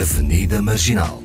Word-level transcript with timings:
Avenida 0.00 0.62
Marginal. 0.62 1.24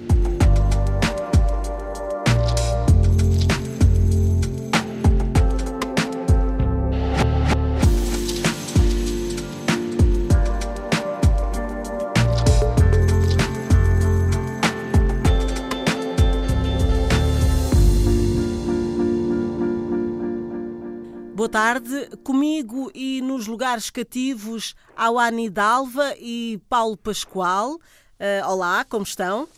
Boa 21.36 21.50
tarde. 21.50 22.10
Comigo 22.24 22.90
e 22.96 23.22
nos 23.22 23.46
lugares 23.46 23.92
cativos 23.92 24.74
ao 24.96 25.20
Ani 25.20 25.48
Dalva 25.48 26.16
e 26.18 26.60
Paulo 26.68 26.98
Pascoal. 26.98 27.80
Uh, 28.24 28.48
olá, 28.50 28.86
como 28.86 29.04
estão? 29.04 29.50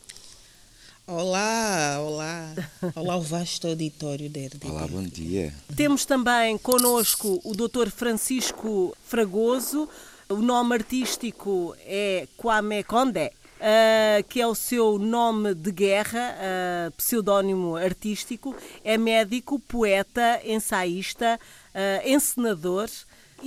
Olá, 1.06 2.00
olá. 2.00 2.56
Olá, 2.96 3.16
o 3.16 3.22
vasto 3.22 3.68
auditório 3.68 4.28
da 4.28 4.40
RDP. 4.40 4.68
Olá, 4.68 4.88
bom 4.88 5.04
dia. 5.04 5.54
Temos 5.76 6.04
também 6.04 6.58
connosco 6.58 7.40
o 7.44 7.54
Dr. 7.54 7.92
Francisco 7.92 8.98
Fragoso. 9.06 9.88
O 10.28 10.38
nome 10.38 10.74
artístico 10.74 11.76
é 11.86 12.28
Kwame 12.36 12.84
Conde. 12.84 13.32
Uh, 13.58 14.24
que 14.28 14.42
é 14.42 14.48
o 14.48 14.56
seu 14.56 14.98
nome 14.98 15.54
de 15.54 15.72
guerra, 15.72 16.36
uh, 16.36 16.92
pseudónimo 16.94 17.76
artístico, 17.76 18.56
é 18.84 18.98
médico, 18.98 19.60
poeta, 19.60 20.42
ensaísta, 20.44 21.40
uh, 21.74 22.08
encenador 22.08 22.90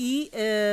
e 0.01 0.31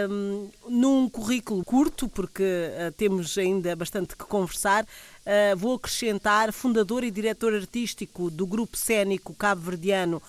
um, 0.07 0.49
num 0.69 1.09
currículo 1.09 1.65
curto, 1.65 2.07
porque 2.07 2.43
uh, 2.43 2.91
temos 2.91 3.35
ainda 3.39 3.75
bastante 3.75 4.15
que 4.15 4.23
conversar, 4.23 4.83
uh, 4.83 5.57
vou 5.57 5.73
acrescentar 5.73 6.53
fundador 6.53 7.03
e 7.03 7.09
diretor 7.09 7.51
artístico 7.55 8.29
do 8.29 8.45
grupo 8.45 8.77
cênico 8.77 9.33
cabo-verdiano 9.33 10.21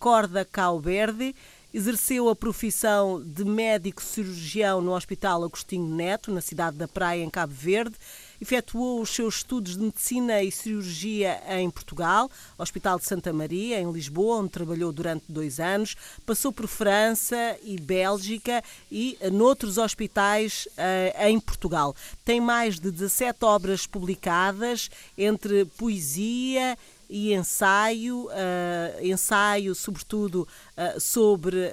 Corda 0.00 0.44
Verde, 0.82 1.32
exerceu 1.72 2.28
a 2.28 2.34
profissão 2.34 3.22
de 3.24 3.44
médico 3.44 4.02
cirurgião 4.02 4.80
no 4.80 4.96
Hospital 4.96 5.44
Agostinho 5.44 5.94
Neto, 5.94 6.32
na 6.32 6.40
cidade 6.40 6.76
da 6.76 6.88
Praia, 6.88 7.22
em 7.22 7.30
Cabo 7.30 7.54
Verde, 7.54 7.94
Efetuou 8.40 9.02
os 9.02 9.10
seus 9.10 9.36
estudos 9.36 9.76
de 9.76 9.82
medicina 9.82 10.42
e 10.42 10.50
cirurgia 10.50 11.42
em 11.48 11.68
Portugal, 11.68 12.30
Hospital 12.56 12.98
de 12.98 13.04
Santa 13.04 13.32
Maria, 13.32 13.78
em 13.78 13.92
Lisboa, 13.92 14.38
onde 14.38 14.48
trabalhou 14.48 14.92
durante 14.92 15.24
dois 15.28 15.60
anos. 15.60 15.94
Passou 16.24 16.50
por 16.50 16.66
França 16.66 17.56
e 17.62 17.78
Bélgica 17.78 18.64
e 18.90 19.18
noutros 19.30 19.76
hospitais 19.76 20.66
uh, 20.72 21.26
em 21.26 21.38
Portugal. 21.38 21.94
Tem 22.24 22.40
mais 22.40 22.80
de 22.80 22.90
17 22.90 23.44
obras 23.44 23.86
publicadas, 23.86 24.90
entre 25.18 25.66
poesia 25.76 26.78
e 27.10 27.34
ensaio, 27.34 28.26
uh, 28.26 29.04
ensaio 29.04 29.74
sobretudo 29.74 30.48
uh, 30.76 31.00
sobre 31.00 31.72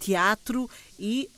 teatro 0.00 0.68
e 0.98 1.28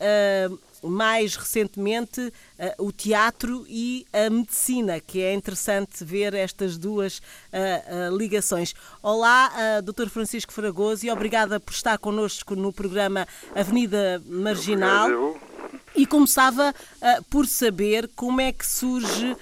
mais 0.88 1.36
recentemente 1.36 2.20
uh, 2.20 2.86
o 2.86 2.92
teatro 2.92 3.64
e 3.68 4.06
a 4.12 4.30
medicina, 4.30 5.00
que 5.00 5.20
é 5.20 5.32
interessante 5.32 6.04
ver 6.04 6.34
estas 6.34 6.76
duas 6.76 7.18
uh, 7.18 8.12
uh, 8.12 8.16
ligações. 8.16 8.74
Olá, 9.02 9.50
uh, 9.78 9.82
Dr. 9.82 10.08
Francisco 10.08 10.52
Fragoso, 10.52 11.06
e 11.06 11.10
obrigada 11.10 11.58
por 11.58 11.72
estar 11.72 11.98
connosco 11.98 12.54
no 12.54 12.72
programa 12.72 13.26
Avenida 13.54 14.22
Marginal. 14.26 15.08
E 15.96 16.06
começava 16.06 16.74
por 17.30 17.46
saber 17.46 18.10
como 18.16 18.40
é 18.40 18.52
que 18.52 18.66
surge 18.66 19.36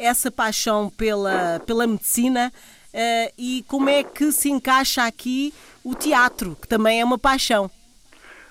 essa 0.00 0.32
paixão 0.32 0.90
pela, 0.90 1.60
pela 1.64 1.86
medicina 1.86 2.52
e 3.36 3.64
como 3.68 3.88
é 3.88 4.02
que 4.02 4.32
se 4.32 4.50
encaixa 4.50 5.04
aqui 5.04 5.54
o 5.84 5.94
teatro, 5.94 6.56
que 6.60 6.66
também 6.66 7.00
é 7.00 7.04
uma 7.04 7.18
paixão. 7.18 7.70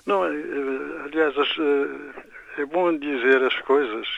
Não, 0.08 0.24
é, 0.24 0.30
é, 0.30 1.02
aliás, 1.04 1.34
é 2.56 2.64
bom 2.64 2.96
dizer 2.96 3.42
as 3.42 3.54
coisas. 3.60 4.08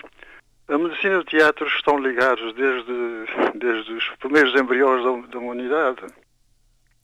A 0.68 0.78
medicina 0.78 1.14
e 1.14 1.18
o 1.18 1.24
teatro 1.24 1.66
estão 1.66 1.98
ligados 1.98 2.54
desde, 2.54 3.26
desde 3.56 3.92
os 3.94 4.08
primeiros 4.20 4.54
embriões 4.54 5.02
da, 5.02 5.28
da 5.32 5.38
humanidade. 5.40 6.04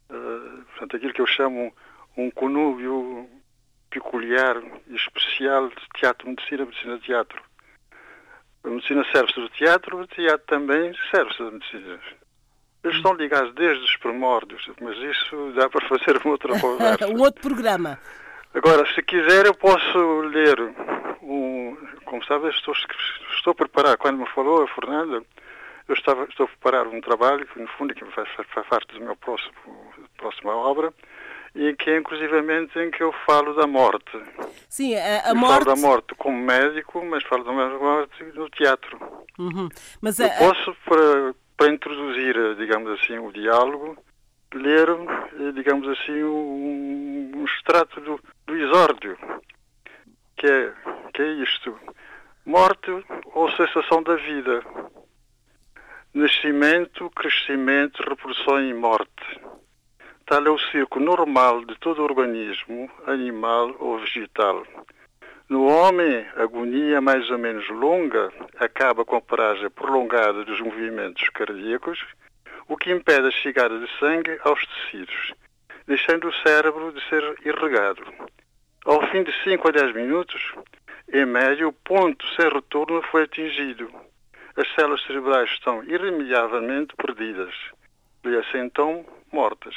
Uh, 0.08 0.62
portanto, 0.66 0.96
aquilo 0.96 1.12
que 1.12 1.20
eu 1.20 1.26
chamo 1.26 1.74
um 2.16 2.30
conúbio 2.30 3.28
peculiar 3.90 4.62
e 4.86 4.94
especial 4.94 5.68
de 5.68 5.88
teatro-medicina, 5.98 6.64
medicina-teatro. 6.64 7.42
A 8.62 8.68
medicina 8.68 9.04
serve-se 9.10 9.40
do 9.40 9.48
teatro, 9.48 9.98
o 9.98 10.06
teatro 10.06 10.46
também 10.46 10.94
serve-se 11.10 11.42
da 11.42 11.50
medicina. 11.50 12.00
Eles 12.84 12.96
estão 12.98 13.14
ligados 13.14 13.52
desde 13.56 13.82
os 13.82 13.96
primórdios, 13.96 14.64
mas 14.80 14.96
isso 14.98 15.52
dá 15.56 15.68
para 15.68 15.88
fazer 15.88 16.20
uma 16.24 16.34
outra 16.34 16.54
conversa. 16.60 17.08
um 17.08 17.18
outro 17.20 17.42
programa. 17.42 17.98
Agora, 18.56 18.86
se 18.94 19.02
quiser, 19.02 19.44
eu 19.44 19.54
posso 19.54 20.20
ler 20.22 20.58
um. 21.22 21.76
Como 22.06 22.24
sabe, 22.24 22.48
estou, 22.48 22.74
estou 23.36 23.50
a 23.50 23.54
preparar. 23.54 23.98
Quando 23.98 24.18
me 24.18 24.26
falou 24.30 24.62
a 24.62 24.68
Fernanda, 24.68 25.22
eu 25.86 25.94
estava, 25.94 26.24
estou 26.24 26.44
a 26.44 26.48
preparar 26.48 26.86
um 26.86 27.00
trabalho 27.00 27.46
que, 27.46 27.60
no 27.60 27.68
fundo, 27.68 27.94
que 27.94 28.04
faz, 28.06 28.28
faz 28.54 28.66
parte 28.66 28.94
do 28.94 29.04
meu 29.04 29.14
próximo, 29.16 29.52
próxima 30.16 30.56
obra 30.56 30.92
e 31.54 31.74
que 31.74 31.90
é 31.90 31.98
inclusivamente 31.98 32.78
em 32.78 32.90
que 32.90 33.02
eu 33.02 33.12
falo 33.26 33.54
da 33.54 33.66
morte. 33.66 34.18
Sim, 34.68 34.94
a, 34.94 35.30
a 35.30 35.34
morte... 35.34 35.64
Falo 35.64 35.76
da 35.76 35.76
morte 35.76 36.14
como 36.14 36.38
médico, 36.38 37.04
mas 37.04 37.24
falo 37.24 37.44
da 37.44 37.52
morte 37.52 38.24
no 38.34 38.48
teatro. 38.50 38.98
Uhum. 39.38 39.68
Mas 40.00 40.20
a... 40.20 40.26
Eu 40.26 40.30
posso, 40.38 40.76
para, 40.84 41.34
para 41.56 41.72
introduzir, 41.72 42.34
digamos 42.56 42.90
assim, 43.00 43.18
o 43.18 43.32
diálogo, 43.32 43.96
ler, 44.54 44.86
digamos 45.54 45.88
assim, 45.88 46.22
um, 46.22 47.32
um 47.36 47.44
extrato 47.44 48.00
do, 48.00 48.20
do 48.46 48.56
exórdio, 48.56 49.18
que 50.36 50.46
é, 50.46 50.72
que 51.12 51.22
é 51.22 51.32
isto. 51.34 51.78
Morte 52.44 52.90
ou 53.34 53.50
cessação 53.52 54.02
da 54.02 54.14
vida. 54.16 54.62
Nascimento, 56.14 57.10
crescimento, 57.10 58.02
reprodução 58.08 58.60
e 58.62 58.72
morte. 58.72 59.40
Tal 60.24 60.44
é 60.44 60.50
o 60.50 60.58
ciclo 60.58 61.02
normal 61.02 61.64
de 61.64 61.78
todo 61.78 62.02
organismo, 62.02 62.90
animal 63.06 63.74
ou 63.78 63.98
vegetal. 63.98 64.64
No 65.48 65.66
homem, 65.66 66.26
a 66.36 66.42
agonia 66.42 67.00
mais 67.00 67.30
ou 67.30 67.38
menos 67.38 67.68
longa 67.68 68.32
acaba 68.58 69.04
com 69.04 69.14
a 69.14 69.20
paragem 69.20 69.70
prolongada 69.70 70.44
dos 70.44 70.60
movimentos 70.60 71.28
cardíacos 71.28 72.04
o 72.68 72.76
que 72.76 72.90
impede 72.90 73.28
a 73.28 73.30
chegada 73.30 73.78
de 73.78 73.88
sangue 73.98 74.38
aos 74.44 74.60
tecidos, 74.66 75.32
deixando 75.86 76.28
o 76.28 76.34
cérebro 76.34 76.92
de 76.92 77.00
ser 77.08 77.22
irrigado. 77.44 78.02
Ao 78.84 79.04
fim 79.10 79.22
de 79.22 79.32
5 79.44 79.68
a 79.68 79.70
10 79.70 79.94
minutos, 79.94 80.54
em 81.12 81.24
média, 81.24 81.66
o 81.66 81.72
ponto 81.72 82.26
sem 82.34 82.48
retorno 82.48 83.02
foi 83.10 83.22
atingido. 83.22 83.90
As 84.56 84.68
células 84.74 85.02
cerebrais 85.04 85.50
estão 85.50 85.84
irremediavelmente 85.84 86.94
perdidas, 86.96 87.54
e 88.24 88.58
então 88.58 89.04
mortas. 89.32 89.74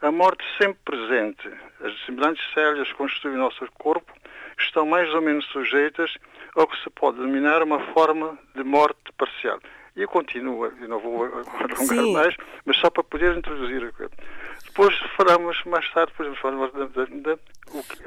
A 0.00 0.10
morte 0.10 0.44
sempre 0.60 0.78
presente. 0.84 1.48
As 1.80 1.98
semelhantes 2.06 2.42
células 2.54 2.88
que 2.88 2.94
constituem 2.94 3.36
o 3.36 3.38
nosso 3.38 3.66
corpo 3.78 4.12
estão 4.58 4.86
mais 4.86 5.12
ou 5.14 5.20
menos 5.20 5.44
sujeitas 5.46 6.16
ao 6.54 6.66
que 6.66 6.76
se 6.82 6.90
pode 6.90 7.18
denominar 7.18 7.62
uma 7.62 7.80
forma 7.92 8.38
de 8.54 8.64
morte 8.64 9.12
parcial. 9.16 9.60
E 9.94 10.06
continua, 10.06 10.72
e 10.80 10.86
não 10.86 10.98
vou 10.98 11.24
alongar 11.24 12.12
mais, 12.12 12.34
mas 12.64 12.76
só 12.78 12.88
para 12.88 13.04
poder 13.04 13.36
introduzir 13.36 13.84
a 13.84 13.92
coisa. 13.92 14.12
Depois 14.64 14.98
falamos 15.18 15.62
mais 15.66 15.86
tarde, 15.92 16.12
depois 16.16 16.38
falamos 16.38 16.72
de, 16.72 16.86
de, 16.86 17.20
de, 17.20 17.38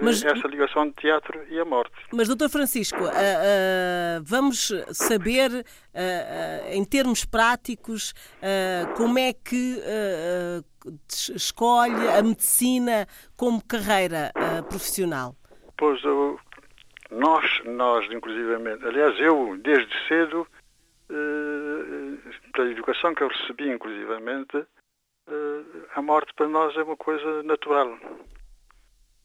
mas, 0.01 0.23
essa 0.23 0.47
ligação 0.47 0.87
de 0.87 0.93
teatro 0.93 1.39
e 1.47 1.59
a 1.59 1.65
morte. 1.65 1.91
Mas, 2.11 2.27
doutor 2.27 2.49
Francisco, 2.49 3.03
uh, 3.03 3.07
uh, 3.07 4.23
vamos 4.23 4.73
saber, 4.91 5.51
uh, 5.51 6.71
em 6.71 6.83
termos 6.83 7.23
práticos, 7.23 8.13
como 8.97 9.19
é 9.19 9.31
que 9.31 9.79
escolhe 11.35 12.07
a 12.09 12.23
medicina 12.23 13.07
como 13.37 13.63
carreira 13.63 14.31
profissional? 14.69 15.35
Pois, 15.77 16.03
eu, 16.03 16.39
nós, 17.11 17.45
nós, 17.65 18.11
inclusivamente, 18.11 18.83
aliás, 18.85 19.19
eu, 19.19 19.55
desde 19.61 19.91
cedo, 20.07 20.47
pela 21.07 22.71
educação 22.71 23.13
que 23.13 23.23
eu 23.23 23.27
recebi, 23.27 23.69
inclusivamente, 23.69 24.65
a 25.93 26.01
morte 26.01 26.33
para 26.33 26.47
nós 26.47 26.75
é 26.77 26.83
uma 26.83 26.97
coisa 26.97 27.43
natural. 27.43 27.97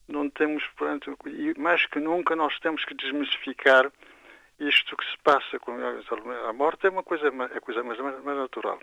Não 0.09 0.29
temos, 0.29 0.67
portanto, 0.77 1.17
e 1.27 1.59
mais 1.59 1.87
que 1.87 2.01
nunca 2.01 2.35
nós 2.35 2.59
temos 2.61 2.85
que 2.85 2.95
desmistificar 2.95 3.91
isto 4.59 4.97
que 4.97 5.05
se 5.11 5.17
passa 5.25 5.59
com 5.59 5.73
a 5.73 6.53
morte 6.53 6.87
é 6.87 6.91
uma 6.91 7.03
coisa, 7.03 7.29
é 7.29 7.61
coisa 7.61 7.83
mais, 7.83 7.99
mais, 7.99 8.37
natural. 8.37 8.79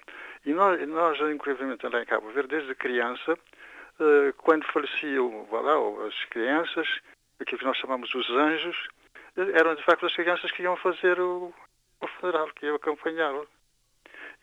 E 0.46 0.52
nós, 0.52 0.88
nós 0.88 1.20
inclusivamente, 1.32 1.88
lá 1.88 2.02
em 2.02 2.06
Cabo 2.06 2.32
Verde, 2.32 2.56
desde 2.56 2.74
criança, 2.74 3.38
quando 4.38 4.66
faleciam 4.66 5.48
lá, 5.52 6.08
as 6.08 6.26
crianças, 6.26 6.88
aquilo 7.40 7.60
que 7.60 7.66
nós 7.66 7.78
chamamos 7.78 8.14
os 8.16 8.30
anjos, 8.32 8.88
eram 9.36 9.76
de 9.76 9.84
facto 9.84 10.06
as 10.06 10.16
crianças 10.16 10.52
que 10.52 10.64
iam 10.64 10.76
fazer 10.78 11.20
o, 11.20 11.54
o 12.02 12.08
funeral, 12.08 12.50
que 12.54 12.66
iam 12.66 12.76
acompanhá-lo. 12.76 13.48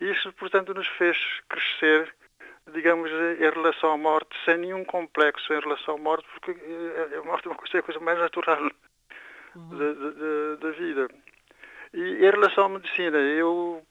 Isso, 0.00 0.32
portanto, 0.34 0.74
nos 0.74 0.86
fez 0.88 1.16
crescer, 1.48 2.14
digamos, 2.72 3.10
em 3.10 3.50
relação 3.50 3.92
à 3.92 3.96
morte, 3.96 4.36
sem 4.44 4.58
nenhum 4.58 4.84
complexo 4.84 5.52
em 5.52 5.60
relação 5.60 5.94
à 5.94 5.98
morte, 5.98 6.26
porque 6.32 6.50
a 6.50 7.22
morte 7.22 7.46
é 7.46 7.50
uma 7.50 7.56
coisa, 7.56 7.76
é 7.76 7.80
a 7.80 7.82
coisa 7.82 8.00
mais 8.00 8.18
natural 8.18 8.62
uhum. 9.54 9.78
da, 9.78 9.92
da, 9.92 10.56
da 10.60 10.70
vida. 10.76 11.08
E 11.92 12.26
em 12.26 12.30
relação 12.30 12.66
à 12.66 12.68
medicina, 12.68 13.18
eu 13.18 13.84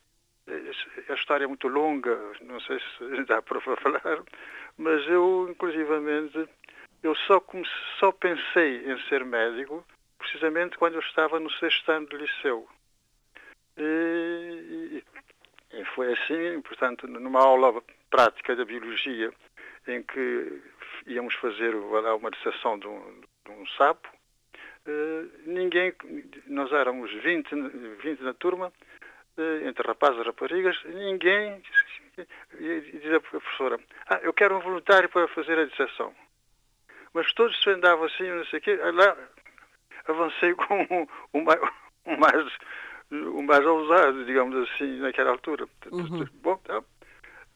a 1.10 1.14
história 1.14 1.46
é 1.46 1.48
muito 1.48 1.68
longa, 1.68 2.18
não 2.42 2.60
sei 2.60 2.80
se 2.80 3.24
dá 3.26 3.42
para 3.42 3.62
falar, 3.62 4.24
mas 4.78 5.08
eu, 5.08 5.48
inclusivamente, 5.50 6.50
eu 7.02 7.16
só, 7.16 7.40
comecei, 7.40 7.74
só 8.00 8.12
pensei 8.12 8.92
em 8.92 9.00
ser 9.08 9.24
médico 9.24 9.86
precisamente 10.18 10.78
quando 10.78 10.96
eu 10.96 11.00
estava 11.02 11.40
no 11.40 11.52
sexto 11.52 11.92
ano 11.92 12.08
de 12.08 12.18
liceu. 12.18 12.68
E, 13.78 15.04
e 15.74 15.86
foi 15.96 16.14
assim, 16.14 16.62
portanto, 16.62 17.08
numa 17.08 17.42
aula 17.42 17.82
prática 18.10 18.56
da 18.56 18.66
biologia, 18.66 19.32
em 19.88 20.02
que 20.04 20.62
íamos 21.08 21.34
fazer 21.36 21.76
uma 21.76 22.32
disseção 22.32 22.78
de 22.80 22.88
um, 22.88 23.22
de 23.46 23.52
um 23.52 23.66
sapo, 23.78 24.08
ninguém, 25.46 25.94
nós 26.48 26.72
éramos 26.72 27.12
20, 27.12 27.50
20 28.02 28.22
na 28.22 28.34
turma, 28.34 28.72
entre 29.66 29.88
rapazes 29.88 30.20
e 30.22 30.24
raparigas, 30.24 30.78
ninguém 30.86 31.62
diz 32.60 33.14
a 33.14 33.20
professora, 33.20 33.80
ah, 34.08 34.20
eu 34.22 34.34
quero 34.34 34.56
um 34.56 34.62
voluntário 34.62 35.10
para 35.10 35.28
fazer 35.30 35.58
a 35.58 35.66
disseção. 35.66 36.14
Mas 37.14 37.32
todos 37.34 37.60
se 37.62 37.70
andavam 37.70 38.06
assim, 38.06 38.28
não 38.30 38.46
sei 38.46 38.60
o 38.60 38.62
quê, 38.62 38.76
lá 38.76 39.18
avancei 40.08 40.54
com 40.56 41.08
o 41.34 41.42
mais, 41.42 41.62
o 42.06 42.18
mais, 42.18 42.58
o 43.12 43.42
mais 43.42 43.66
ousado, 43.66 44.26
digamos 44.26 44.70
assim, 44.70 45.00
naquela 45.00 45.32
altura. 45.32 45.68
Uhum. 45.92 46.26
Bom, 46.42 46.58
tá. 46.58 46.82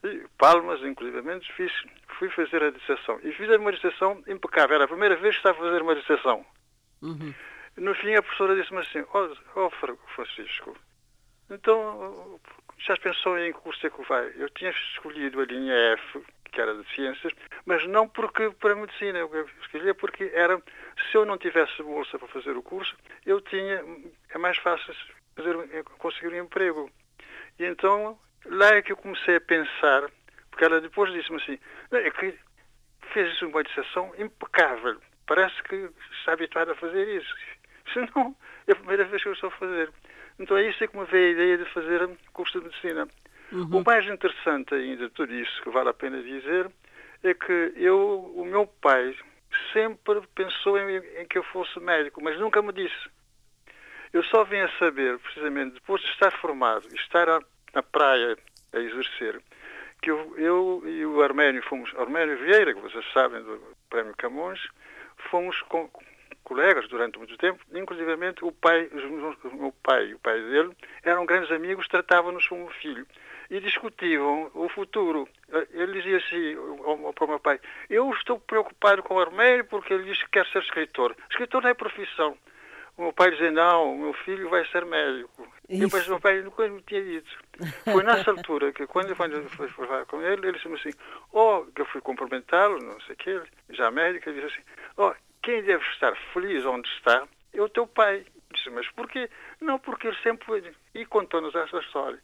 e 0.03 0.25
palmas, 0.37 0.81
inclusivamente, 0.83 1.51
fiz, 1.53 1.71
fui 2.19 2.29
fazer 2.29 2.63
a 2.63 2.71
disseção. 2.71 3.19
E 3.23 3.31
fiz 3.31 3.49
uma 3.49 3.71
disseção 3.71 4.23
impecável. 4.27 4.75
Era 4.75 4.85
a 4.85 4.89
primeira 4.89 5.15
vez 5.15 5.35
que 5.35 5.39
estava 5.39 5.57
a 5.57 5.69
fazer 5.69 5.81
uma 5.81 5.95
disseção. 5.95 6.45
Uhum. 7.01 7.33
No 7.77 7.93
fim, 7.95 8.15
a 8.15 8.21
professora 8.21 8.55
disse-me 8.55 8.79
assim, 8.79 9.03
ó 9.13 9.29
oh, 9.55 9.65
oh, 9.65 9.99
Francisco, 10.15 10.75
então, 11.49 12.39
já 12.77 12.97
pensou 12.97 13.37
em 13.39 13.53
que 13.53 13.59
curso 13.59 13.87
é 13.87 13.89
que 13.89 14.03
vai? 14.03 14.33
Eu 14.35 14.49
tinha 14.49 14.71
escolhido 14.71 15.39
a 15.39 15.45
linha 15.45 15.73
F, 15.93 16.21
que 16.51 16.59
era 16.59 16.75
de 16.75 16.89
ciências, 16.93 17.33
mas 17.65 17.85
não 17.87 18.07
porque 18.07 18.49
para 18.51 18.73
a 18.73 18.75
medicina. 18.75 19.19
Eu 19.19 19.49
escolhi 19.61 19.93
porque 19.93 20.29
era, 20.33 20.61
se 21.09 21.15
eu 21.15 21.25
não 21.25 21.37
tivesse 21.37 21.81
bolsa 21.81 22.19
para 22.19 22.27
fazer 22.27 22.57
o 22.57 22.63
curso, 22.63 22.95
eu 23.25 23.39
tinha, 23.41 23.83
é 24.29 24.37
mais 24.37 24.57
fácil 24.57 24.93
fazer, 25.37 25.83
conseguir 25.99 26.27
um 26.29 26.43
emprego. 26.43 26.91
E 27.59 27.65
então, 27.65 28.19
lá 28.45 28.75
é 28.75 28.81
que 28.81 28.91
eu 28.91 28.97
comecei 28.97 29.37
a 29.37 29.41
pensar, 29.41 30.09
porque 30.49 30.65
ela 30.65 30.81
depois 30.81 31.11
disse-me 31.13 31.41
assim, 31.41 31.59
é 31.91 32.11
que 32.11 32.37
fez 33.13 33.41
uma 33.41 33.63
dissertação 33.63 34.13
impecável, 34.17 34.99
parece 35.25 35.61
que 35.63 35.89
está 36.19 36.33
habituada 36.33 36.71
a 36.73 36.75
fazer 36.75 37.07
isso. 37.07 37.33
Se 37.93 37.99
não, 38.15 38.35
é 38.67 38.73
a 38.73 38.75
primeira 38.75 39.05
vez 39.05 39.21
que 39.23 39.29
eu 39.29 39.33
estou 39.33 39.49
a 39.49 39.57
fazer. 39.57 39.89
Então 40.39 40.57
é 40.57 40.69
isso 40.69 40.85
que 40.87 40.97
me 40.97 41.05
veio 41.05 41.27
a 41.27 41.31
ideia 41.31 41.57
de 41.57 41.65
fazer 41.73 42.09
curso 42.33 42.59
de 42.59 42.65
medicina. 42.65 43.07
Uhum. 43.51 43.79
O 43.79 43.83
mais 43.83 44.05
interessante 44.05 44.75
ainda 44.75 45.07
de 45.07 45.13
tudo 45.13 45.33
isso, 45.33 45.61
que 45.61 45.69
vale 45.69 45.89
a 45.89 45.93
pena 45.93 46.21
dizer, 46.21 46.69
é 47.23 47.33
que 47.33 47.73
eu, 47.75 48.33
o 48.35 48.45
meu 48.45 48.67
pai 48.67 49.15
sempre 49.73 50.21
pensou 50.35 50.77
em, 50.77 50.97
em 51.21 51.25
que 51.27 51.37
eu 51.37 51.43
fosse 51.43 51.79
médico, 51.79 52.21
mas 52.21 52.37
nunca 52.39 52.61
me 52.61 52.73
disse. 52.73 53.09
Eu 54.13 54.23
só 54.23 54.43
vim 54.43 54.59
a 54.59 54.69
saber, 54.77 55.19
precisamente, 55.19 55.75
depois 55.75 56.01
de 56.01 56.09
estar 56.09 56.31
formado 56.39 56.87
e 56.91 56.95
estar 56.95 57.27
na 57.73 57.83
praia 57.83 58.37
a 58.73 58.79
exercer, 58.79 59.41
que 60.01 60.11
eu, 60.11 60.35
eu, 60.37 60.83
e 60.85 61.05
o 61.05 61.21
Arménio 61.21 61.61
fomos, 61.63 61.93
Arménio 61.97 62.37
Vieira, 62.37 62.73
que 62.73 62.81
vocês 62.81 63.05
sabem, 63.13 63.41
do 63.43 63.61
Prémio 63.89 64.13
Camões, 64.15 64.59
fomos 65.29 65.61
com, 65.63 65.89
colegas 66.47 66.87
durante 66.87 67.17
muito 67.17 67.35
tempo, 67.37 67.59
inclusivamente 67.73 68.45
o 68.45 68.53
pai, 68.53 68.89
o 69.43 69.55
meu 69.57 69.73
pai 69.83 70.07
e 70.07 70.13
o 70.13 70.19
pai 70.19 70.39
dele 70.39 70.71
eram 71.03 71.25
grandes 71.25 71.51
amigos, 71.51 71.89
tratavam-nos 71.89 72.47
como 72.47 72.69
filho 72.69 73.05
e 73.49 73.59
discutiam 73.59 74.49
o 74.53 74.69
futuro. 74.69 75.27
Ele 75.71 76.01
dizia 76.01 76.17
assim 76.17 76.55
para 77.13 77.25
o 77.25 77.27
meu 77.27 77.39
pai, 77.39 77.59
eu 77.89 78.09
estou 78.11 78.39
preocupado 78.39 79.03
com 79.03 79.15
o 79.15 79.19
Arménio 79.19 79.65
porque 79.65 79.93
ele 79.93 80.05
diz 80.05 80.23
que 80.23 80.29
quer 80.29 80.45
ser 80.47 80.59
escritor. 80.59 81.17
Escritor 81.29 81.63
não 81.63 81.69
é 81.69 81.73
profissão. 81.73 82.37
O 82.97 83.03
meu 83.03 83.13
pai 83.13 83.29
dizia, 83.29 83.51
não, 83.51 83.93
o 83.93 83.97
meu 83.99 84.13
filho 84.13 84.49
vai 84.49 84.65
ser 84.67 84.83
médico. 84.83 85.43
Isso. 85.69 85.81
E 85.81 85.85
depois 85.85 86.07
meu 86.07 86.19
pai 86.19 86.41
nunca 86.41 86.67
me 86.67 86.81
tinha 86.81 87.03
dito. 87.03 87.29
Foi 87.83 88.03
nessa 88.03 88.31
altura 88.31 88.73
que 88.73 88.87
quando 88.87 89.09
eu 89.09 89.49
fui 89.49 89.67
falar 89.69 90.05
com 90.07 90.19
ele, 90.21 90.47
ele 90.47 90.57
disse 90.57 90.67
assim, 90.73 90.97
oh, 91.31 91.63
que 91.75 91.81
eu 91.81 91.85
fui 91.85 92.01
cumprimentá-lo, 92.01 92.79
não 92.79 92.99
sei 93.01 93.13
o 93.13 93.17
quê, 93.17 93.41
já 93.69 93.91
médico, 93.91 94.29
ele 94.29 94.41
disse 94.41 94.53
assim, 94.53 94.67
oh, 94.97 95.13
quem 95.43 95.61
deve 95.61 95.83
estar 95.91 96.15
feliz 96.33 96.65
onde 96.65 96.89
está 96.89 97.27
é 97.53 97.61
o 97.61 97.69
teu 97.69 97.85
pai. 97.85 98.25
Disse, 98.51 98.69
mas 98.71 98.89
porquê? 98.91 99.29
Não, 99.61 99.77
porque 99.77 100.07
ele 100.07 100.17
sempre... 100.23 100.73
E 100.95 101.05
contou-nos 101.05 101.53
essa 101.53 101.77
história. 101.77 102.19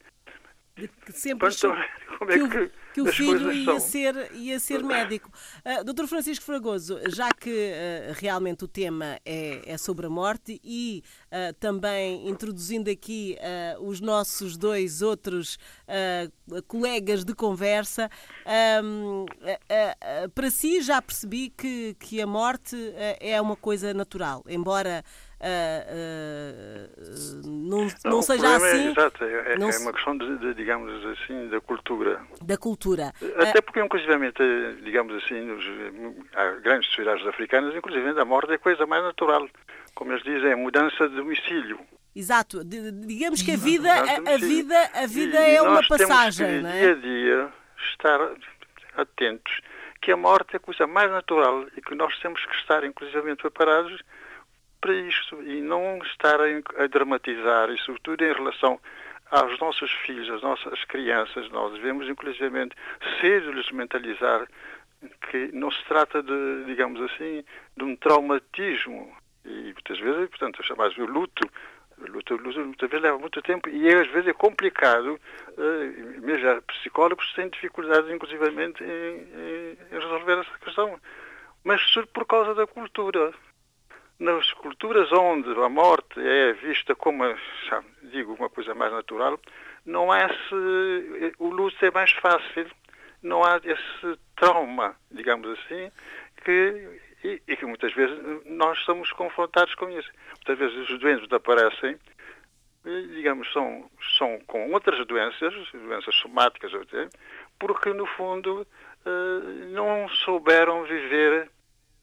Que 0.75 1.11
sempre 1.11 1.49
achou 1.49 1.75
como 2.17 2.31
é 2.31 2.49
que, 2.49 2.71
que, 2.93 3.01
o, 3.01 3.11
filho 3.11 3.51
ia 3.51 3.79
ser, 3.79 4.31
ia 4.33 4.59
ser 4.59 4.83
médico. 4.83 5.31
Uh, 5.65 5.83
Doutor 5.83 6.07
Francisco 6.07 6.45
Fragoso, 6.45 6.99
já 7.09 7.31
que 7.31 7.49
uh, 7.49 8.13
realmente 8.13 8.63
o 8.63 8.67
tema 8.67 9.19
é, 9.25 9.61
é, 9.65 9.77
sobre 9.77 10.05
a 10.05 10.09
morte 10.09 10.61
e 10.63 11.03
uh, 11.27 11.53
também 11.59 12.29
introduzindo 12.29 12.89
aqui 12.89 13.37
uh, 13.39 13.83
os 13.83 13.99
nossos 13.99 14.55
dois 14.57 15.01
outros 15.01 15.57
colegas 16.67 17.23
de 17.23 17.33
conversa, 17.33 18.09
para 20.33 20.51
si 20.51 20.81
já 20.81 21.01
percebi 21.01 21.49
que, 21.49 21.95
que 21.99 22.21
a 22.21 22.27
morte 22.27 22.75
é 23.19 23.39
uma 23.39 23.55
coisa 23.55 23.93
natural, 23.93 24.43
embora 24.47 25.03
uh, 25.43 26.87
uh, 26.87 27.47
não, 27.47 27.87
não, 28.05 28.11
não 28.11 28.21
seja 28.21 28.47
é 28.47 28.55
assim. 28.55 28.87
É, 28.87 28.91
exato, 28.91 29.23
é, 29.23 29.57
não 29.57 29.69
é 29.69 29.77
uma 29.77 29.93
questão, 29.93 30.17
de, 30.17 30.37
de, 30.37 30.53
digamos 30.53 31.05
assim, 31.05 31.49
da 31.49 31.59
cultura. 31.59 32.21
Da 32.41 32.57
cultura. 32.57 33.13
Até 33.37 33.61
porque, 33.61 33.81
inclusivamente, 33.81 34.41
digamos 34.83 35.13
assim, 35.23 35.41
nos, 35.41 35.63
há 36.33 36.51
grandes 36.61 36.87
sociedades 36.89 37.25
africanas, 37.27 37.75
inclusive 37.75 38.19
a 38.19 38.25
morte 38.25 38.53
é 38.53 38.57
coisa 38.57 38.85
mais 38.85 39.03
natural. 39.03 39.47
Como 39.93 40.11
eles 40.11 40.23
dizem, 40.23 40.51
é 40.51 40.55
mudança 40.55 41.07
de 41.09 41.15
domicílio. 41.15 41.79
Exato, 42.15 42.63
de, 42.63 42.91
digamos 42.91 43.41
que 43.41 43.51
a 43.51 43.57
vida, 43.57 43.91
a, 43.91 44.33
a 44.33 44.37
vida, 44.37 44.91
a 44.93 45.07
vida 45.07 45.37
é 45.39 45.61
uma 45.61 45.81
passagem, 45.87 46.61
temos 46.61 46.71
que, 46.71 46.77
é? 46.77 46.79
dia 46.79 46.91
a 46.91 46.95
dia 46.95 47.53
estar 47.91 48.19
atentos 48.95 49.61
que 49.99 50.11
a 50.11 50.17
morte 50.17 50.53
é 50.53 50.57
a 50.57 50.59
coisa 50.59 50.85
mais 50.85 51.09
natural 51.09 51.65
e 51.75 51.81
que 51.81 51.95
nós 51.95 52.17
temos 52.19 52.45
que 52.45 52.55
estar, 52.57 52.83
inclusivamente, 52.83 53.41
preparados 53.41 54.03
para 54.83 54.93
isto 54.95 55.41
e 55.41 55.61
não 55.61 55.97
estarem 56.03 56.61
a 56.77 56.87
dramatizar, 56.87 57.69
e 57.69 57.77
sobretudo 57.77 58.21
em 58.21 58.33
relação 58.33 58.77
aos 59.31 59.57
nossos 59.57 59.89
filhos, 60.05 60.29
às 60.29 60.41
nossas 60.41 60.83
crianças, 60.83 61.49
nós 61.51 61.71
devemos 61.71 62.09
inclusivamente 62.09 62.75
cedo-lhes 63.21 63.71
mentalizar 63.71 64.45
que 65.31 65.49
não 65.53 65.71
se 65.71 65.81
trata 65.85 66.21
de, 66.21 66.65
digamos 66.65 67.01
assim, 67.01 67.45
de 67.77 67.83
um 67.85 67.95
traumatismo. 67.95 69.15
E 69.45 69.71
muitas 69.71 69.99
vezes, 69.99 70.29
portanto, 70.29 70.59
é 70.61 70.63
chamado 70.65 71.05
luto, 71.05 71.49
luta, 71.99 72.35
luta, 72.35 72.59
muitas 72.59 72.89
vezes 72.89 73.03
leva 73.03 73.17
muito 73.17 73.41
tempo 73.41 73.69
e 73.69 73.87
às 73.87 74.07
vezes 74.09 74.27
é 74.27 74.33
complicado, 74.33 75.17
uh, 75.57 76.21
mesmo 76.21 76.61
psicólogos 76.63 77.31
têm 77.33 77.47
dificuldades 77.47 78.11
inclusivamente 78.11 78.83
em, 78.83 78.87
em, 78.87 79.77
resolver 79.91 80.39
essa 80.39 80.57
questão, 80.59 80.99
mas 81.63 81.81
por 82.13 82.25
causa 82.25 82.53
da 82.53 82.67
cultura 82.67 83.33
nas 84.23 84.53
culturas 84.53 85.11
onde 85.11 85.49
a 85.49 85.67
morte 85.67 86.17
é 86.17 86.53
vista 86.53 86.95
como, 86.95 87.23
digo, 88.03 88.33
uma 88.35 88.49
coisa 88.49 88.73
mais 88.73 88.93
natural, 88.93 89.37
não 89.85 90.09
há 90.09 90.25
esse, 90.25 91.35
o 91.37 91.49
luto 91.49 91.85
é 91.85 91.91
mais 91.91 92.11
fácil, 92.13 92.65
não 93.21 93.43
há 93.43 93.57
esse 93.57 94.19
trauma, 94.37 94.95
digamos 95.11 95.47
assim, 95.59 95.91
que, 96.45 97.01
e, 97.21 97.41
e, 97.45 97.57
que 97.57 97.65
muitas 97.65 97.93
vezes 97.93 98.17
nós 98.45 98.79
somos 98.85 99.11
confrontados 99.11 99.75
com 99.75 99.89
isso. 99.89 100.09
Muitas 100.37 100.57
vezes 100.57 100.89
os 100.89 100.99
doentes 100.99 101.31
aparecem, 101.31 101.97
digamos, 102.85 103.51
são, 103.51 103.89
são 104.17 104.39
com 104.47 104.71
outras 104.71 105.05
doenças, 105.05 105.53
doenças 105.73 106.15
somáticas, 106.15 106.71
porque 107.59 107.93
no 107.93 108.05
fundo 108.05 108.65
eh, 109.05 109.65
não 109.71 110.07
souberam 110.07 110.83
viver 110.83 111.49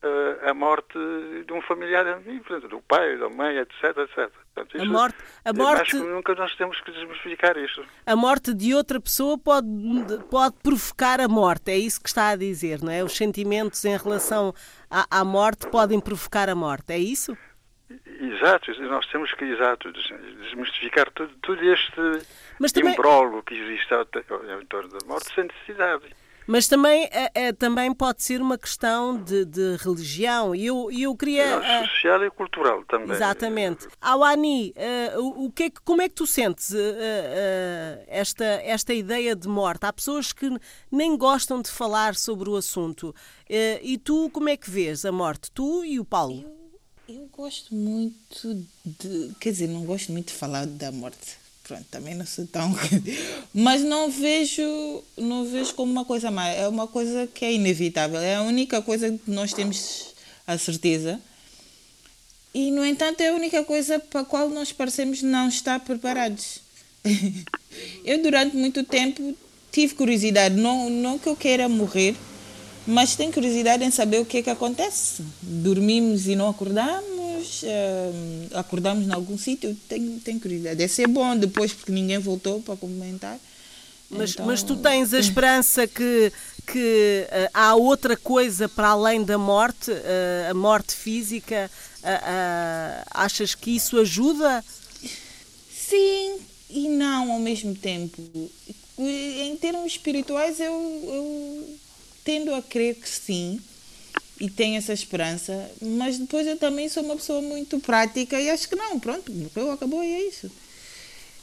uh, 0.03 0.49
a 0.49 0.53
morte 0.53 0.97
de 1.45 1.53
um 1.53 1.61
familiar 1.61 2.05
amigo, 2.07 2.59
do 2.67 2.81
pai, 2.81 3.17
da 3.17 3.29
mãe, 3.29 3.57
etc, 3.57 3.97
etc. 3.97 4.31
Portanto, 4.53 4.81
a 4.81 4.85
morte, 4.85 5.17
a 5.45 5.53
morte... 5.53 5.81
Acho 5.81 6.03
que 6.03 6.09
nunca 6.09 6.35
nós 6.35 6.55
temos 6.55 6.79
que 6.81 6.91
desmistificar 6.91 7.57
isto. 7.57 7.85
A 8.05 8.15
morte 8.15 8.53
de 8.53 8.73
outra 8.73 8.99
pessoa 8.99 9.37
pode, 9.37 9.67
pode 10.29 10.55
provocar 10.61 11.21
a 11.21 11.27
morte, 11.27 11.71
é 11.71 11.77
isso 11.77 12.01
que 12.01 12.09
está 12.09 12.29
a 12.29 12.35
dizer, 12.35 12.81
não 12.81 12.91
é? 12.91 13.03
Os 13.03 13.15
sentimentos 13.15 13.83
em 13.85 13.95
relação 13.95 14.53
à, 14.89 15.19
à 15.19 15.23
morte 15.23 15.67
podem 15.67 15.99
provocar 15.99 16.49
a 16.49 16.55
morte, 16.55 16.91
é 16.91 16.97
isso? 16.97 17.37
Exato, 18.05 18.71
nós 18.83 19.05
temos 19.07 19.33
que, 19.33 19.43
exato, 19.43 19.91
desmistificar 19.91 21.11
tudo, 21.11 21.63
este 21.63 22.01
Mas 22.59 22.71
também... 22.71 22.95
que 23.45 23.53
existe 23.53 23.93
em 23.93 24.65
torno 24.65 24.89
da 24.89 25.05
morte 25.05 25.33
sem 25.33 25.43
necessidade. 25.45 26.05
Mas 26.51 26.67
também, 26.67 27.07
é, 27.13 27.31
é, 27.33 27.53
também 27.53 27.93
pode 27.93 28.21
ser 28.21 28.41
uma 28.41 28.57
questão 28.57 29.15
de, 29.15 29.45
de 29.45 29.77
religião. 29.77 30.53
E 30.53 30.65
eu, 30.65 30.91
eu 30.91 31.15
queria. 31.15 31.43
É, 31.43 31.87
social 31.87 32.25
e 32.25 32.29
cultural 32.29 32.83
também. 32.83 33.15
Exatamente. 33.15 33.87
Awani, 34.01 34.73
uh, 35.15 35.45
o 35.45 35.49
que 35.49 35.63
é 35.63 35.69
que, 35.69 35.79
como 35.79 36.01
é 36.01 36.09
que 36.09 36.15
tu 36.15 36.27
sentes 36.27 36.71
uh, 36.71 36.75
uh, 36.75 38.03
esta, 38.05 38.43
esta 38.43 38.93
ideia 38.93 39.33
de 39.33 39.47
morte? 39.47 39.85
Há 39.85 39.93
pessoas 39.93 40.33
que 40.33 40.49
nem 40.91 41.15
gostam 41.15 41.61
de 41.61 41.71
falar 41.71 42.15
sobre 42.15 42.49
o 42.49 42.57
assunto. 42.57 43.15
e 43.49 43.97
tu, 43.97 44.29
como 44.31 44.49
é 44.49 44.57
que 44.57 44.69
vês 44.69 45.05
a 45.05 45.11
morte? 45.11 45.49
Tu 45.51 45.85
e 45.85 46.01
o 46.01 46.03
Paulo? 46.03 46.43
Eu, 47.07 47.15
eu 47.15 47.29
gosto 47.31 47.73
muito 47.73 48.65
de. 48.83 49.33
Quer 49.39 49.51
dizer, 49.51 49.69
não 49.69 49.85
gosto 49.85 50.11
muito 50.11 50.27
de 50.27 50.33
falar 50.33 50.65
da 50.67 50.91
morte 50.91 51.40
pronto, 51.63 51.85
também 51.89 52.15
não 52.15 52.25
sou 52.25 52.45
tão. 52.45 52.75
Mas 53.53 53.81
não 53.81 54.09
vejo, 54.09 55.03
não 55.17 55.45
vejo 55.45 55.73
como 55.73 55.91
uma 55.91 56.05
coisa 56.05 56.29
má. 56.31 56.47
É 56.47 56.67
uma 56.67 56.87
coisa 56.87 57.27
que 57.27 57.45
é 57.45 57.53
inevitável. 57.53 58.19
É 58.19 58.35
a 58.35 58.41
única 58.41 58.81
coisa 58.81 59.11
que 59.11 59.31
nós 59.31 59.53
temos 59.53 60.13
a 60.45 60.57
certeza. 60.57 61.19
E, 62.53 62.69
no 62.71 62.85
entanto, 62.85 63.21
é 63.21 63.29
a 63.29 63.33
única 63.33 63.63
coisa 63.63 63.99
para 63.99 64.21
a 64.21 64.25
qual 64.25 64.49
nós 64.49 64.71
parecemos 64.71 65.21
não 65.21 65.47
estar 65.47 65.79
preparados. 65.79 66.59
eu, 68.03 68.21
durante 68.21 68.55
muito 68.57 68.83
tempo, 68.83 69.35
tive 69.71 69.95
curiosidade. 69.95 70.55
Não, 70.55 70.89
não 70.89 71.17
que 71.17 71.27
eu 71.27 71.35
queira 71.35 71.69
morrer, 71.69 72.15
mas 72.85 73.15
tenho 73.15 73.31
curiosidade 73.31 73.83
em 73.83 73.91
saber 73.91 74.19
o 74.19 74.25
que 74.25 74.37
é 74.37 74.41
que 74.41 74.49
acontece. 74.49 75.23
Dormimos 75.41 76.27
e 76.27 76.35
não 76.35 76.49
acordamos 76.49 77.10
nós 77.61 77.63
uh, 77.63 78.57
acordamos 78.57 79.07
em 79.07 79.11
algum 79.11 79.37
sítio, 79.37 79.75
tenho, 79.87 80.19
tenho 80.19 80.39
curiosidade. 80.39 80.77
Deve 80.77 80.91
ser 80.91 81.07
bom 81.07 81.35
depois, 81.35 81.73
porque 81.73 81.91
ninguém 81.91 82.17
voltou 82.17 82.61
para 82.61 82.75
comentar. 82.75 83.37
Mas, 84.09 84.31
então... 84.31 84.45
mas 84.45 84.61
tu 84.61 84.75
tens 84.75 85.13
a 85.13 85.19
esperança 85.19 85.87
que, 85.87 86.31
que 86.67 87.27
uh, 87.27 87.49
há 87.53 87.75
outra 87.75 88.17
coisa 88.17 88.67
para 88.67 88.89
além 88.89 89.23
da 89.23 89.37
morte, 89.37 89.91
uh, 89.91 90.51
a 90.51 90.53
morte 90.53 90.93
física? 90.93 91.69
Achas 93.11 93.53
que 93.53 93.75
isso 93.75 93.99
ajuda? 93.99 94.63
Sim 95.71 96.39
e 96.67 96.87
não 96.87 97.31
ao 97.31 97.39
mesmo 97.39 97.75
tempo. 97.75 98.21
Em 98.97 99.55
termos 99.57 99.91
espirituais, 99.91 100.59
eu, 100.59 100.73
eu 100.73 101.77
tendo 102.23 102.55
a 102.55 102.61
crer 102.61 102.95
que 102.95 103.07
sim 103.07 103.59
e 104.41 104.49
tenho 104.49 104.75
essa 104.75 104.91
esperança, 104.91 105.71
mas 105.79 106.17
depois 106.17 106.47
eu 106.47 106.57
também 106.57 106.89
sou 106.89 107.03
uma 107.03 107.15
pessoa 107.15 107.43
muito 107.43 107.79
prática 107.79 108.41
e 108.41 108.49
acho 108.49 108.67
que 108.67 108.75
não, 108.75 108.99
pronto, 108.99 109.31
morreu, 109.31 109.69
acabou 109.69 110.03
e 110.03 110.11
é 110.11 110.27
isso. 110.27 110.49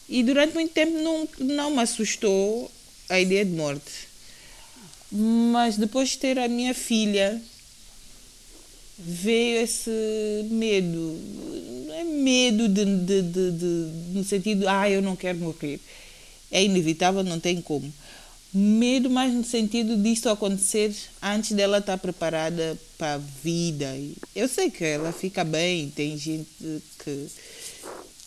E 0.08 0.20
durante 0.24 0.52
muito 0.52 0.72
tempo 0.72 0.98
não, 0.98 1.28
não 1.38 1.70
me 1.70 1.80
assustou 1.80 2.68
a 3.08 3.20
ideia 3.20 3.44
de 3.44 3.52
morte. 3.52 4.08
Mas 5.12 5.76
depois 5.76 6.08
de 6.08 6.18
ter 6.18 6.40
a 6.40 6.48
minha 6.48 6.74
filha, 6.74 7.40
veio 8.98 9.62
esse 9.62 9.90
medo. 10.50 10.98
Não 11.86 11.94
é 11.94 12.02
medo 12.02 12.68
de, 12.68 12.84
de, 12.84 13.22
de, 13.22 13.52
de, 13.52 13.64
no 14.12 14.24
sentido, 14.24 14.68
ah, 14.68 14.90
eu 14.90 15.00
não 15.00 15.14
quero 15.14 15.38
morrer. 15.38 15.78
É 16.50 16.64
inevitável, 16.64 17.22
não 17.22 17.38
tem 17.38 17.62
como 17.62 17.92
medo 18.58 19.08
mais 19.08 19.32
no 19.32 19.44
sentido 19.44 19.96
disso 19.96 20.28
acontecer 20.28 20.94
antes 21.22 21.52
dela 21.52 21.78
estar 21.78 21.96
preparada 21.96 22.76
para 22.98 23.14
a 23.14 23.18
vida. 23.18 23.86
Eu 24.34 24.48
sei 24.48 24.70
que 24.70 24.84
ela 24.84 25.12
fica 25.12 25.44
bem, 25.44 25.90
tem 25.90 26.18
gente 26.18 26.48
que, 26.98 27.26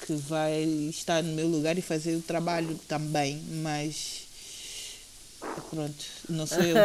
que 0.06 0.14
vai 0.14 0.64
estar 0.90 1.22
no 1.22 1.34
meu 1.34 1.48
lugar 1.48 1.78
e 1.78 1.82
fazer 1.82 2.16
o 2.16 2.22
trabalho 2.22 2.80
também, 2.88 3.42
mas 3.62 4.22
pronto, 5.70 6.06
não 6.30 6.48
sou 6.48 6.62
eu. 6.62 6.76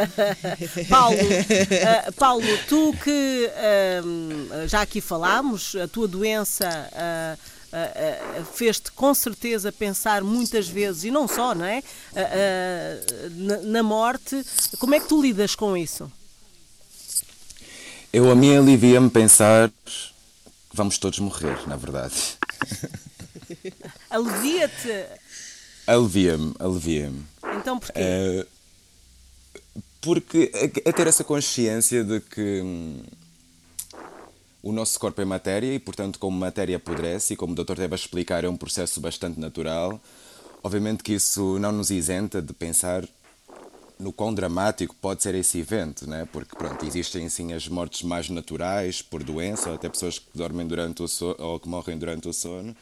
Paulo, 0.90 1.16
uh, 1.16 2.12
Paulo, 2.14 2.58
tu 2.68 2.92
que 3.04 3.50
uh, 3.50 4.68
já 4.68 4.82
aqui 4.82 5.00
falámos, 5.00 5.76
a 5.76 5.86
tua 5.86 6.08
doença 6.08 6.68
uh, 6.68 7.55
uh, 7.72 8.40
uh, 8.40 8.44
fez-te 8.44 8.90
com 8.92 9.14
certeza 9.14 9.72
pensar 9.72 10.22
muitas 10.22 10.68
vezes, 10.68 11.04
e 11.04 11.10
não 11.10 11.26
só, 11.26 11.54
não 11.54 11.64
é? 11.64 11.82
Na, 13.32 13.56
na, 13.58 13.82
morte. 13.82 14.44
Como 14.78 14.94
é 14.94 15.00
que 15.00 15.08
tu 15.08 15.20
lidas 15.20 15.54
com 15.54 15.76
isso? 15.76 16.10
Eu, 18.12 18.30
a 18.30 18.34
mim, 18.34 18.56
alivia-me 18.56 19.10
pensar 19.10 19.70
que 19.84 20.76
vamos 20.76 20.98
todos 20.98 21.18
morrer, 21.18 21.68
na 21.68 21.76
verdade. 21.76 22.14
Alivia-te? 24.10 25.06
Alivia-me, 25.86 26.54
alivia-me. 26.58 27.24
Então 27.58 27.78
porquê? 27.78 28.46
Porque 30.00 30.52
é 30.84 30.92
ter 30.92 31.06
essa 31.06 31.24
consciência 31.24 32.04
de 32.04 32.20
que 32.20 32.60
hum, 32.62 33.02
o 34.62 34.72
nosso 34.72 34.98
corpo 34.98 35.20
é 35.20 35.24
matéria 35.24 35.74
e, 35.74 35.78
portanto, 35.78 36.18
como 36.18 36.38
matéria 36.38 36.76
apodrece, 36.76 37.34
e 37.34 37.36
como 37.36 37.52
o 37.52 37.56
doutor 37.56 37.76
deve 37.76 37.94
explicar, 37.94 38.44
é 38.44 38.48
um 38.48 38.56
processo 38.56 39.00
bastante 39.00 39.38
natural. 39.38 40.00
Obviamente 40.62 41.02
que 41.02 41.12
isso 41.14 41.58
não 41.58 41.72
nos 41.72 41.90
isenta 41.90 42.42
de 42.42 42.52
pensar 42.52 43.06
no 43.98 44.12
quão 44.12 44.34
dramático 44.34 44.94
pode 45.00 45.22
ser 45.22 45.34
esse 45.34 45.58
evento, 45.58 46.08
né? 46.08 46.28
porque 46.30 46.54
pronto, 46.56 46.84
existem 46.84 47.28
sim 47.28 47.52
as 47.52 47.66
mortes 47.68 48.02
mais 48.02 48.28
naturais 48.28 49.00
por 49.00 49.22
doença, 49.22 49.70
ou 49.70 49.76
até 49.76 49.88
pessoas 49.88 50.18
que 50.18 50.26
dormem 50.34 50.66
durante 50.66 51.02
o 51.02 51.08
sono, 51.08 51.36
ou 51.38 51.58
que 51.58 51.68
morrem 51.68 51.96
durante 51.96 52.28
o 52.28 52.32
sono, 52.32 52.76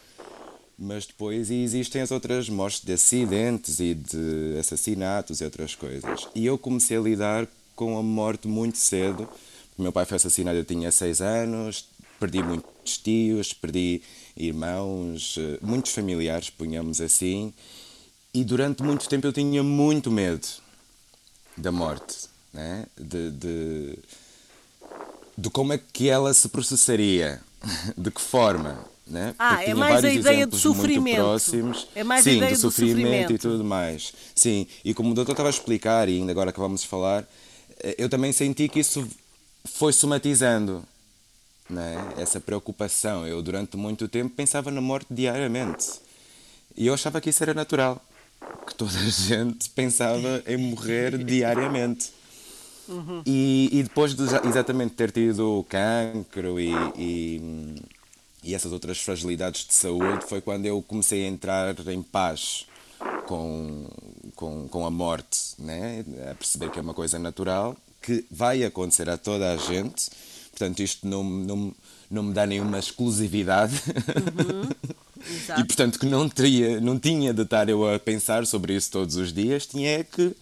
mas 0.76 1.07
depois 1.07 1.50
existem 1.50 2.02
as 2.02 2.11
outras 2.11 2.49
mortes 2.49 2.85
de 2.85 2.93
acidentes 2.93 3.78
e 3.78 3.95
de 3.95 4.57
assassinatos 4.59 5.40
e 5.40 5.45
outras 5.45 5.75
coisas. 5.75 6.26
E 6.35 6.45
eu 6.45 6.59
comecei 6.59 6.97
a 6.97 7.00
lidar 7.00 7.47
com 7.76 7.97
a 7.97 8.02
morte 8.02 8.49
muito 8.49 8.78
cedo, 8.78 9.28
meu 9.83 9.93
pai 9.93 10.04
foi 10.04 10.16
assassinado, 10.16 10.59
eu 10.59 10.64
tinha 10.64 10.90
seis 10.93 11.21
anos, 11.21 11.87
perdi 12.21 12.43
muitos 12.43 12.99
tios, 12.99 13.52
perdi 13.52 14.00
irmãos, 14.37 15.37
eh, 15.38 15.59
muitos 15.61 15.93
familiares, 15.93 16.50
punhamos 16.50 17.00
assim, 17.00 17.52
e 18.33 18.45
durante 18.45 18.83
muito 18.83 19.09
tempo 19.09 19.26
eu 19.26 19.33
tinha 19.33 19.62
muito 19.62 20.11
medo 20.11 20.47
da 21.57 21.71
morte, 21.71 22.28
né? 22.52 22.87
de, 22.97 23.31
de, 23.31 23.99
de 25.37 25.50
como 25.50 25.73
é 25.73 25.78
que 25.78 26.09
ela 26.09 26.33
se 26.35 26.49
processaria, 26.49 27.40
de 27.97 28.11
que 28.11 28.21
forma. 28.21 28.93
Né? 29.07 29.35
Ah, 29.38 29.62
é 29.62 29.75
mais 29.75 30.02
a 30.02 30.11
ideia 30.11 30.47
de 30.47 30.57
sofrimento. 30.57 31.16
Próximos. 31.16 31.87
É 31.95 32.02
mais 32.02 32.25
Sim, 32.25 32.31
a 32.31 32.35
ideia 32.37 32.52
de 32.52 32.59
sofrimento, 32.59 32.97
sofrimento 32.97 33.33
e 33.35 33.38
tudo 33.38 33.62
mais. 33.62 34.14
Sim, 34.35 34.66
e 34.83 34.95
como 34.95 35.11
o 35.11 35.14
doutor 35.14 35.33
estava 35.33 35.49
a 35.49 35.50
explicar, 35.50 36.09
e 36.09 36.14
ainda 36.14 36.33
agora 36.33 36.49
acabamos 36.49 36.81
de 36.81 36.88
falar, 36.88 37.28
eh, 37.81 37.97
eu 37.99 38.09
também 38.09 38.33
senti 38.33 38.66
que 38.66 38.81
isso 38.81 39.07
foi 39.64 39.92
somatizando 39.92 40.85
né? 41.68 41.97
essa 42.16 42.40
preocupação. 42.40 43.26
Eu, 43.26 43.42
durante 43.42 43.76
muito 43.76 44.09
tempo, 44.09 44.35
pensava 44.35 44.71
na 44.71 44.80
morte 44.80 45.06
diariamente. 45.11 46.00
E 46.76 46.87
eu 46.87 46.94
achava 46.94 47.21
que 47.21 47.30
isso 47.30 47.42
era 47.42 47.54
natural. 47.54 48.00
Que 48.66 48.75
toda 48.75 48.97
a 48.99 49.02
gente 49.09 49.71
pensava 49.71 50.42
em 50.47 50.56
morrer 50.56 51.18
diariamente. 51.25 52.12
Uhum. 52.87 53.23
E, 53.25 53.71
e, 53.73 53.83
depois 53.83 54.14
de 54.14 54.23
exatamente 54.47 54.94
ter 54.94 55.11
tido 55.11 55.64
cancro 55.71 56.61
e, 56.61 56.71
e, 56.99 57.75
e, 58.42 58.54
essas 58.54 58.73
outras 58.73 58.99
fragilidades 58.99 59.66
de 59.66 59.73
saúde, 59.73 60.26
foi 60.28 60.42
quando 60.42 60.66
eu 60.66 60.83
comecei 60.83 61.25
a 61.25 61.28
entrar 61.28 61.75
em 61.88 62.02
paz 62.02 62.66
com, 63.26 63.87
com, 64.37 64.68
com 64.68 64.85
a 64.85 64.90
morte, 64.90 65.54
né? 65.59 66.04
a 66.30 66.35
perceber 66.35 66.71
que 66.71 66.78
é 66.78 66.83
uma 66.83 66.92
coisa 66.92 67.18
natural 67.18 67.75
que 68.04 68.25
vai 68.30 68.62
acontecer 68.64 69.08
a 69.08 69.16
toda 69.16 69.52
a 69.52 69.56
gente. 69.56 70.11
Portanto, 70.50 70.80
isto 70.80 71.06
não, 71.08 71.25
não, 71.25 71.75
não 72.11 72.23
me 72.25 72.34
dá 72.34 72.46
nenhuma 72.46 72.78
exclusividade. 72.78 73.80
Uhum. 73.87 74.68
e 75.58 75.64
portanto 75.64 75.99
que 75.99 76.06
não 76.06 76.28
teria, 76.28 76.80
não 76.80 76.99
tinha 76.99 77.32
de 77.32 77.42
estar 77.42 77.68
eu 77.68 77.92
a 77.92 77.99
pensar 77.99 78.46
sobre 78.46 78.75
isso 78.75 78.90
todos 78.90 79.16
os 79.16 79.32
dias, 79.32 79.66
tinha 79.66 80.04
que 80.04 80.37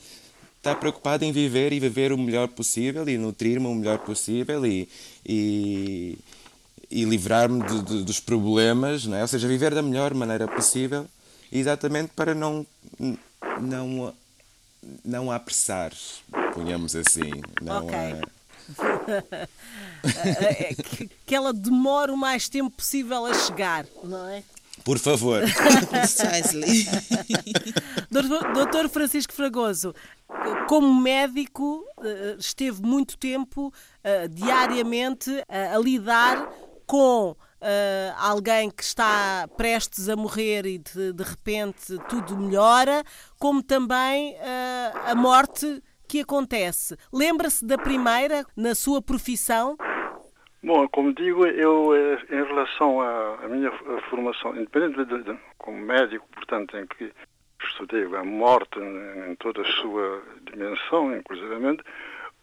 estar 0.56 0.74
preocupado 0.76 1.24
em 1.24 1.32
viver 1.32 1.72
e 1.72 1.78
viver 1.78 2.12
o 2.12 2.18
melhor 2.18 2.48
possível 2.48 3.08
e 3.08 3.16
nutrir-me 3.16 3.66
o 3.66 3.74
melhor 3.74 3.98
possível 3.98 4.64
e, 4.66 4.88
e, 5.24 6.18
e 6.90 7.04
livrar-me 7.04 7.64
de, 7.64 7.82
de, 7.82 8.04
dos 8.04 8.18
problemas, 8.18 9.06
não 9.06 9.16
é? 9.16 9.22
ou 9.22 9.28
seja, 9.28 9.46
viver 9.46 9.74
da 9.74 9.82
melhor 9.82 10.14
maneira 10.14 10.48
possível, 10.48 11.06
exatamente 11.50 12.10
para 12.14 12.34
não, 12.34 12.66
não, 13.60 14.14
não 15.04 15.30
apressar 15.30 15.92
ponhamos 16.54 16.94
assim. 16.94 17.30
Não 17.60 17.86
ok. 17.86 17.98
É... 20.04 20.74
que, 20.74 21.10
que 21.26 21.34
ela 21.34 21.52
demore 21.52 22.10
o 22.10 22.16
mais 22.16 22.48
tempo 22.48 22.70
possível 22.70 23.24
a 23.24 23.34
chegar, 23.34 23.86
não 24.02 24.28
é? 24.28 24.42
Por 24.84 24.98
favor. 24.98 25.42
Doutor 28.10 28.88
Francisco 28.88 29.32
Fragoso, 29.32 29.94
como 30.66 30.92
médico, 30.92 31.84
eh, 32.02 32.36
esteve 32.38 32.82
muito 32.82 33.16
tempo 33.16 33.68
uh, 33.68 34.28
diariamente 34.28 35.30
a 35.48 35.78
lidar 35.78 36.50
com 36.86 37.36
uh, 37.62 38.14
alguém 38.18 38.70
que 38.70 38.82
está 38.82 39.48
prestes 39.56 40.08
a 40.08 40.16
morrer 40.16 40.66
e 40.66 40.78
de, 40.78 41.12
de 41.12 41.22
repente 41.22 41.96
tudo 42.08 42.36
melhora, 42.36 43.02
como 43.38 43.62
também 43.62 44.34
uh, 44.34 45.10
a 45.10 45.14
morte 45.14 45.82
que 46.08 46.20
acontece. 46.20 46.96
Lembra-se 47.12 47.64
da 47.64 47.78
primeira 47.78 48.44
na 48.56 48.74
sua 48.74 49.00
profissão? 49.00 49.76
Bom, 50.62 50.86
como 50.88 51.12
digo, 51.14 51.46
eu, 51.46 51.92
eh, 51.94 52.18
em 52.30 52.44
relação 52.44 53.00
à, 53.00 53.48
minha 53.48 53.72
formação, 54.10 54.54
independente 54.54 55.04
de, 55.04 55.22
de, 55.24 55.38
como 55.58 55.78
médico, 55.78 56.24
portanto, 56.32 56.76
em 56.76 56.86
que 56.86 57.10
estudei 57.64 58.04
a 58.04 58.22
morte 58.22 58.78
em 58.78 59.34
toda 59.36 59.62
a 59.62 59.64
sua 59.64 60.22
dimensão, 60.52 61.16
inclusivamente, 61.16 61.82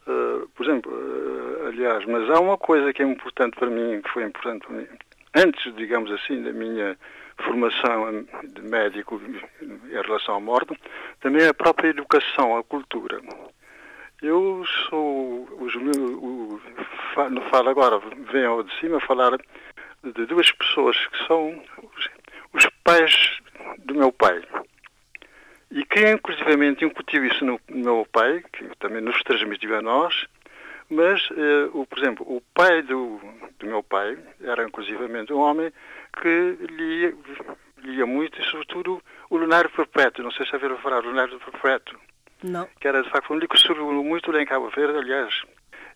uh, 0.07 0.47
por 0.49 0.65
exemplo, 0.65 0.91
uh, 0.91 1.67
aliás, 1.67 2.05
mas 2.05 2.29
há 2.29 2.39
uma 2.41 2.57
coisa 2.57 2.91
que 2.91 3.01
é 3.01 3.05
importante 3.05 3.55
para 3.57 3.69
mim, 3.69 4.01
que 4.01 4.09
foi 4.09 4.23
importante 4.25 4.67
para 4.67 4.75
mim, 4.75 4.87
antes, 5.35 5.75
digamos 5.75 6.11
assim, 6.11 6.41
da 6.43 6.51
minha 6.51 6.97
formação 7.37 8.25
de 8.43 8.61
médico 8.61 9.21
em 9.61 9.91
relação 9.91 10.35
à 10.35 10.39
morte, 10.39 10.77
também 11.21 11.47
a 11.47 11.53
própria 11.53 11.89
educação, 11.89 12.57
a 12.57 12.63
cultura. 12.63 13.21
Eu 14.21 14.65
sou, 14.89 15.47
os, 15.61 15.73
o, 15.75 16.61
não 17.31 17.41
falo 17.49 17.69
agora, 17.69 17.99
venho 18.31 18.63
de 18.63 18.79
cima 18.79 18.99
falar 18.99 19.37
de 20.03 20.25
duas 20.25 20.51
pessoas 20.51 20.97
que 21.07 21.25
são 21.25 21.63
os, 21.95 22.09
os 22.53 22.69
pais 22.83 23.39
do 23.79 23.95
meu 23.95 24.11
pai. 24.11 24.41
E 25.71 25.85
que, 25.85 26.11
inclusivamente, 26.11 26.83
incutiu 26.83 27.23
isso 27.25 27.45
no, 27.45 27.59
no 27.69 27.95
meu 27.95 28.07
pai, 28.11 28.43
que 28.51 28.65
também 28.79 29.01
nos 29.01 29.21
transmitiu 29.23 29.75
a 29.77 29.81
nós, 29.81 30.27
mas, 30.89 31.29
eh, 31.31 31.69
o, 31.73 31.85
por 31.85 31.99
exemplo, 31.99 32.25
o 32.27 32.41
pai 32.53 32.81
do, 32.81 33.19
do 33.59 33.67
meu 33.67 33.83
pai 33.83 34.17
era, 34.41 34.63
inclusivamente, 34.63 35.31
um 35.31 35.39
homem 35.39 35.71
que 36.21 36.57
lia, 36.71 37.15
lia 37.77 38.05
muito 38.05 38.41
e, 38.41 38.45
sobretudo, 38.45 39.01
o 39.29 39.37
Lunário 39.37 39.69
Perpétuo. 39.69 40.23
Não 40.23 40.31
sei 40.31 40.47
se 40.47 40.55
haveram 40.55 40.77
falar, 40.79 41.03
o 41.05 41.09
Lunário 41.09 41.39
Perpétuo. 41.39 41.99
Não. 42.43 42.67
Que 42.79 42.87
era, 42.87 43.03
de 43.03 43.09
facto, 43.09 43.31
um 43.31 43.35
livro 43.35 43.49
que 43.49 43.59
surgiu 43.59 44.03
muito 44.03 44.31
lá 44.31 44.41
em 44.41 44.45
Cabo 44.45 44.69
Verde, 44.69 44.97
aliás. 44.97 45.43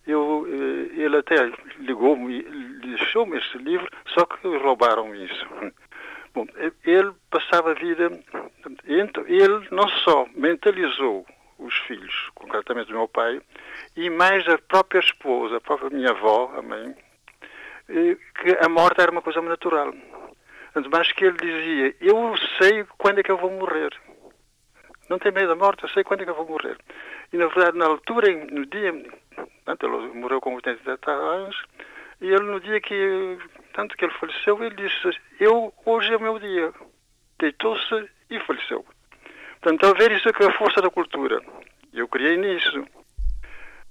Eu, 0.06 0.46
eh, 0.46 1.00
ele 1.00 1.16
até 1.16 1.50
ligou-me, 1.78 2.42
deixou-me 2.80 3.38
esse 3.38 3.58
livro, 3.58 3.88
só 4.06 4.24
que 4.26 4.46
roubaram 4.58 5.14
isso. 5.14 5.46
Bom, 6.34 6.46
ele 6.84 7.12
passava 7.30 7.70
a 7.70 7.74
vida. 7.74 8.10
Ele 8.84 9.68
não 9.70 9.88
só 9.88 10.26
mentalizou 10.34 11.26
os 11.58 11.74
filhos, 11.86 12.30
concretamente 12.34 12.92
o 12.92 12.96
meu 12.96 13.08
pai, 13.08 13.40
e 13.96 14.10
mais 14.10 14.46
a 14.48 14.58
própria 14.58 15.00
esposa, 15.00 15.56
a 15.56 15.60
própria 15.60 15.90
minha 15.90 16.10
avó, 16.10 16.52
a 16.56 16.62
mãe, 16.62 16.94
que 17.86 18.58
a 18.60 18.68
morte 18.68 19.00
era 19.00 19.10
uma 19.10 19.22
coisa 19.22 19.40
natural. 19.42 19.94
Mas 20.90 21.12
que 21.12 21.24
ele 21.24 21.36
dizia: 21.36 21.94
Eu 22.00 22.34
sei 22.58 22.84
quando 22.98 23.20
é 23.20 23.22
que 23.22 23.30
eu 23.30 23.38
vou 23.38 23.50
morrer. 23.50 23.90
Não 25.08 25.18
tem 25.18 25.30
medo 25.30 25.48
da 25.48 25.54
morte, 25.54 25.84
eu 25.84 25.88
sei 25.90 26.02
quando 26.02 26.22
é 26.22 26.24
que 26.24 26.30
eu 26.30 26.34
vou 26.34 26.48
morrer. 26.48 26.76
E 27.32 27.36
na 27.36 27.46
verdade, 27.46 27.78
na 27.78 27.86
altura, 27.86 28.32
no 28.50 28.66
dia. 28.66 28.88
Ele 28.88 30.20
morreu 30.20 30.40
com 30.40 30.54
87 30.54 31.10
anos, 31.10 31.56
e 32.20 32.26
ele, 32.26 32.44
no 32.44 32.60
dia 32.60 32.80
que 32.80 33.38
tanto 33.74 33.96
que 33.96 34.04
ele 34.04 34.14
faleceu, 34.14 34.62
ele 34.62 34.74
disse: 34.76 35.20
Eu, 35.40 35.72
hoje 35.84 36.12
é 36.12 36.16
o 36.16 36.20
meu 36.20 36.38
dia. 36.38 36.72
Deitou-se 37.38 38.08
e 38.30 38.38
faleceu. 38.40 38.84
Portanto, 39.60 39.86
a 39.86 39.92
ver 39.94 40.12
isso 40.12 40.32
que 40.32 40.42
é 40.42 40.46
a 40.46 40.58
força 40.58 40.80
da 40.80 40.90
cultura. 40.90 41.40
Eu 41.92 42.08
criei 42.08 42.36
nisso. 42.36 42.84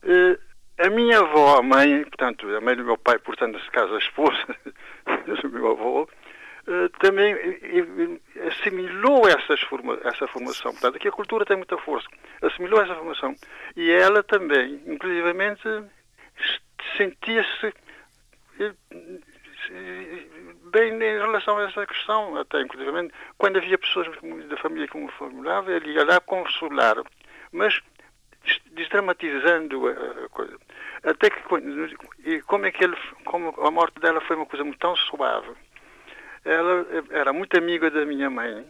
E, 0.04 0.40
a 0.80 0.90
minha 0.90 1.20
avó, 1.20 1.60
a 1.60 1.62
mãe, 1.62 2.04
portanto, 2.04 2.48
a 2.56 2.62
mãe 2.62 2.76
do 2.76 2.84
meu 2.84 2.98
pai, 2.98 3.20
portanto, 3.20 3.56
nesse 3.56 3.70
caso, 3.72 3.94
a 3.94 4.00
esposa 4.00 4.46
do 5.42 5.50
meu 5.50 5.72
avô, 5.72 6.10
eh, 6.68 6.90
também 7.00 7.36
assimilou 8.48 9.28
essas 9.28 9.62
forma, 9.62 10.00
essa 10.04 10.28
formação. 10.28 10.72
Portanto, 10.72 10.96
aqui 10.96 11.08
a 11.08 11.12
cultura 11.12 11.46
tem 11.46 11.58
muita 11.58 11.78
força. 11.78 12.08
Assimilou 12.42 12.82
essa 12.82 12.96
formação. 12.96 13.36
E 13.76 13.92
ela 13.92 14.24
também, 14.24 14.82
inclusivamente, 14.88 15.62
sentia-se 16.98 17.74
bem 20.72 20.94
em 20.96 21.20
relação 21.20 21.58
a 21.58 21.64
essa 21.64 21.86
questão, 21.86 22.36
até 22.38 22.62
inclusive 22.62 23.12
quando 23.38 23.58
havia 23.58 23.78
pessoas 23.78 24.08
da 24.48 24.58
família 24.58 24.88
que 24.88 24.98
me 24.98 25.12
formulavam, 25.12 25.74
ele 25.74 25.94
ia 25.94 26.04
lá 26.04 26.20
consolar, 26.20 26.96
mas 27.52 27.80
desdramatizando 28.72 29.88
a 29.88 30.30
coisa. 30.30 30.58
Até 31.04 31.30
que, 31.30 31.40
e 32.26 32.42
como 32.42 32.66
é 32.66 32.72
que 32.72 32.84
ele, 32.84 32.96
como 33.26 33.50
a 33.62 33.72
morte 33.72 34.00
dela 34.00 34.22
foi 34.22 34.36
uma 34.36 34.46
coisa 34.46 34.66
tão 34.80 34.96
suave. 34.96 35.52
Ela 36.46 36.86
era 37.12 37.32
muito 37.32 37.58
amiga 37.58 37.90
da 37.90 38.06
minha 38.06 38.30
mãe, 38.30 38.66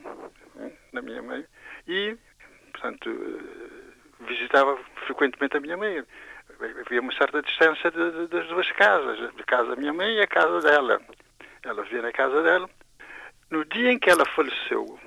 da 0.94 1.02
minha 1.02 1.22
mãe, 1.22 1.44
e, 1.88 2.16
portanto, 2.72 3.10
visitava 4.22 4.78
frequentemente 5.06 5.58
a 5.58 5.60
minha 5.60 5.78
mãe 5.78 6.04
havia 6.86 7.02
uma 7.02 7.14
certa 7.14 7.42
distância 7.42 7.92
das 7.92 8.48
duas 8.48 8.72
casas, 8.74 9.20
a 9.38 9.44
casa 9.44 9.70
da 9.70 9.76
minha 9.76 9.94
mãe 9.94 10.16
e 10.16 10.22
a 10.22 10.28
casa 10.28 10.62
dela. 10.62 11.02
Ela 11.64 11.84
via 11.84 12.02
na 12.02 12.12
casa 12.12 12.42
dela. 12.42 12.70
No 13.50 13.66
dia 13.66 13.92
em 13.92 14.00
que 14.00 14.10
ela 14.10 14.26
faleceu, 14.26 15.00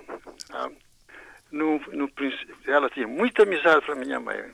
tá? 0.48 0.70
No, 1.56 1.80
no, 1.92 2.10
ela 2.66 2.90
tinha 2.90 3.06
muita 3.06 3.42
amizade 3.42 3.84
para 3.84 3.94
a 3.94 3.98
minha 3.98 4.20
mãe. 4.20 4.44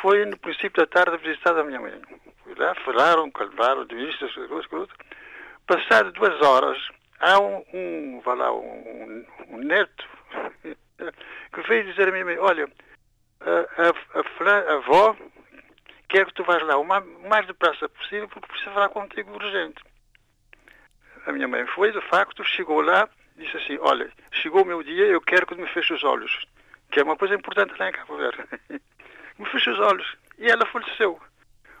Foi 0.00 0.24
no 0.24 0.38
princípio 0.38 0.84
da 0.84 0.86
tarde 0.86 1.16
visitar 1.18 1.58
a 1.58 1.64
minha 1.64 1.80
mãe. 1.80 2.00
Fui 2.42 2.54
lá, 2.54 2.74
falaram, 2.76 3.30
calvaram, 3.30 3.84
disto, 3.86 4.26
coisas, 4.34 4.66
coisas. 4.66 4.88
Passado 5.66 6.12
duas 6.12 6.40
horas, 6.42 6.78
há 7.20 7.40
um, 7.40 7.64
um, 7.72 8.20
vai 8.24 8.36
lá, 8.36 8.52
um, 8.52 9.24
um 9.48 9.58
neto 9.58 10.04
que 10.62 11.68
veio 11.68 11.84
dizer 11.84 12.08
a 12.08 12.12
minha 12.12 12.24
mãe, 12.24 12.38
olha, 12.38 12.68
a, 13.40 13.50
a, 13.50 14.20
a, 14.20 14.72
a 14.72 14.74
avó 14.74 15.16
quero 16.08 16.26
que 16.26 16.34
tu 16.34 16.44
vás 16.44 16.62
lá 16.62 16.76
o 16.76 16.84
mais 16.84 17.46
depressa 17.46 17.88
possível 17.88 18.28
porque 18.28 18.46
preciso 18.46 18.72
falar 18.72 18.88
contigo 18.90 19.32
urgente. 19.32 19.82
A 21.26 21.32
minha 21.32 21.48
mãe 21.48 21.66
foi, 21.68 21.90
de 21.90 22.00
facto, 22.02 22.44
chegou 22.44 22.82
lá, 22.82 23.08
disse 23.36 23.56
assim, 23.56 23.78
olha, 23.80 24.10
chegou 24.32 24.62
o 24.62 24.66
meu 24.66 24.82
dia, 24.82 25.06
eu 25.06 25.20
quero 25.20 25.46
que 25.46 25.54
me 25.54 25.66
feche 25.68 25.92
os 25.92 26.04
olhos, 26.04 26.46
que 26.90 27.00
é 27.00 27.02
uma 27.02 27.16
coisa 27.16 27.34
importante 27.34 27.74
lá 27.78 27.88
em 27.88 27.92
Cabo 27.92 28.16
Verde. 28.16 28.44
me 29.38 29.46
feche 29.46 29.70
os 29.70 29.78
olhos. 29.80 30.16
E 30.38 30.46
ela 30.46 30.66
faleceu. 30.66 31.20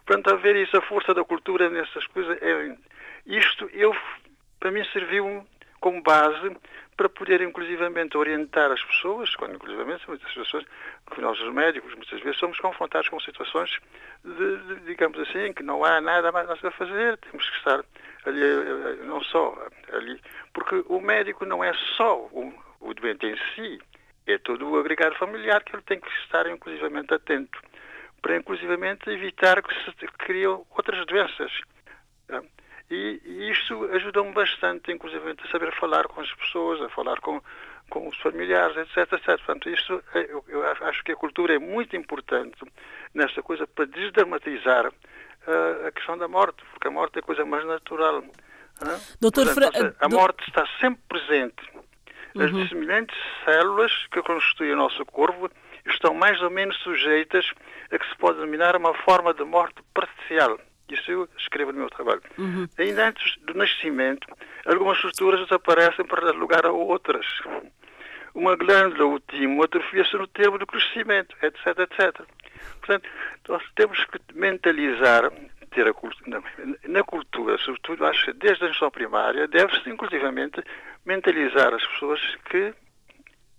Portanto, 0.06 0.30
a 0.30 0.36
ver 0.36 0.56
isso, 0.56 0.76
a 0.76 0.82
força 0.82 1.14
da 1.14 1.24
cultura 1.24 1.70
nessas 1.70 2.06
coisas, 2.08 2.36
é, 2.42 2.76
isto 3.26 3.68
eu, 3.72 3.96
para 4.60 4.70
mim 4.70 4.84
serviu 4.92 5.46
como 5.84 6.00
base 6.00 6.56
para 6.96 7.10
poder 7.10 7.42
inclusivamente 7.42 8.16
orientar 8.16 8.72
as 8.72 8.82
pessoas, 8.82 9.36
quando 9.36 9.56
inclusivamente 9.56 10.08
muitas 10.08 10.26
situações 10.30 10.64
que 11.12 11.20
nós 11.20 11.38
os 11.38 11.52
médicos 11.52 11.94
muitas 11.94 12.18
vezes 12.22 12.38
somos 12.38 12.58
confrontados 12.58 13.10
com 13.10 13.20
situações 13.20 13.70
de, 14.24 14.56
de, 14.56 14.80
digamos 14.86 15.18
assim, 15.18 15.52
que 15.52 15.62
não 15.62 15.84
há 15.84 16.00
nada 16.00 16.32
mais 16.32 16.48
a 16.48 16.70
fazer, 16.70 17.18
temos 17.18 17.50
que 17.50 17.56
estar 17.58 17.84
ali, 18.24 18.42
eh, 18.42 19.04
não 19.04 19.22
só 19.24 19.54
ali, 19.92 20.18
porque 20.54 20.82
o 20.86 21.02
médico 21.02 21.44
não 21.44 21.62
é 21.62 21.74
só 21.98 22.16
o, 22.32 22.50
o 22.80 22.94
doente 22.94 23.26
em 23.26 23.36
si, 23.54 23.78
é 24.26 24.38
todo 24.38 24.66
o 24.66 24.78
agregado 24.78 25.16
familiar 25.16 25.62
que 25.64 25.76
ele 25.76 25.82
tem 25.82 26.00
que 26.00 26.08
estar 26.22 26.46
inclusivamente 26.46 27.12
atento, 27.12 27.60
para 28.22 28.38
inclusivamente 28.38 29.10
evitar 29.10 29.62
que 29.62 29.74
se 29.84 30.06
criem 30.16 30.46
outras 30.46 31.04
doenças. 31.04 31.52
E, 32.90 33.20
e 33.24 33.50
isto 33.50 33.84
ajudou-me 33.92 34.32
bastante, 34.32 34.92
inclusive, 34.92 35.30
a 35.30 35.50
saber 35.50 35.72
falar 35.74 36.06
com 36.06 36.20
as 36.20 36.32
pessoas, 36.34 36.80
a 36.82 36.88
falar 36.90 37.18
com, 37.20 37.40
com 37.88 38.08
os 38.08 38.16
familiares, 38.18 38.76
etc, 38.76 39.12
etc. 39.14 39.26
Portanto, 39.26 39.70
isto, 39.70 40.02
eu, 40.14 40.44
eu 40.48 40.62
acho 40.82 41.02
que 41.02 41.12
a 41.12 41.16
cultura 41.16 41.54
é 41.54 41.58
muito 41.58 41.96
importante 41.96 42.58
nesta 43.14 43.42
coisa 43.42 43.66
para 43.66 43.86
desdramatizar 43.86 44.86
uh, 44.88 45.86
a 45.86 45.92
questão 45.92 46.18
da 46.18 46.28
morte, 46.28 46.62
porque 46.70 46.88
a 46.88 46.90
morte 46.90 47.16
é 47.16 47.20
a 47.20 47.22
coisa 47.22 47.44
mais 47.44 47.64
natural. 47.64 48.18
Uh? 48.18 49.00
Doutor 49.20 49.46
Portanto. 49.54 49.96
A 50.00 50.08
morte 50.08 50.44
está 50.46 50.66
sempre 50.80 51.00
presente. 51.08 51.74
As 52.36 52.50
uhum. 52.50 52.66
semelhantes 52.68 53.16
células 53.44 53.92
que 54.10 54.20
constituem 54.20 54.72
o 54.72 54.76
nosso 54.76 55.06
corpo 55.06 55.48
estão 55.86 56.12
mais 56.12 56.40
ou 56.42 56.50
menos 56.50 56.76
sujeitas 56.78 57.48
a 57.90 57.98
que 57.98 58.08
se 58.08 58.16
pode 58.16 58.38
denominar 58.38 58.76
uma 58.76 58.92
forma 58.92 59.32
de 59.32 59.44
morte 59.44 59.80
parcial. 59.94 60.58
Isso 60.88 61.10
eu 61.10 61.28
escrevo 61.38 61.72
no 61.72 61.78
meu 61.78 61.90
trabalho. 61.90 62.22
Uhum. 62.36 62.68
Ainda 62.78 63.08
antes 63.08 63.36
do 63.42 63.54
nascimento, 63.54 64.26
algumas 64.66 64.96
estruturas 64.96 65.40
desaparecem 65.40 66.04
para 66.04 66.26
dar 66.26 66.34
lugar 66.34 66.66
a 66.66 66.72
outras. 66.72 67.26
Uma 68.34 68.56
glândula, 68.56 69.06
o 69.06 69.20
timo, 69.20 69.62
atrofia-se 69.62 70.16
no 70.16 70.26
termo 70.26 70.58
do 70.58 70.66
crescimento, 70.66 71.36
etc, 71.42 71.78
etc. 71.78 72.20
Portanto, 72.80 73.08
nós 73.48 73.62
temos 73.76 74.04
que 74.06 74.18
mentalizar, 74.34 75.30
ter 75.70 75.86
a 75.88 75.94
cultura, 75.94 76.42
na 76.86 77.02
cultura, 77.02 77.56
sobretudo, 77.58 78.04
acho 78.06 78.26
que 78.26 78.32
desde 78.32 78.64
a 78.64 78.68
instrução 78.68 78.90
primária, 78.90 79.48
deve-se, 79.48 79.88
inclusivamente, 79.88 80.62
mentalizar 81.04 81.72
as 81.72 81.86
pessoas 81.86 82.20
que 82.50 82.74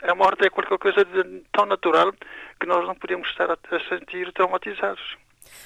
a 0.04 0.14
morte 0.14 0.46
é 0.46 0.50
qualquer 0.50 0.78
coisa 0.78 1.04
de 1.06 1.44
tão 1.52 1.66
natural 1.66 2.14
que 2.60 2.68
nós 2.68 2.86
não 2.86 2.96
podemos 2.96 3.28
estar 3.30 3.50
a, 3.50 3.54
a 3.54 3.80
sentir 3.90 4.32
traumatizados. 4.34 5.18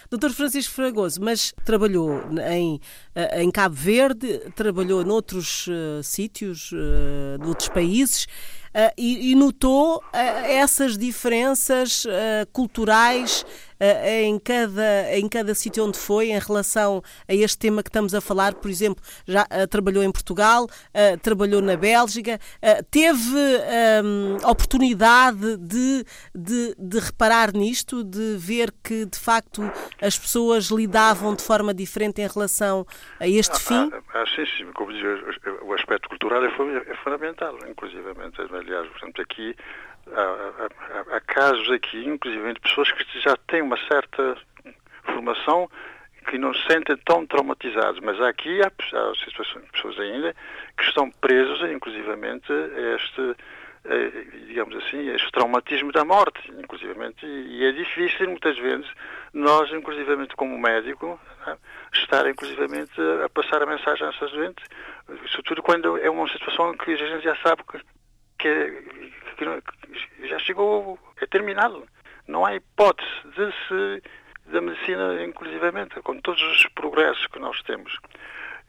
Doutor 0.10 0.32
Francisco 0.32 0.74
Fragoso, 0.74 1.22
mas 1.22 1.54
trabalhou 1.64 2.22
em, 2.52 2.80
eh, 3.16 3.44
em 3.44 3.52
Cabo 3.52 3.76
Verde, 3.76 4.40
trabalhou 4.56 5.04
noutros 5.04 5.68
uh, 5.68 6.04
sítios, 6.04 6.72
uh, 6.72 7.38
noutros 7.40 7.70
países. 7.70 8.26
Uh, 8.70 8.94
e, 8.96 9.32
e, 9.32 9.36
notou 9.36 9.98
uh, 9.98 10.02
essas 10.14 10.96
diferenças 10.96 12.06
culturais 12.54 13.44
em 14.24 14.38
cada, 14.40 15.18
em 15.18 15.28
cada 15.28 15.54
sítio 15.56 15.86
onde 15.86 15.98
foi 15.98 16.32
em 16.32 16.40
relação 16.40 17.02
a 17.28 17.34
este 17.34 17.58
tema 17.58 17.82
que 17.84 17.90
estamos 17.90 18.14
a 18.14 18.22
falar. 18.22 18.56
Por 18.56 18.70
exemplo, 18.70 19.04
já 19.28 19.46
trabalhou 19.70 20.04
em 20.04 20.12
Portugal, 20.12 20.68
trabalhou 21.22 21.62
na 21.62 21.78
Bélgica, 21.78 22.40
teve 22.92 23.36
um, 24.04 24.38
oportunidade 24.50 25.58
de, 25.58 26.04
de, 26.36 26.76
de, 26.78 27.00
reparar 27.00 27.54
nisto, 27.54 28.04
de 28.04 28.38
ver 28.38 28.74
que 28.84 29.06
de 29.06 29.20
facto 29.20 29.62
as 30.02 30.18
pessoas 30.18 30.66
lidavam 30.66 31.36
de 31.36 31.44
forma 31.44 31.74
diferente 31.74 32.22
em 32.22 32.28
relação 32.28 32.86
a 33.20 33.28
este 33.28 33.56
ah, 33.56 33.60
fim? 33.60 33.92
Ah, 33.94 34.22
ah, 34.22 34.26
sim, 34.36 34.46
sim, 34.58 34.72
como 34.74 34.92
diz, 34.92 35.04
o 35.62 35.74
aspecto 35.74 36.10
cultural 36.10 36.44
é, 36.44 36.48
é 36.48 36.96
fundamental, 37.04 37.58
inclusivamente 37.68 38.42
aliás, 38.42 38.88
portanto, 38.90 39.22
aqui 39.22 39.56
há, 40.14 40.22
há, 40.22 41.18
há, 41.18 41.22
casos 41.22 41.70
aqui, 41.72 42.06
inclusive 42.06 42.54
de 42.54 42.60
pessoas 42.60 42.92
que 42.92 43.20
já 43.20 43.36
têm 43.48 43.62
uma 43.62 43.78
certa 43.88 44.38
formação 45.04 45.70
que 46.30 46.38
não 46.38 46.54
se 46.54 46.62
sentem 46.68 46.96
tão 46.98 47.26
traumatizados, 47.26 48.00
mas 48.02 48.20
aqui 48.22 48.62
há, 48.62 48.68
há 48.68 49.16
situações, 49.26 49.66
pessoas 49.72 50.00
ainda 50.00 50.36
que 50.78 50.84
estão 50.84 51.10
presas, 51.10 51.72
inclusivamente, 51.72 52.52
a 52.52 52.96
este, 52.96 53.36
a, 53.86 54.46
digamos 54.48 54.76
assim, 54.76 55.10
a 55.10 55.16
este 55.16 55.32
traumatismo 55.32 55.92
da 55.92 56.06
morte, 56.06 56.52
inclusivamente, 56.52 57.26
e, 57.26 57.60
e 57.60 57.66
é 57.66 57.72
difícil, 57.72 58.30
muitas 58.30 58.58
vezes, 58.60 58.88
nós, 59.34 59.72
inclusivamente, 59.72 60.36
como 60.36 60.58
médico, 60.60 61.20
né, 61.48 61.58
estar, 61.94 62.30
inclusivamente, 62.30 62.94
a 63.26 63.30
passar 63.30 63.64
a 63.64 63.66
mensagem 63.66 64.06
a 64.06 64.10
essas 64.12 64.32
doentes, 64.32 64.66
sobretudo 65.28 65.64
quando 65.64 65.98
é 65.98 66.10
uma 66.10 66.28
situação 66.30 66.78
que 66.78 66.92
a 66.92 66.96
gente 66.98 67.24
já 67.24 67.36
sabe 67.38 67.64
que 67.64 67.80
que, 68.40 68.74
que 69.40 70.28
já 70.28 70.40
chegou, 70.40 71.00
é 71.22 71.26
terminado. 71.26 71.88
Não 72.28 72.46
há 72.46 72.56
hipótese 72.56 73.10
de 73.36 73.52
se, 73.68 74.04
da 74.52 74.62
medicina, 74.62 75.24
inclusivamente, 75.24 76.00
com 76.02 76.20
todos 76.20 76.42
os 76.42 76.66
progressos 76.68 77.26
que 77.28 77.40
nós 77.40 77.62
temos. 77.64 77.98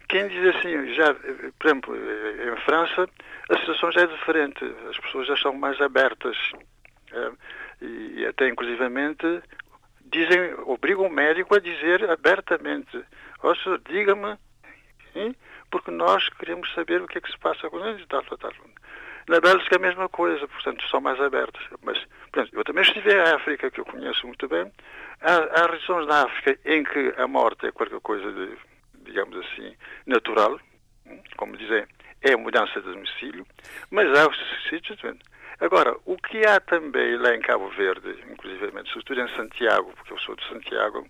Quem 0.09 0.29
diz 0.29 0.57
assim, 0.57 0.95
já, 0.95 1.15
por 1.59 1.67
exemplo, 1.67 1.97
em 1.97 2.57
França, 2.65 3.09
a 3.49 3.59
situação 3.59 3.93
já 3.93 4.03
é 4.03 4.07
diferente, 4.07 4.65
as 4.89 4.99
pessoas 4.99 5.27
já 5.27 5.37
são 5.37 5.53
mais 5.53 5.81
abertas 5.81 6.37
é, 7.13 7.31
e 7.81 8.27
até 8.27 8.49
inclusivamente 8.49 9.43
dizem, 10.11 10.55
obrigam 10.67 11.07
o 11.07 11.11
médico 11.11 11.55
a 11.55 11.61
dizer 11.61 12.11
abertamente, 12.11 13.05
ó 13.43 13.55
senhor, 13.55 13.81
diga-me, 13.89 14.37
porque 15.71 15.91
nós 15.91 16.29
queremos 16.31 16.73
saber 16.75 17.01
o 17.01 17.07
que 17.07 17.19
é 17.19 17.21
que 17.21 17.31
se 17.31 17.39
passa 17.39 17.71
com 17.71 17.79
eles 17.87 18.03
e 18.03 18.07
tal, 18.07 18.23
tal, 18.25 18.39
tal. 18.39 18.53
Na 19.31 19.39
Bélgica 19.39 19.77
é 19.77 19.79
a 19.79 19.81
mesma 19.81 20.09
coisa, 20.09 20.49
portanto, 20.49 20.85
são 20.89 21.01
mais 21.01 21.21
abertos. 21.21 21.65
Mas, 21.85 21.97
portanto, 22.33 22.51
eu 22.53 22.65
também 22.65 22.83
estive 22.83 23.13
em 23.13 23.21
África, 23.21 23.71
que 23.71 23.81
eu 23.81 23.85
conheço 23.85 24.27
muito 24.27 24.49
bem. 24.49 24.69
Há, 25.21 25.61
há 25.61 25.71
regiões 25.71 26.05
na 26.09 26.25
África 26.25 26.59
em 26.65 26.83
que 26.83 27.15
a 27.17 27.29
morte 27.29 27.65
é 27.65 27.71
qualquer 27.71 28.01
coisa 28.01 28.29
de, 28.33 28.59
digamos 29.05 29.39
assim, 29.39 29.73
natural, 30.05 30.59
como 31.37 31.57
dizem, 31.57 31.87
é 32.23 32.35
mudança 32.35 32.81
de 32.81 32.93
domicílio, 32.93 33.47
mas 33.93 34.09
há 34.19 34.29
sítios. 34.69 34.99
Agora, 35.61 35.97
o 36.07 36.17
que 36.17 36.45
há 36.45 36.59
também 36.59 37.17
lá 37.17 37.33
em 37.33 37.41
Cabo 37.41 37.69
Verde, 37.69 38.17
inclusive, 38.29 38.67
sobretudo 38.89 39.21
em 39.21 39.37
Santiago, 39.37 39.93
porque 39.95 40.13
eu 40.13 40.19
sou 40.19 40.35
de 40.35 40.49
Santiago, 40.49 41.07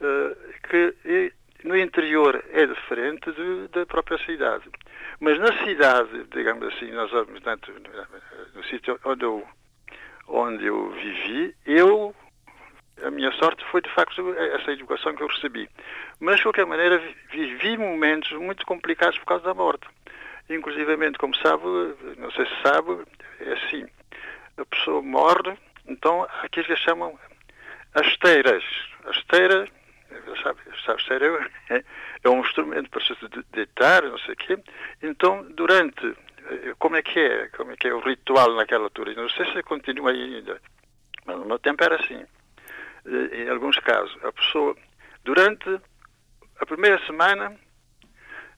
uh, 0.00 0.36
que 0.68 1.32
no 1.62 1.76
interior 1.76 2.44
é 2.50 2.66
diferente 2.66 3.30
de, 3.30 3.68
da 3.68 3.86
própria 3.86 4.18
cidade. 4.26 4.68
Mas 5.24 5.38
na 5.38 5.64
cidade, 5.64 6.26
digamos 6.34 6.68
assim, 6.68 6.90
nós, 6.90 7.10
portanto, 7.10 7.72
no 8.54 8.62
sítio 8.64 9.00
onde 9.06 9.24
eu, 9.24 9.42
onde 10.28 10.66
eu 10.66 10.90
vivi, 10.90 11.56
eu, 11.64 12.14
a 13.02 13.10
minha 13.10 13.32
sorte 13.32 13.64
foi 13.70 13.80
de 13.80 13.88
facto 13.94 14.34
essa 14.34 14.72
educação 14.72 15.16
que 15.16 15.22
eu 15.22 15.26
recebi. 15.26 15.66
Mas, 16.20 16.36
de 16.36 16.42
qualquer 16.42 16.66
maneira, 16.66 17.02
vivi 17.30 17.78
momentos 17.78 18.32
muito 18.32 18.66
complicados 18.66 19.18
por 19.18 19.24
causa 19.24 19.44
da 19.44 19.54
morte. 19.54 19.88
Inclusivamente, 20.50 21.16
como 21.16 21.34
sabe, 21.36 21.64
não 22.18 22.30
sei 22.32 22.44
se 22.44 22.62
sabe, 22.62 23.02
é 23.40 23.52
assim, 23.54 23.86
a 24.58 24.64
pessoa 24.66 25.00
morre, 25.00 25.56
então 25.88 26.22
há 26.24 26.42
aquilo 26.42 26.66
que 26.66 26.76
chamam 26.76 27.18
as 27.94 28.06
esteiras. 28.08 28.62
A 29.06 29.10
esteira 29.10 29.66
sabe, 30.42 30.60
sabe 30.84 31.02
ser 31.04 31.22
é, 32.24 32.28
um 32.28 32.40
instrumento 32.40 32.90
para 32.90 33.04
se 33.04 33.14
deitar, 33.52 34.02
não 34.02 34.18
sei 34.18 34.34
o 34.34 34.36
quê. 34.36 34.58
Então, 35.02 35.46
durante, 35.50 36.06
eh, 36.46 36.74
como 36.78 36.96
é 36.96 37.02
que 37.02 37.18
é, 37.18 37.48
como 37.48 37.72
é 37.72 37.76
que 37.76 37.86
é 37.86 37.94
o 37.94 38.00
ritual 38.00 38.54
naquela 38.54 38.84
altura? 38.84 39.14
Não 39.14 39.28
sei 39.28 39.44
se 39.52 39.62
continua 39.62 40.10
ainda, 40.10 40.60
mas 41.26 41.38
no 41.38 41.44
meu 41.44 41.58
tempo 41.58 41.84
era 41.84 41.96
assim. 41.96 42.24
Eh, 43.06 43.44
em 43.44 43.48
alguns 43.50 43.78
casos, 43.78 44.16
a 44.24 44.32
pessoa, 44.32 44.74
durante 45.22 45.78
a 46.60 46.66
primeira 46.66 46.98
semana, 47.06 47.54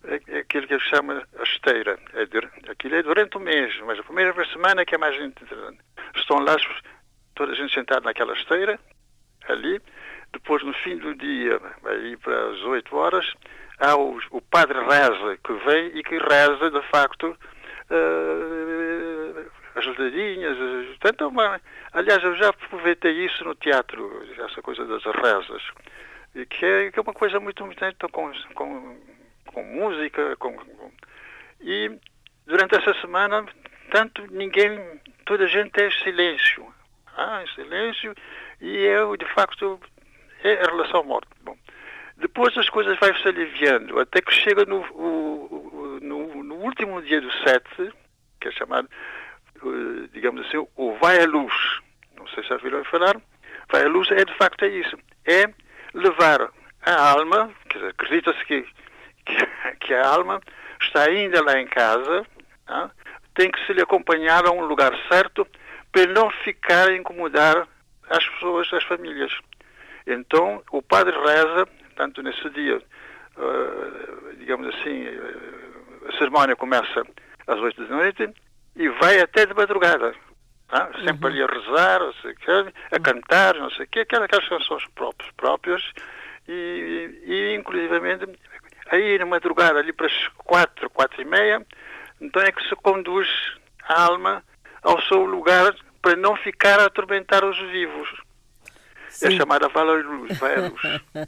é, 0.05 0.21
é 0.29 0.39
aquilo 0.39 0.69
que 0.69 0.79
se 0.79 0.89
chama 0.89 1.27
a 1.39 1.43
esteira. 1.43 1.99
É, 2.15 2.71
aquilo 2.71 2.95
é 2.95 3.03
durante 3.03 3.37
o 3.37 3.41
mês, 3.41 3.77
mas 3.85 3.99
a 3.99 4.03
primeira 4.05 4.33
semana 4.47 4.83
é 4.83 4.85
que 4.85 4.95
é 4.95 4.99
mais 4.99 5.21
interessante. 5.21 5.81
Estão 6.15 6.39
lá 6.39 6.57
toda 7.35 7.53
a 7.53 7.55
gente 7.57 7.75
sentada 7.75 8.03
naquela 8.03 8.33
esteira, 8.33 8.79
ali, 9.49 9.81
depois, 10.33 10.63
no 10.63 10.73
fim 10.75 10.97
do 10.99 11.15
dia, 11.15 11.61
aí 11.85 12.17
para 12.17 12.51
as 12.51 12.61
8 12.63 12.97
horas, 12.97 13.35
há 13.79 13.97
o, 13.97 14.19
o 14.31 14.41
padre 14.41 14.79
reza 14.81 15.39
que 15.43 15.53
vem 15.65 15.87
e 15.99 16.03
que 16.03 16.19
reza, 16.19 16.71
de 16.71 16.83
facto, 16.89 17.37
uh, 17.91 19.51
as 19.75 19.87
ledinhas. 19.99 20.57
Portanto, 20.87 21.29
uma, 21.29 21.61
aliás, 21.93 22.23
eu 22.23 22.37
já 22.37 22.49
aproveitei 22.49 23.13
isso 23.25 23.45
no 23.45 23.55
teatro, 23.55 24.23
essa 24.39 24.63
coisa 24.63 24.85
das 24.85 25.05
rezas, 25.05 25.63
que 26.51 26.65
é, 26.65 26.91
que 26.91 26.99
é 26.99 27.03
uma 27.03 27.15
coisa 27.15 27.39
muito, 27.41 27.65
então, 27.65 28.09
com, 28.11 28.33
com, 28.55 28.99
com 29.47 29.63
música, 29.63 30.37
com, 30.37 30.55
com, 30.57 30.93
e 31.61 31.99
durante 32.47 32.77
essa 32.77 32.95
semana, 33.01 33.47
tanto 33.91 34.27
ninguém, 34.31 35.01
toda 35.25 35.45
a 35.45 35.49
gente 35.49 35.81
é 35.83 35.91
silêncio. 35.91 36.67
Ah, 37.17 37.43
silêncio, 37.55 38.15
e 38.61 38.77
eu, 38.77 39.17
de 39.17 39.25
facto, 39.35 39.81
é 40.47 40.63
a 40.63 40.71
relação 40.71 41.03
morte. 41.05 41.29
Bom, 41.43 41.57
depois 42.17 42.57
as 42.57 42.69
coisas 42.71 42.99
vão 42.99 43.15
se 43.17 43.29
aliviando, 43.29 43.99
até 44.01 44.21
que 44.21 44.33
chega 44.33 44.65
no, 44.65 44.81
o, 44.93 45.99
no, 46.01 46.43
no 46.43 46.55
último 46.57 47.03
dia 47.03 47.21
do 47.21 47.31
sete, 47.43 47.93
que 48.41 48.49
é 48.49 48.53
chamado, 48.53 48.89
eh, 49.57 50.09
digamos 50.13 50.47
assim, 50.47 50.67
o 50.77 50.97
vai 51.01 51.23
à 51.23 51.27
luz. 51.27 51.55
Não 52.17 52.27
sei 52.29 52.43
se 52.43 52.49
já 52.49 52.57
viram 52.57 52.85
falar. 52.85 53.17
Vai 53.71 53.85
à 53.85 53.89
luz 53.89 54.11
é 54.11 54.25
de 54.25 54.35
facto 54.37 54.65
é 54.65 54.69
isso. 54.69 54.97
É 55.27 55.45
levar 55.93 56.51
a 56.83 57.11
alma, 57.11 57.51
acredita-se 57.89 58.45
que, 58.45 58.63
que, 59.25 59.47
que, 59.81 59.95
a 59.95 60.07
alma 60.07 60.41
está 60.81 61.03
ainda 61.03 61.43
lá 61.43 61.59
em 61.59 61.67
casa, 61.67 62.25
tá? 62.65 62.91
tem 63.35 63.51
que 63.51 63.65
se 63.67 63.73
lhe 63.73 63.83
acompanhar 63.83 64.47
a 64.47 64.53
um 64.53 64.65
lugar 64.65 64.93
certo 65.11 65.47
para 65.91 66.07
não 66.07 66.31
ficar 66.31 66.89
a 66.89 66.97
incomodar 66.97 67.67
as 68.09 68.29
pessoas, 68.29 68.73
as 68.73 68.85
famílias. 68.85 69.33
Então, 70.07 70.63
o 70.71 70.81
padre 70.81 71.17
reza, 71.19 71.67
tanto 71.97 72.23
nesse 72.23 72.49
dia, 72.51 72.79
uh, 73.37 74.37
digamos 74.39 74.69
assim, 74.75 75.07
uh, 75.09 76.09
a 76.09 76.19
cerimónia 76.19 76.55
começa 76.55 77.03
às 77.47 77.59
oito 77.59 77.85
da 77.85 77.97
noite 77.97 78.29
e 78.77 78.89
vai 78.89 79.21
até 79.21 79.47
de 79.47 79.55
madrugada. 79.55 80.15
Tá? 80.69 80.91
Sempre 81.05 81.29
ali 81.29 81.43
a 81.43 81.47
rezar, 81.47 82.01
não 82.01 82.13
sei 82.15 82.35
quê, 82.35 82.73
a 82.93 83.01
cantar, 83.01 83.55
não 83.55 83.71
sei 83.71 83.85
o 83.85 83.89
quê, 83.89 84.01
aquelas, 84.01 84.25
aquelas 84.25 84.49
canções 84.49 84.85
próprias, 84.95 85.31
próprias 85.37 85.83
e, 86.49 87.23
e, 87.25 87.55
inclusivamente, 87.55 88.27
aí 88.91 89.19
na 89.19 89.27
madrugada, 89.27 89.79
ali 89.79 89.93
para 89.93 90.07
as 90.07 90.29
quatro, 90.37 90.91
quatro 90.91 91.21
e 91.23 91.25
meia, 91.25 91.65
então 92.21 92.43
é 92.43 92.51
que 92.51 92.69
se 92.69 92.75
conduz 92.77 93.29
a 93.89 94.03
alma 94.07 94.43
ao 94.83 95.01
seu 95.03 95.25
lugar 95.25 95.75
para 96.03 96.17
não 96.17 96.37
ficar 96.37 96.81
a 96.81 96.87
atormentar 96.87 97.45
os 97.45 97.59
vivos. 97.71 98.26
Sim. 99.17 99.29
É 99.29 99.31
chamada 99.31 99.69
Vala 99.69 99.95
Luz, 99.95 100.39
vai 100.39 100.57
a 100.57 100.69
luz. 100.69 101.27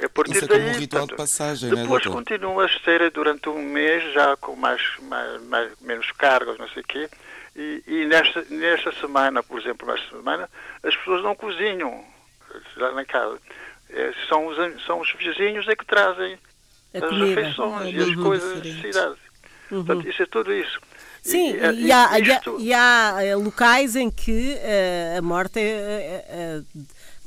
É 0.00 0.08
por 0.08 0.26
Isso 0.26 0.44
é 0.44 0.48
daí, 0.48 0.58
como 0.58 0.70
um 0.70 0.78
ritual 0.78 1.06
portanto, 1.06 1.10
de 1.10 1.16
passagem, 1.16 1.70
né, 1.70 1.82
Depois 1.82 2.04
né, 2.04 2.10
continua 2.10 2.64
a 2.64 2.66
esteira 2.66 3.10
durante 3.10 3.48
um 3.48 3.62
mês, 3.62 4.12
já 4.14 4.36
com 4.38 4.56
mais, 4.56 4.80
mais, 5.02 5.42
mais 5.42 5.72
menos 5.80 6.10
cargas, 6.12 6.58
não 6.58 6.68
sei 6.70 6.82
o 6.82 6.86
quê. 6.86 7.08
E, 7.54 7.82
e, 7.86 8.06
nesta, 8.06 8.44
nesta 8.48 8.92
semana, 8.94 9.42
por 9.42 9.60
exemplo, 9.60 9.86
nesta 9.86 10.16
semana, 10.16 10.48
as 10.82 10.96
pessoas 10.96 11.22
não 11.22 11.36
cozinham 11.36 12.02
lá 12.78 12.92
na 12.92 13.04
casa. 13.04 13.38
É, 13.90 14.12
são, 14.28 14.46
os, 14.46 14.56
são 14.86 15.00
os 15.00 15.12
vizinhos 15.12 15.68
é 15.68 15.76
que 15.76 15.84
trazem 15.84 16.38
a 16.94 17.04
as 17.04 17.18
refeições 17.18 17.94
e 17.94 17.98
as 17.98 18.14
coisas 18.16 18.58
da 18.60 18.82
cidade. 18.82 19.16
Uhum. 19.70 19.84
Portanto, 19.84 20.08
isso 20.08 20.22
é 20.22 20.26
tudo 20.26 20.52
isso. 20.52 20.80
Sim, 21.22 21.52
e, 21.52 21.82
e, 21.82 21.86
e, 21.86 21.92
há, 21.92 22.18
isto... 22.18 22.56
e 22.58 22.72
há, 22.72 23.16
eh, 23.20 23.36
locais 23.36 23.94
em 23.94 24.10
que 24.10 24.54
uh, 24.54 25.18
a 25.18 25.22
morte 25.22 25.60
é, 25.60 25.62
é, 25.62 26.24
é 26.28 26.60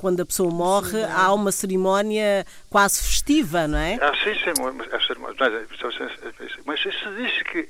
quando 0.04 0.20
a 0.20 0.26
pessoa 0.26 0.52
morre, 0.52 1.00
sim, 1.00 1.12
há 1.16 1.34
uma 1.34 1.50
cerimónia 1.50 2.46
quase 2.70 3.02
festiva, 3.02 3.70
não 3.70 3.78
é? 3.78 3.98
Ah, 4.02 4.12
sim, 4.22 4.36
sim, 4.36 4.52
mas, 4.62 4.76
mas 6.66 6.82
se 6.82 7.16
diz 7.16 7.44
que 7.44 7.70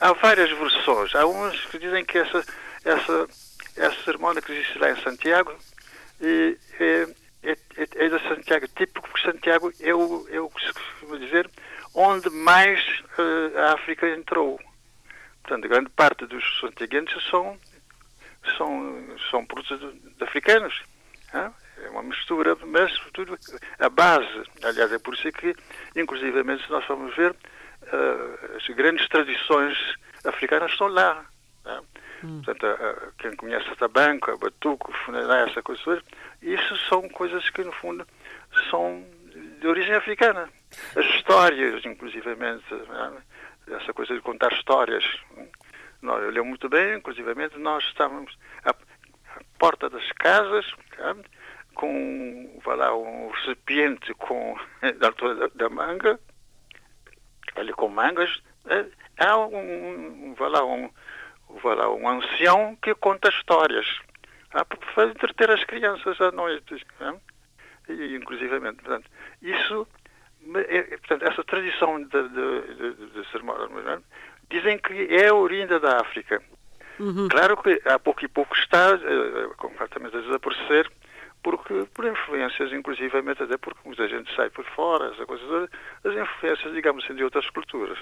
há 0.00 0.12
várias 0.14 0.50
versões. 0.58 1.14
Há 1.14 1.26
uns 1.26 1.66
que 1.66 1.78
dizem 1.78 2.02
que 2.02 2.16
essa, 2.16 2.42
essa, 2.82 3.28
essa 3.76 4.04
cerimónia 4.06 4.40
que 4.40 4.52
existe 4.52 4.78
lá 4.78 4.90
em 4.90 5.02
Santiago 5.02 5.54
é, 6.22 6.56
é, 6.80 7.06
é, 7.42 7.56
é 7.76 8.08
de 8.08 8.26
Santiago 8.26 8.66
típico, 8.68 9.06
porque 9.06 9.30
Santiago 9.30 9.70
é 9.80 9.94
o, 9.94 10.26
é 10.30 10.40
o 10.40 10.48
que 10.48 10.66
se 10.66 10.72
costuma 10.72 11.18
dizer 11.18 11.50
onde 11.94 12.30
mais 12.30 12.80
uh, 13.18 13.58
a 13.58 13.74
África 13.74 14.08
entrou. 14.08 14.58
Portanto, 15.42 15.68
grande 15.68 15.90
parte 15.90 16.24
dos 16.24 16.42
santiaguenses 16.58 17.22
são, 17.28 17.58
são, 18.56 19.04
são 19.30 19.44
produtos 19.44 19.94
africanos. 20.22 20.88
É 21.32 21.88
uma 21.90 22.02
mistura, 22.02 22.56
mas 22.66 22.92
tudo 23.12 23.38
a 23.78 23.88
base. 23.88 24.42
Aliás, 24.62 24.92
é 24.92 24.98
por 24.98 25.14
isso 25.14 25.30
que, 25.32 25.54
inclusivamente, 25.96 26.64
se 26.64 26.70
nós 26.70 26.84
formos 26.84 27.14
ver, 27.16 27.30
uh, 27.32 28.56
as 28.56 28.66
grandes 28.74 29.08
tradições 29.08 29.76
africanas 30.24 30.72
estão 30.72 30.88
lá. 30.88 31.24
Hum. 32.22 32.42
Portanto, 32.44 32.66
uh, 32.66 33.12
quem 33.18 33.34
conhece 33.36 33.68
a 33.70 33.76
tabanco, 33.76 34.30
a 34.30 34.36
batuco, 34.36 34.92
funerária, 35.04 35.50
essa 35.50 35.62
coisa 35.62 35.82
toda, 35.82 36.02
isso 36.42 36.76
são 36.88 37.08
coisas 37.08 37.48
que, 37.50 37.64
no 37.64 37.72
fundo, 37.72 38.06
são 38.70 39.04
de 39.60 39.66
origem 39.66 39.94
africana. 39.94 40.48
As 40.96 41.04
histórias, 41.16 41.84
inclusivamente, 41.84 42.74
né? 42.74 43.22
essa 43.68 43.92
coisa 43.92 44.14
de 44.14 44.20
contar 44.20 44.52
histórias. 44.52 45.04
Nós, 46.02 46.22
eu 46.22 46.30
lembro 46.30 46.46
muito 46.46 46.68
bem, 46.68 46.96
inclusivamente, 46.96 47.58
nós 47.58 47.84
estávamos 47.84 48.36
à 48.64 48.74
porta 49.58 49.88
das 49.88 50.10
casas, 50.12 50.66
com 51.74 52.60
vai 52.64 52.76
lá, 52.76 52.96
um 52.96 53.30
recipiente 53.30 54.12
com, 54.14 54.56
da 54.98 55.08
altura 55.08 55.48
da, 55.54 55.68
manga, 55.68 56.18
ali 57.56 57.72
com 57.72 57.88
mangas, 57.88 58.42
é, 58.66 58.86
há 59.18 59.38
um, 59.38 60.34
vai 60.34 60.50
lá, 60.50 60.64
um, 60.64 60.90
vai 61.62 61.74
lá, 61.74 61.92
um 61.92 62.08
ancião 62.08 62.76
que 62.82 62.94
conta 62.94 63.28
histórias 63.28 63.86
para 64.50 65.06
entreter 65.06 65.50
as 65.50 65.64
crianças 65.64 66.20
à 66.20 66.30
noite. 66.32 66.86
É? 67.00 67.92
E, 67.92 68.16
inclusivamente, 68.16 68.82
portanto, 68.82 69.10
isso, 69.40 69.86
é, 70.68 70.82
portanto, 70.98 71.22
essa 71.22 71.44
tradição 71.44 72.02
de, 72.02 72.28
de, 72.28 72.74
de, 72.74 73.06
de 73.06 73.30
ser 73.30 73.40
é? 73.40 73.98
dizem 74.50 74.78
que 74.78 75.08
é 75.14 75.32
oriunda 75.32 75.78
da 75.78 76.00
África. 76.00 76.42
Uhum. 77.00 77.28
Claro 77.28 77.56
que 77.56 77.80
há 77.86 77.98
pouco 77.98 78.22
e 78.24 78.28
pouco 78.28 78.54
está 78.54 78.94
uh, 78.94 79.56
completamente 79.56 80.14
a 80.16 80.20
desaparecer, 80.20 80.90
porque 81.42 81.86
por 81.94 82.04
influências, 82.06 82.70
inclusivamente 82.72 83.42
até 83.42 83.56
porque 83.56 83.80
muita 83.86 84.06
gente 84.06 84.34
sai 84.36 84.50
por 84.50 84.64
fora, 84.76 85.10
essa 85.14 85.24
coisa, 85.24 85.68
as 86.04 86.12
influências, 86.14 86.74
digamos 86.74 87.02
assim, 87.02 87.14
de 87.14 87.24
outras 87.24 87.48
culturas. 87.48 87.98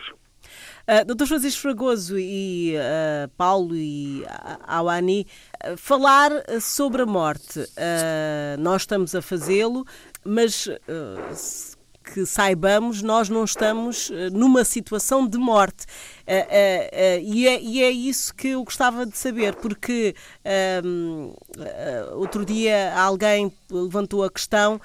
Uh, 0.88 1.04
Dr. 1.06 1.26
Francisco 1.26 1.62
Fragoso 1.62 2.18
e 2.18 2.74
uh, 2.74 3.28
Paulo 3.36 3.76
e 3.76 4.24
Awani, 4.66 5.26
uh, 5.64 5.76
falar 5.76 6.30
sobre 6.60 7.02
a 7.02 7.06
morte. 7.06 7.60
nós 8.58 8.82
estamos 8.82 9.14
a 9.14 9.22
fazê-lo, 9.22 9.84
mas 10.24 10.68
que 12.12 12.24
saibamos, 12.24 13.02
nós 13.02 13.28
não 13.28 13.44
estamos 13.44 14.10
eh, 14.10 14.30
numa 14.30 14.64
situação 14.64 15.26
de 15.26 15.38
morte. 15.38 15.86
Uh, 16.26 16.32
uh, 16.32 16.34
uh, 16.34 17.34
e, 17.34 17.48
é, 17.48 17.60
e, 17.60 17.82
é, 17.82 17.90
isso 17.90 18.34
que 18.34 18.48
eu 18.48 18.64
gostava 18.64 19.06
de 19.06 19.16
saber, 19.16 19.54
porque 19.56 20.14
ehm, 20.44 21.32
outro 22.12 22.44
dia 22.44 22.94
alguém 22.96 23.52
levantou 23.70 24.24
a 24.24 24.30
questão 24.30 24.80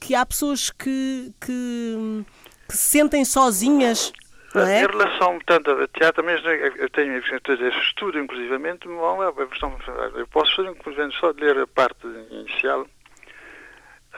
que 0.00 0.14
há 0.14 0.24
pessoas 0.24 0.70
que, 0.70 1.32
que, 1.40 2.24
que 2.68 2.76
se 2.76 2.98
sentem 2.98 3.24
sozinhas 3.24 4.12
é? 4.54 4.82
Em 4.82 4.86
relação, 4.86 5.34
portanto, 5.34 5.70
a 5.70 5.86
teatro 5.88 6.24
mesmo, 6.24 6.48
eu 6.48 6.88
tenho 6.88 7.18
esse 7.18 7.78
estudo, 7.80 8.18
inclusivamente, 8.18 8.88
eu 8.88 10.26
posso 10.28 10.56
fazer, 10.56 10.70
inclusive, 10.70 11.12
só 11.20 11.34
ler 11.38 11.58
a 11.58 11.66
parte 11.66 12.06
inicial, 12.30 12.86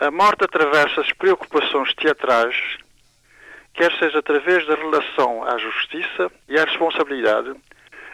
a 0.00 0.10
morte 0.10 0.44
atravessa 0.44 1.02
as 1.02 1.12
preocupações 1.12 1.92
teatrais, 1.92 2.56
quer 3.74 3.92
seja 3.98 4.20
através 4.20 4.66
da 4.66 4.74
relação 4.74 5.44
à 5.44 5.58
justiça 5.58 6.32
e 6.48 6.58
à 6.58 6.64
responsabilidade, 6.64 7.54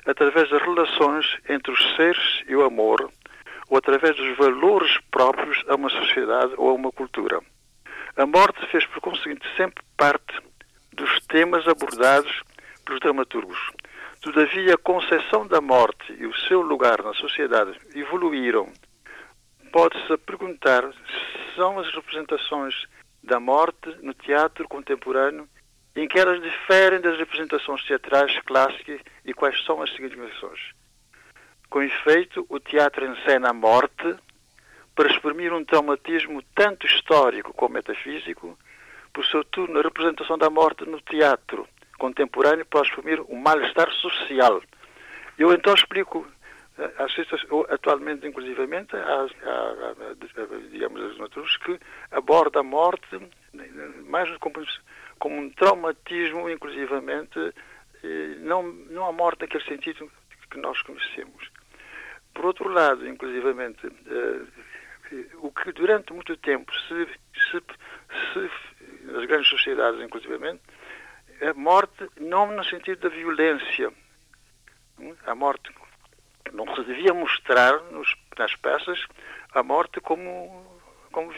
através 0.05 0.51
das 0.51 0.61
relações 0.63 1.39
entre 1.49 1.71
os 1.71 1.95
seres 1.95 2.43
e 2.49 2.57
o 2.57 2.65
amor, 2.65 3.09
ou 3.69 3.79
através 3.79 4.17
dos 4.17 4.37
valores 4.37 4.99
próprios 5.13 5.63
a 5.69 5.77
uma 5.77 5.89
sociedade 5.89 6.55
ou 6.57 6.71
a 6.71 6.73
uma 6.73 6.91
cultura. 6.91 7.41
A 8.17 8.27
morte 8.27 8.67
fez, 8.67 8.85
por 8.87 9.01
conseguinte, 9.01 9.47
sempre 9.57 9.85
parte 9.97 10.41
dos 10.93 11.21
temas 11.29 11.69
abordados 11.69 12.43
pelos 12.85 13.01
dramaturgos. 13.01 13.59
Todavia, 14.21 14.75
a 14.75 14.79
concepção 14.79 15.47
da 15.47 15.61
morte 15.61 16.17
e 16.19 16.27
o 16.27 16.35
seu 16.35 16.63
lugar 16.63 17.01
na 17.05 17.15
sociedade 17.15 17.79
evoluíram 17.95 18.73
pode-se 19.77 20.17
perguntar 20.17 20.91
se 20.91 21.55
são 21.55 21.79
as 21.79 21.95
representações 21.95 22.87
da 23.23 23.39
morte 23.39 23.95
no 24.01 24.15
teatro 24.15 24.67
contemporâneo 24.67 25.47
em 25.95 26.09
que 26.09 26.19
elas 26.19 26.41
diferem 26.41 26.99
das 26.99 27.19
representações 27.19 27.85
teatrais 27.85 28.41
clássicas 28.47 29.03
e 29.23 29.35
quais 29.35 29.63
são 29.67 29.83
as 29.83 29.91
significações. 29.91 30.73
Com 31.69 31.83
efeito, 31.83 32.47
o 32.49 32.59
teatro 32.59 33.05
encena 33.05 33.51
a 33.51 33.53
morte 33.53 34.17
para 34.95 35.11
exprimir 35.11 35.53
um 35.53 35.63
traumatismo 35.63 36.43
tanto 36.55 36.87
histórico 36.87 37.53
como 37.53 37.75
metafísico, 37.75 38.59
por 39.13 39.27
seu 39.27 39.45
turno, 39.45 39.79
a 39.79 39.83
representação 39.83 40.39
da 40.39 40.49
morte 40.49 40.89
no 40.89 41.03
teatro 41.03 41.69
contemporâneo 41.99 42.65
pode 42.65 42.89
exprimir 42.89 43.21
um 43.29 43.39
mal-estar 43.39 43.91
social. 43.93 44.63
Eu 45.39 45.53
então 45.53 45.75
explico 45.75 46.27
Assista 46.99 47.37
atualmente, 47.71 48.27
inclusivamente, 48.27 48.95
há, 48.97 49.23
há, 49.23 49.91
há, 49.91 50.71
digamos, 50.71 51.01
as 51.03 51.19
naturas 51.19 51.57
que 51.59 51.81
abordam 52.11 52.61
a 52.61 52.65
morte 52.65 53.19
mais 54.05 54.37
como, 54.39 54.63
como 55.19 55.37
um 55.37 55.51
traumatismo, 55.51 56.51
inclusivamente, 56.51 57.55
não, 58.41 58.63
não 58.63 59.07
a 59.07 59.13
morte 59.13 59.43
naquele 59.43 59.65
sentido 59.65 60.11
que 60.51 60.59
nós 60.59 60.81
conhecemos. 60.83 61.51
Por 62.35 62.45
outro 62.45 62.69
lado, 62.69 63.09
inclusivamente, 63.09 63.87
eh, 63.87 65.23
o 65.39 65.51
que 65.51 65.73
durante 65.73 66.13
muito 66.13 66.37
tempo 66.37 66.71
se, 66.81 67.07
se, 67.51 67.63
se 68.33 68.51
nas 69.05 69.25
grandes 69.25 69.49
sociedades, 69.49 70.01
inclusivamente, 70.03 70.61
a 71.41 71.55
morte 71.55 72.09
não 72.21 72.51
no 72.53 72.65
sentido 72.65 73.01
da 73.01 73.09
violência, 73.09 73.93
a 75.27 75.35
morte 75.35 75.73
não 76.53 76.75
se 76.75 76.85
devia 76.85 77.13
mostrar 77.15 77.81
nos, 77.91 78.15
nas 78.39 78.55
peças 78.57 78.99
a 79.55 79.63
morte 79.63 80.01
como, 80.01 80.65
como, 81.13 81.33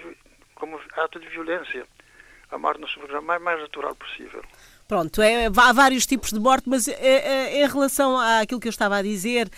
como 0.55 0.81
ato 0.97 1.21
de 1.21 1.29
violência. 1.29 1.87
A 2.51 2.57
morte 2.57 2.81
no 2.81 2.89
seu 2.89 3.23
mais, 3.23 3.43
mais 3.43 3.61
natural 3.61 3.95
possível. 3.95 4.43
Pronto, 4.89 5.21
é, 5.21 5.47
há 5.47 5.73
vários 5.75 6.07
tipos 6.07 6.33
de 6.33 6.41
morte, 6.41 6.67
mas 6.67 6.89
é, 6.89 6.95
é, 6.95 7.63
em 7.63 7.69
relação 7.69 8.19
àquilo 8.19 8.59
que 8.59 8.69
eu 8.69 8.71
estava 8.71 8.97
a 8.97 9.03
dizer, 9.03 9.51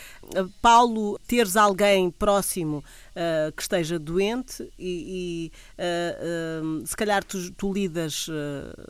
Paulo, 0.60 1.20
teres 1.20 1.56
alguém 1.56 2.10
próximo 2.10 2.82
uh, 3.10 3.52
que 3.52 3.62
esteja 3.62 3.98
doente 3.98 4.70
e, 4.78 5.50
e 5.78 5.82
uh, 5.82 6.86
se 6.86 6.96
calhar 6.96 7.22
tu, 7.24 7.50
tu 7.52 7.72
lidas 7.72 8.26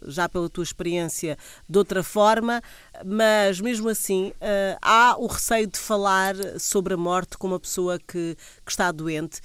já 0.06 0.28
pela 0.28 0.48
tua 0.48 0.64
experiência 0.64 1.37
de 1.68 1.78
outra 1.78 2.02
forma, 2.02 2.62
mas 3.04 3.61
mesmo 3.61 3.88
assim 3.88 4.33
há 4.80 5.16
o 5.18 5.26
receio 5.26 5.66
de 5.66 5.78
falar 5.78 6.35
sobre 6.59 6.94
a 6.94 6.96
morte 6.96 7.37
com 7.37 7.46
uma 7.46 7.61
pessoa 7.61 7.98
que, 7.98 8.37
que 8.64 8.70
está 8.70 8.90
doente, 8.92 9.40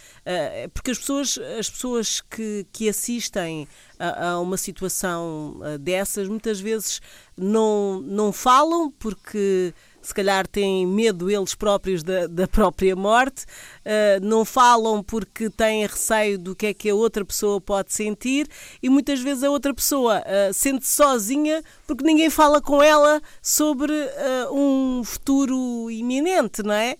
porque 0.74 0.92
as 0.92 0.98
pessoas, 0.98 1.38
as 1.60 1.70
pessoas 1.70 2.22
que, 2.22 2.66
que 2.72 2.90
assistem 2.90 3.68
a, 4.00 4.30
a 4.30 4.40
uma 4.40 4.58
situação 4.58 5.60
dessas 5.80 6.28
muitas 6.28 6.60
vezes 6.60 7.02
não, 7.38 8.02
não 8.02 8.32
falam 8.32 8.92
porque 8.92 9.74
se 10.06 10.14
calhar 10.14 10.48
têm 10.48 10.86
medo 10.86 11.32
eles 11.32 11.56
próprios 11.56 12.04
da, 12.04 12.28
da 12.28 12.48
própria 12.48 12.96
morte, 12.96 13.44
uh, 13.44 14.24
não 14.24 14.46
falam 14.46 15.02
porque 15.02 15.50
têm 15.50 15.86
receio 15.86 16.38
do 16.38 16.56
que 16.56 16.68
é 16.68 16.74
que 16.74 16.90
a 16.90 16.96
outra 16.96 17.26
pessoa 17.26 17.60
pode 17.60 17.92
sentir 17.92 18.48
e 18.82 18.90
muitas 18.90 19.20
vezes 19.20 19.44
a 19.44 19.50
outra 19.50 19.74
pessoa 19.74 20.20
uh, 20.20 20.54
sente-se 20.54 20.92
sozinha 20.92 21.64
porque 21.88 22.04
ninguém 22.04 22.30
fala 22.30 22.62
com 22.62 22.84
ela 22.84 23.20
sobre 23.42 23.94
uh, 23.94 24.54
um 24.54 25.04
futuro 25.04 25.90
iminente, 25.90 26.62
não 26.62 26.74
é? 26.74 26.98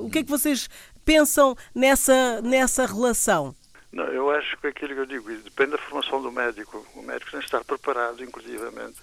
o 0.00 0.10
que 0.10 0.18
é 0.18 0.22
que 0.24 0.30
vocês 0.30 0.68
pensam 1.04 1.56
nessa, 1.74 2.42
nessa 2.42 2.84
relação? 2.84 3.54
Não, 3.92 4.04
eu 4.04 4.30
acho 4.30 4.56
que 4.58 4.66
aquilo 4.66 4.94
que 4.94 5.00
eu 5.00 5.06
digo 5.06 5.30
depende 5.42 5.72
da 5.72 5.78
formação 5.78 6.20
do 6.20 6.32
médico. 6.32 6.84
O 6.96 7.02
médico 7.02 7.30
tem 7.30 7.40
que 7.40 7.46
estar 7.46 7.62
preparado, 7.62 8.24
inclusivamente, 8.24 8.96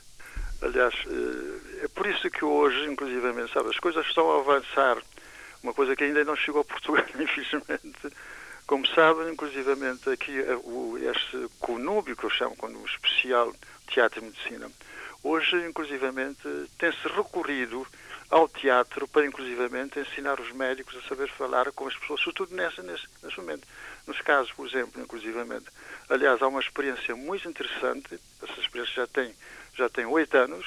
Aliás, 0.61 0.93
eh, 1.07 1.85
é 1.85 1.87
por 1.87 2.05
isso 2.07 2.29
que 2.29 2.43
hoje, 2.43 2.85
inclusivamente, 2.85 3.53
sabe, 3.53 3.69
as 3.69 3.79
coisas 3.79 4.05
estão 4.05 4.31
a 4.31 4.39
avançar. 4.39 4.97
Uma 5.63 5.73
coisa 5.73 5.95
que 5.95 6.03
ainda 6.03 6.23
não 6.23 6.35
chegou 6.35 6.61
a 6.61 6.65
Portugal, 6.65 7.05
infelizmente, 7.19 8.09
Como 8.69 8.85
sabem, 8.85 9.33
inclusivamente 9.33 10.07
aqui 10.11 10.31
este 11.09 11.49
conúbio 11.59 12.15
que 12.15 12.23
eu 12.23 12.29
chamo 12.29 12.55
como 12.55 12.85
especial 12.85 13.51
teatro 13.87 14.21
e 14.21 14.25
medicina, 14.25 14.69
hoje 15.23 15.55
inclusivamente 15.67 16.47
tem-se 16.77 17.07
recorrido 17.07 17.87
ao 18.29 18.47
teatro 18.47 19.07
para 19.07 19.25
inclusivamente 19.25 19.99
ensinar 19.99 20.39
os 20.39 20.51
médicos 20.51 20.95
a 20.97 21.09
saber 21.09 21.27
falar 21.29 21.71
com 21.71 21.87
as 21.87 21.95
pessoas, 21.95 22.21
sobretudo 22.21 22.55
nesse, 22.55 22.79
nesse, 22.83 23.07
nesse 23.23 23.37
momento. 23.39 23.67
Nos 24.05 24.21
casos, 24.21 24.51
por 24.51 24.67
exemplo, 24.67 25.01
inclusivamente. 25.01 25.65
Aliás, 26.07 26.39
há 26.39 26.47
uma 26.47 26.61
experiência 26.61 27.15
muito 27.15 27.49
interessante, 27.49 28.19
essa 28.43 28.59
experiência 28.59 28.93
já 28.97 29.07
tem 29.07 29.33
já 29.79 29.89
tem 29.89 30.05
oito 30.05 30.35
anos, 30.35 30.65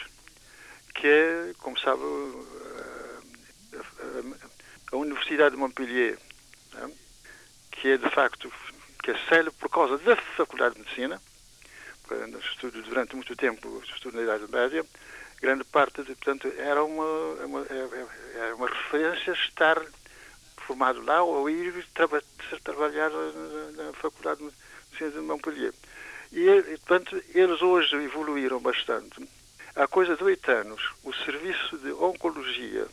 que 0.95 1.07
é, 1.07 1.53
como 1.59 1.79
sabe, 1.79 2.03
a 4.91 4.97
Universidade 4.97 5.55
de 5.55 5.61
Montpellier, 5.61 6.19
né? 6.73 6.91
que 7.71 7.89
é 7.89 7.97
de 7.99 8.09
facto 8.09 8.51
que 9.03 9.11
é 9.11 9.19
célebre 9.29 9.59
por 9.59 9.69
causa 9.69 9.99
da 9.99 10.17
Faculdade 10.17 10.75
de 10.75 10.81
Medicina, 10.81 11.21
estudo 12.41 12.83
durante 12.83 13.15
muito 13.15 13.37
tempo, 13.37 13.83
estudo 13.85 14.17
na 14.17 14.23
Idade 14.23 14.51
Média, 14.51 14.85
grande 15.41 15.65
parte, 15.65 16.03
de, 16.03 16.15
portanto, 16.15 16.53
era 16.57 16.83
uma, 16.83 17.05
uma, 17.45 17.61
era 17.69 17.97
é, 17.97 18.07
é, 18.37 18.49
é 18.49 18.55
uma 18.55 18.69
referência 18.69 19.33
estar 19.33 19.83
formado 20.57 21.03
lá 21.03 21.23
ou 21.23 21.51
ir 21.51 21.85
traba, 21.95 22.23
trabalhar 22.63 23.11
na, 23.11 23.85
na 23.85 23.93
Faculdade 23.95 24.39
de 24.39 24.45
Medicina 24.45 25.11
de 25.11 25.19
Montpellier. 25.19 25.75
E, 26.33 26.79
portanto, 26.79 27.23
eles 27.35 27.61
hoje 27.61 27.95
evoluíram 27.97 28.59
bastante. 28.59 29.29
Há 29.77 29.87
coisa 29.87 30.17
de 30.17 30.25
oito 30.25 30.51
anos, 30.51 30.83
o 31.05 31.13
serviço 31.13 31.77
de 31.79 31.93
oncologia, 31.93 32.87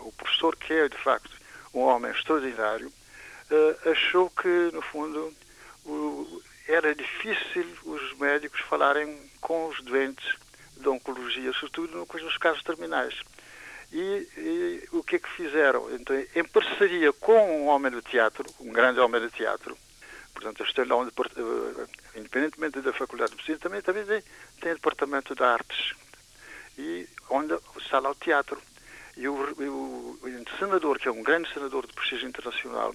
o 0.00 0.12
professor 0.12 0.56
que 0.56 0.72
é, 0.72 0.88
de 0.88 0.96
facto, 0.98 1.30
um 1.74 1.80
homem 1.80 2.10
extraordinário, 2.12 2.88
uh, 2.88 3.90
achou 3.90 4.30
que, 4.30 4.70
no 4.72 4.82
fundo, 4.82 5.34
era 6.68 6.94
difícil 6.94 7.66
os 7.84 8.16
médicos 8.18 8.60
falarem 8.60 9.18
com 9.40 9.66
os 9.68 9.80
doentes 9.82 10.36
de 10.76 10.88
oncologia, 10.88 11.52
sobretudo 11.52 12.06
nos 12.22 12.36
casos 12.38 12.62
terminais. 12.62 13.14
E, 13.92 14.28
e, 14.36 14.88
o 14.92 15.02
que 15.02 15.16
é 15.16 15.18
que 15.18 15.28
fizeram? 15.30 15.92
Então, 15.94 16.16
em 16.34 16.44
parceria 16.44 17.12
com 17.12 17.62
um 17.62 17.66
homem 17.66 17.92
de 17.92 18.02
teatro, 18.02 18.44
um 18.60 18.72
grande 18.72 18.98
homem 19.00 19.20
de 19.20 19.30
teatro, 19.30 19.76
portanto, 20.36 20.62
este 20.62 20.84
lá 20.84 20.96
onde, 20.96 21.10
uh, 21.10 21.88
independentemente 22.14 22.82
da 22.82 22.92
Faculdade 22.92 23.30
de 23.30 23.36
Medicina, 23.36 23.58
também, 23.58 23.80
também 23.80 24.04
tem, 24.04 24.22
tem 24.60 24.74
departamento 24.74 25.34
de 25.34 25.42
artes, 25.42 25.94
e 26.76 27.08
onde 27.30 27.56
está 27.78 27.98
lá 27.98 28.10
o 28.10 28.14
teatro. 28.14 28.60
E 29.16 29.26
o, 29.26 29.32
o, 29.32 30.18
o 30.22 30.58
senador, 30.58 30.98
que 30.98 31.08
é 31.08 31.10
um 31.10 31.22
grande 31.22 31.50
senador 31.54 31.86
de 31.86 31.94
prestígio 31.94 32.28
internacional, 32.28 32.94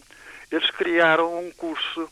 eles 0.52 0.70
criaram 0.70 1.40
um 1.40 1.52
curso 1.52 2.08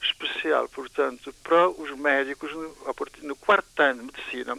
especial, 0.00 0.68
portanto, 0.68 1.34
para 1.42 1.68
os 1.68 1.90
médicos 1.98 2.52
no, 2.52 2.76
no 3.22 3.36
quarto 3.36 3.80
ano 3.80 4.00
de 4.00 4.06
medicina. 4.06 4.56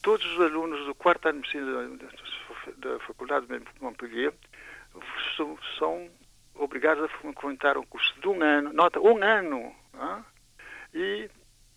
Todos 0.00 0.24
os 0.32 0.40
alunos 0.40 0.86
do 0.86 0.94
quarto 0.94 1.28
ano 1.28 1.42
de 1.42 1.58
medicina 1.58 2.08
da, 2.78 2.92
da 2.92 2.98
Faculdade 3.00 3.46
de 3.46 3.62
Montpellier 3.82 4.32
são, 5.36 5.58
são 5.78 6.10
obrigados 6.60 7.02
a 7.02 7.08
frequentar 7.08 7.78
um 7.78 7.84
curso 7.84 8.14
de 8.20 8.28
um 8.28 8.42
ano, 8.42 8.72
nota, 8.72 9.00
um 9.00 9.22
ano, 9.22 9.74
ah? 9.94 10.22
e, 10.94 11.28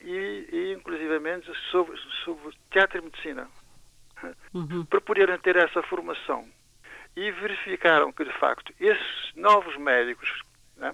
e, 0.01 0.47
e, 0.51 0.73
inclusivamente 0.73 1.51
sobre, 1.71 1.97
sobre 2.23 2.53
teatro 2.69 2.99
e 2.99 3.01
medicina, 3.01 3.47
uhum. 4.53 4.85
para 4.85 5.01
poderem 5.01 5.37
ter 5.39 5.55
essa 5.55 5.81
formação. 5.83 6.47
E 7.15 7.31
verificaram 7.31 8.11
que, 8.11 8.25
de 8.25 8.33
facto, 8.33 8.73
esses 8.79 9.33
novos 9.35 9.77
médicos 9.77 10.43
né, 10.77 10.93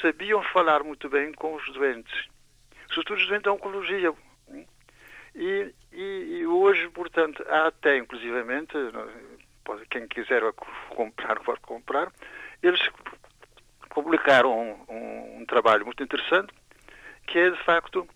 sabiam 0.00 0.42
falar 0.44 0.82
muito 0.82 1.08
bem 1.08 1.32
com 1.32 1.54
os 1.54 1.72
doentes, 1.72 2.26
sobretudo 2.88 3.18
os 3.18 3.26
doentes 3.28 3.44
da 3.44 3.52
oncologia. 3.52 4.12
E, 5.34 5.74
e, 5.92 6.38
e, 6.38 6.46
hoje, 6.46 6.88
portanto, 6.88 7.44
há 7.48 7.68
até, 7.68 7.98
inclusivamente, 7.98 8.72
quem 9.90 10.08
quiser 10.08 10.42
comprar, 10.90 11.38
pode 11.40 11.60
comprar, 11.60 12.12
eles 12.62 12.80
publicaram 13.90 14.52
um, 14.88 14.94
um, 14.94 15.40
um 15.40 15.46
trabalho 15.46 15.84
muito 15.84 16.02
interessante, 16.02 16.52
que 17.26 17.38
é, 17.38 17.50
de 17.50 17.62
facto, 17.64 18.06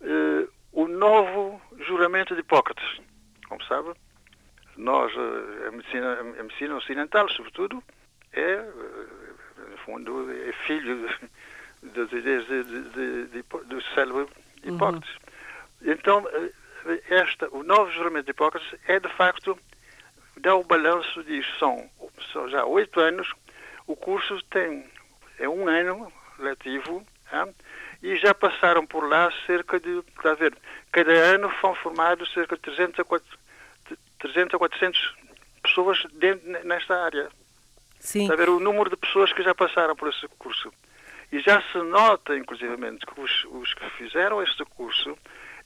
eh, 0.00 0.48
o 0.72 0.86
novo 0.86 1.60
juramento 1.86 2.34
de 2.34 2.40
Hipócrates. 2.40 3.00
Como 3.48 3.62
sabe, 3.64 3.92
nós, 4.76 5.12
eh, 5.12 5.68
a 5.68 5.70
medicina, 5.70 6.20
a 6.20 6.42
medicina 6.42 6.76
ocidental, 6.76 7.28
sobretudo, 7.30 7.82
é, 8.32 8.40
eh, 8.40 8.66
no 9.70 9.76
fundo, 9.78 10.30
é 10.30 10.52
filho 10.66 11.08
das 11.82 12.12
ideias 12.12 12.46
de, 12.46 12.64
de, 12.64 13.26
de, 13.26 13.42
do 13.42 13.82
célebre 13.94 14.28
Hipócrates. 14.62 15.10
Uhum. 15.10 15.92
Então, 15.92 16.26
esta, 17.10 17.48
o 17.54 17.62
novo 17.62 17.90
juramento 17.92 18.26
de 18.26 18.30
Hipócrates 18.30 18.74
é, 18.86 18.98
de 18.98 19.08
facto, 19.08 19.58
dá 20.36 20.54
o 20.54 20.64
balanço 20.64 21.22
disso. 21.24 21.50
São, 21.58 21.90
são 22.32 22.48
já 22.48 22.64
oito 22.64 23.00
anos, 23.00 23.32
o 23.88 23.96
curso 23.96 24.40
tem, 24.50 24.84
é 25.38 25.48
um 25.48 25.66
ano 25.66 26.12
letivo, 26.38 27.04
hein? 27.32 27.52
e 28.02 28.14
já 28.16 28.32
passaram 28.34 28.86
por 28.86 29.08
lá 29.08 29.32
cerca 29.46 29.80
de, 29.80 30.04
está 30.16 30.32
a 30.32 30.34
ver, 30.34 30.56
cada 30.92 31.10
ano 31.10 31.50
foram 31.60 31.74
formados 31.74 32.32
cerca 32.32 32.54
de 32.54 32.62
300 32.62 33.00
a 33.00 33.04
400, 33.04 33.38
300 34.20 34.54
a 34.54 34.58
400 34.58 35.14
pessoas 35.62 36.06
dentro, 36.12 36.46
nesta 36.64 37.02
área. 37.02 37.28
Sim. 37.98 38.22
Está 38.22 38.34
a 38.34 38.36
ver 38.36 38.50
o 38.50 38.60
número 38.60 38.90
de 38.90 38.96
pessoas 38.96 39.32
que 39.32 39.42
já 39.42 39.54
passaram 39.54 39.96
por 39.96 40.08
esse 40.10 40.28
curso. 40.38 40.72
E 41.32 41.40
já 41.40 41.60
se 41.72 41.78
nota, 41.78 42.36
inclusivamente, 42.36 43.04
que 43.04 43.20
os, 43.20 43.44
os 43.46 43.74
que 43.74 43.90
fizeram 43.90 44.42
este 44.42 44.64
curso 44.66 45.18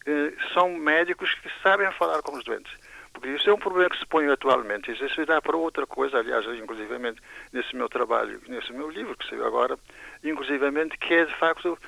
eh, 0.06 0.32
são 0.54 0.72
médicos 0.72 1.34
que 1.34 1.50
sabem 1.62 1.90
falar 1.92 2.22
com 2.22 2.36
os 2.36 2.44
doentes. 2.44 2.72
Porque 3.12 3.28
isso 3.28 3.48
é 3.48 3.52
um 3.52 3.58
problema 3.58 3.90
que 3.90 3.98
se 3.98 4.06
põe 4.06 4.28
atualmente. 4.28 4.90
Isso 4.90 5.26
dá 5.26 5.40
para 5.40 5.56
outra 5.56 5.86
coisa, 5.86 6.18
aliás, 6.18 6.46
inclusivamente 6.58 7.20
nesse 7.52 7.76
meu 7.76 7.88
trabalho, 7.88 8.40
nesse 8.48 8.72
meu 8.72 8.90
livro 8.90 9.16
que 9.16 9.28
saiu 9.28 9.46
agora, 9.46 9.78
inclusivamente, 10.24 10.96
que 10.98 11.14
é 11.14 11.24
de 11.24 11.34
facto 11.36 11.78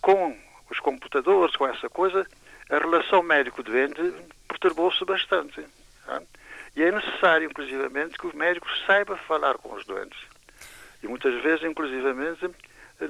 com 0.00 0.36
os 0.70 0.80
computadores, 0.80 1.56
com 1.56 1.66
essa 1.66 1.88
coisa, 1.88 2.26
a 2.70 2.78
relação 2.78 3.22
médico-doente 3.22 4.00
perturbou-se 4.48 5.04
bastante. 5.04 5.64
Tá? 6.06 6.22
E 6.76 6.82
é 6.82 6.90
necessário, 6.90 7.48
inclusivamente, 7.48 8.18
que 8.18 8.26
o 8.26 8.36
médico 8.36 8.66
saiba 8.86 9.16
falar 9.16 9.58
com 9.58 9.74
os 9.74 9.84
doentes. 9.84 10.18
E 11.02 11.06
muitas 11.06 11.40
vezes, 11.42 11.64
inclusivamente, 11.64 12.50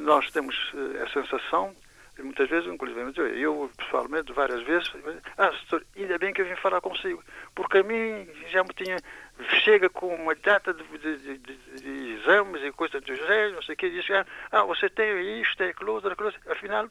nós 0.01 0.31
temos 0.31 0.73
eh, 0.75 1.03
a 1.03 1.09
sensação, 1.09 1.75
muitas 2.23 2.49
vezes, 2.49 2.73
inclusivamente, 2.73 3.21
eu 3.21 3.71
pessoalmente, 3.77 4.33
várias 4.33 4.63
vezes, 4.63 4.93
ah, 5.37 5.51
doutor, 5.51 5.87
ainda 5.97 6.19
bem 6.19 6.33
que 6.33 6.43
eu 6.43 6.47
vim 6.47 6.57
falar 6.57 6.81
consigo, 6.81 7.23
porque 7.55 7.79
a 7.79 7.83
mim 7.83 8.29
já 8.49 8.63
me 8.63 8.73
tinha, 8.75 8.97
chega 9.65 9.89
com 9.89 10.15
uma 10.15 10.35
data 10.35 10.73
de, 10.73 10.85
de, 10.99 11.39
de, 11.39 11.57
de 11.81 12.15
exames 12.15 12.63
e 12.63 12.73
coisas 12.73 13.03
do 13.03 13.15
género, 13.15 13.55
não 13.55 13.63
sei 13.63 13.75
o 13.75 13.79
que, 13.79 13.91
diz, 13.91 14.07
ah, 14.53 14.63
você 14.65 14.89
tem 14.89 15.41
isto, 15.41 15.57
tem 15.57 15.69
aquilo, 15.69 15.93
outro, 15.93 16.13
aquilo, 16.13 16.33
afinal, 16.51 16.89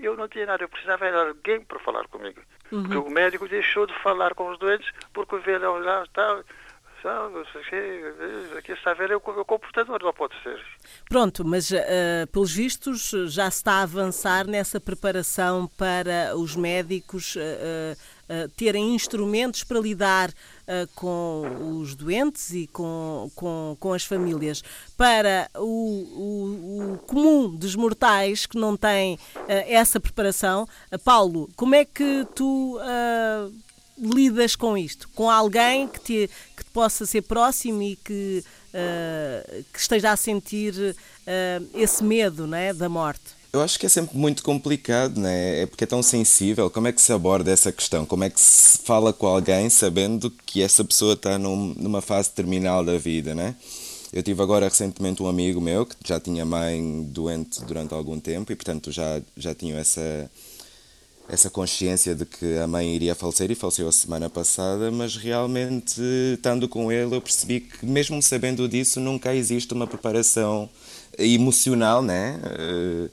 eu 0.00 0.16
não 0.16 0.28
tinha 0.28 0.46
nada, 0.46 0.64
eu 0.64 0.68
precisava 0.68 1.10
de 1.10 1.16
alguém 1.16 1.60
para 1.60 1.78
falar 1.78 2.06
comigo. 2.08 2.40
Uhum. 2.72 2.82
Porque 2.82 2.96
o 2.96 3.10
médico 3.10 3.48
deixou 3.48 3.86
de 3.86 3.94
falar 4.00 4.34
com 4.34 4.50
os 4.50 4.58
doentes 4.58 4.90
porque 5.12 5.36
o 7.04 7.30
velho 7.30 7.34
lá 7.34 7.42
está. 7.42 8.58
Aqui 8.58 8.72
está 8.72 8.90
a 8.90 8.94
ver 8.94 9.10
é 9.10 9.16
o 9.16 9.20
computador, 9.20 10.02
não 10.02 10.12
pode 10.12 10.34
ser. 10.42 10.60
Pronto, 11.08 11.44
mas 11.44 11.70
uh, 11.70 12.26
pelos 12.32 12.52
vistos 12.52 13.10
já 13.28 13.50
se 13.50 13.58
está 13.58 13.74
a 13.74 13.82
avançar 13.82 14.46
nessa 14.46 14.80
preparação 14.80 15.68
para 15.76 16.36
os 16.36 16.56
médicos 16.56 17.36
uh, 17.36 17.40
uh, 17.40 18.48
terem 18.56 18.94
instrumentos 18.94 19.64
para 19.64 19.78
lidar 19.78 20.30
uh, 20.30 20.88
com 20.94 21.78
os 21.80 21.94
doentes 21.94 22.52
e 22.52 22.66
com, 22.66 23.30
com, 23.34 23.76
com 23.78 23.92
as 23.92 24.04
famílias. 24.04 24.62
Para 24.96 25.48
o, 25.56 25.62
o, 25.62 26.92
o 26.94 26.98
comum 26.98 27.54
dos 27.54 27.76
mortais 27.76 28.46
que 28.46 28.58
não 28.58 28.76
tem 28.76 29.14
uh, 29.14 29.18
essa 29.46 30.00
preparação, 30.00 30.66
Paulo, 31.04 31.50
como 31.56 31.74
é 31.74 31.84
que 31.84 32.26
tu 32.34 32.78
lidas 33.98 34.56
com 34.56 34.76
isto? 34.76 35.08
Com 35.14 35.30
alguém 35.30 35.86
que 35.88 36.00
te, 36.00 36.30
que 36.56 36.64
te 36.64 36.70
possa 36.70 37.06
ser 37.06 37.22
próximo 37.22 37.82
e 37.82 37.96
que, 37.96 38.44
que 39.72 39.78
esteja 39.78 40.12
a 40.12 40.16
sentir 40.16 40.96
esse 41.74 42.02
medo 42.02 42.46
não 42.46 42.58
é, 42.58 42.72
da 42.72 42.88
morte? 42.88 43.44
Eu 43.54 43.62
acho 43.62 43.78
que 43.78 43.86
é 43.86 43.88
sempre 43.88 44.18
muito 44.18 44.42
complicado, 44.42 45.20
né? 45.20 45.62
É 45.62 45.66
porque 45.66 45.84
é 45.84 45.86
tão 45.86 46.02
sensível. 46.02 46.68
Como 46.68 46.88
é 46.88 46.92
que 46.92 47.00
se 47.00 47.12
aborda 47.12 47.52
essa 47.52 47.70
questão? 47.70 48.04
Como 48.04 48.24
é 48.24 48.28
que 48.28 48.40
se 48.40 48.78
fala 48.78 49.12
com 49.12 49.28
alguém 49.28 49.70
sabendo 49.70 50.28
que 50.44 50.60
essa 50.60 50.84
pessoa 50.84 51.12
está 51.14 51.38
num, 51.38 51.72
numa 51.76 52.02
fase 52.02 52.30
terminal 52.30 52.84
da 52.84 52.98
vida, 52.98 53.32
né? 53.32 53.54
Eu 54.12 54.24
tive 54.24 54.42
agora 54.42 54.68
recentemente 54.68 55.22
um 55.22 55.28
amigo 55.28 55.60
meu 55.60 55.86
que 55.86 55.96
já 56.04 56.18
tinha 56.18 56.44
mãe 56.44 57.04
doente 57.04 57.64
durante 57.64 57.94
algum 57.94 58.18
tempo 58.18 58.50
e, 58.50 58.56
portanto, 58.56 58.90
já, 58.90 59.22
já 59.36 59.54
tinha 59.54 59.76
essa, 59.76 60.28
essa 61.28 61.48
consciência 61.48 62.14
de 62.14 62.24
que 62.24 62.58
a 62.58 62.66
mãe 62.66 62.94
iria 62.94 63.14
falecer 63.14 63.50
e 63.50 63.54
faleceu 63.54 63.88
a 63.88 63.92
semana 63.92 64.28
passada, 64.28 64.90
mas 64.90 65.16
realmente, 65.16 66.00
estando 66.34 66.68
com 66.68 66.92
ele, 66.92 67.14
eu 67.14 67.20
percebi 67.20 67.60
que, 67.60 67.86
mesmo 67.86 68.22
sabendo 68.22 68.68
disso, 68.68 69.00
nunca 69.00 69.34
existe 69.34 69.72
uma 69.72 69.86
preparação 69.86 70.68
emocional, 71.18 72.02
né? 72.02 72.38
Uh, 72.44 73.10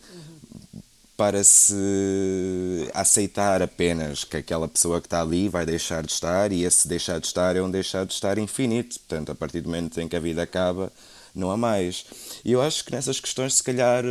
para 1.15 1.43
se 1.43 2.89
aceitar 2.95 3.61
apenas 3.61 4.23
que 4.23 4.37
aquela 4.37 4.67
pessoa 4.67 4.99
que 4.99 5.05
está 5.05 5.21
ali 5.21 5.47
vai 5.47 5.67
deixar 5.67 6.03
de 6.03 6.11
estar 6.11 6.51
e 6.51 6.63
esse 6.63 6.87
deixar 6.87 7.19
de 7.19 7.27
estar 7.27 7.55
é 7.55 7.61
um 7.61 7.69
deixar 7.69 8.07
de 8.07 8.13
estar 8.13 8.39
infinito. 8.39 8.99
Portanto, 8.99 9.31
a 9.31 9.35
partir 9.35 9.61
do 9.61 9.69
momento 9.69 10.01
em 10.01 10.07
que 10.07 10.15
a 10.15 10.19
vida 10.19 10.41
acaba, 10.41 10.91
não 11.35 11.51
há 11.51 11.57
mais. 11.57 12.05
E 12.43 12.51
eu 12.51 12.61
acho 12.61 12.83
que 12.83 12.91
nessas 12.91 13.19
questões, 13.19 13.53
se 13.53 13.63
calhar, 13.63 14.03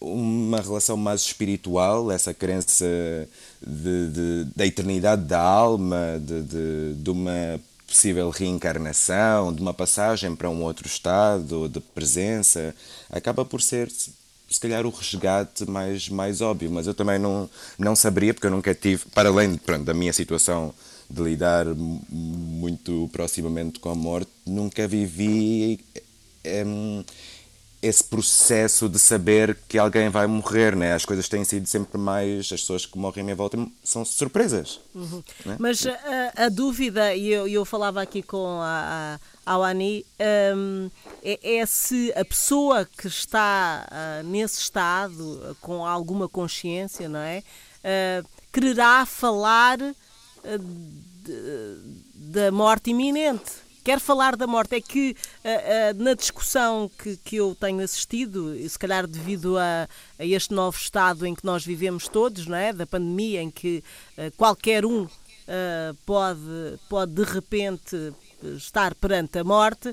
uma 0.00 0.60
relação 0.60 0.96
mais 0.96 1.20
espiritual, 1.20 2.10
essa 2.10 2.32
crença 2.32 2.86
de, 3.60 4.08
de 4.10 4.44
da 4.56 4.66
eternidade 4.66 5.22
da 5.24 5.40
alma, 5.40 6.20
de, 6.20 6.42
de, 6.42 6.94
de 6.94 7.10
uma 7.10 7.60
possível 7.86 8.30
reencarnação, 8.30 9.52
de 9.52 9.60
uma 9.60 9.74
passagem 9.74 10.34
para 10.34 10.48
um 10.48 10.62
outro 10.62 10.86
estado 10.86 11.68
de 11.68 11.80
presença, 11.80 12.74
acaba 13.10 13.44
por 13.44 13.60
ser 13.60 13.90
se 13.90 14.58
calhar 14.58 14.84
o 14.84 14.90
resgate 14.90 15.64
mais, 15.68 16.08
mais 16.08 16.40
óbvio, 16.40 16.70
mas 16.70 16.86
eu 16.86 16.94
também 16.94 17.18
não, 17.18 17.48
não 17.78 17.94
saberia, 17.94 18.34
porque 18.34 18.48
eu 18.48 18.50
nunca 18.50 18.74
tive, 18.74 19.04
para 19.14 19.28
além 19.28 19.56
pronto, 19.56 19.84
da 19.84 19.94
minha 19.94 20.12
situação 20.12 20.74
de 21.08 21.22
lidar 21.22 21.66
muito 21.66 23.08
proximamente 23.12 23.78
com 23.78 23.90
a 23.90 23.94
morte, 23.94 24.30
nunca 24.44 24.88
vivi 24.88 25.78
um, 26.66 27.04
esse 27.82 28.04
processo 28.04 28.88
de 28.88 28.98
saber 28.98 29.56
que 29.66 29.78
alguém 29.78 30.10
vai 30.10 30.26
morrer, 30.26 30.76
né? 30.76 30.92
As 30.92 31.04
coisas 31.04 31.28
têm 31.28 31.44
sido 31.44 31.66
sempre 31.66 31.98
mais. 31.98 32.40
As 32.52 32.60
pessoas 32.60 32.84
que 32.84 32.98
morrem 32.98 33.22
à 33.22 33.24
minha 33.24 33.36
volta 33.36 33.56
são 33.82 34.04
surpresas. 34.04 34.80
Uhum. 34.94 35.22
Né? 35.46 35.56
Mas 35.58 35.86
a, 35.86 36.44
a, 36.44 36.48
dúvida, 36.50 37.14
e 37.14 37.28
eu, 37.28 37.48
eu 37.48 37.64
falava 37.64 38.02
aqui 38.02 38.22
com 38.22 38.60
a, 38.60 39.18
a 39.46 39.52
Awani, 39.52 40.04
um, 40.54 40.90
é, 41.22 41.56
é, 41.58 41.66
se 41.66 42.12
a 42.14 42.24
pessoa 42.24 42.84
que 42.84 43.06
está 43.06 43.88
uh, 43.90 44.26
nesse 44.26 44.60
estado, 44.60 45.56
com 45.60 45.86
alguma 45.86 46.28
consciência, 46.28 47.08
não 47.08 47.20
é? 47.20 47.42
Uh, 47.82 48.28
quererá 48.52 49.06
falar 49.06 49.78
da 52.14 52.50
morte 52.50 52.90
iminente 52.90 53.69
quer 53.80 54.00
falar 54.00 54.36
da 54.36 54.46
morte. 54.46 54.76
É 54.76 54.80
que 54.80 55.16
uh, 55.44 55.96
uh, 55.98 56.02
na 56.02 56.14
discussão 56.14 56.90
que, 57.02 57.16
que 57.18 57.36
eu 57.36 57.56
tenho 57.58 57.80
assistido, 57.80 58.56
se 58.68 58.78
calhar 58.78 59.06
devido 59.06 59.58
a, 59.58 59.88
a, 60.18 60.24
este 60.24 60.54
novo 60.54 60.76
estado 60.76 61.26
em 61.26 61.34
que 61.34 61.44
nós 61.44 61.64
vivemos 61.64 62.08
todos, 62.08 62.46
não 62.46 62.56
é? 62.56 62.72
da 62.72 62.86
pandemia, 62.86 63.42
em 63.42 63.50
que 63.50 63.82
uh, 64.16 64.30
qualquer 64.36 64.84
um 64.84 65.06
pode, 66.06 66.78
pode 66.88 67.12
de 67.12 67.24
repente 67.24 68.14
estar 68.56 68.94
perante 68.94 69.36
a 69.36 69.42
morte, 69.42 69.92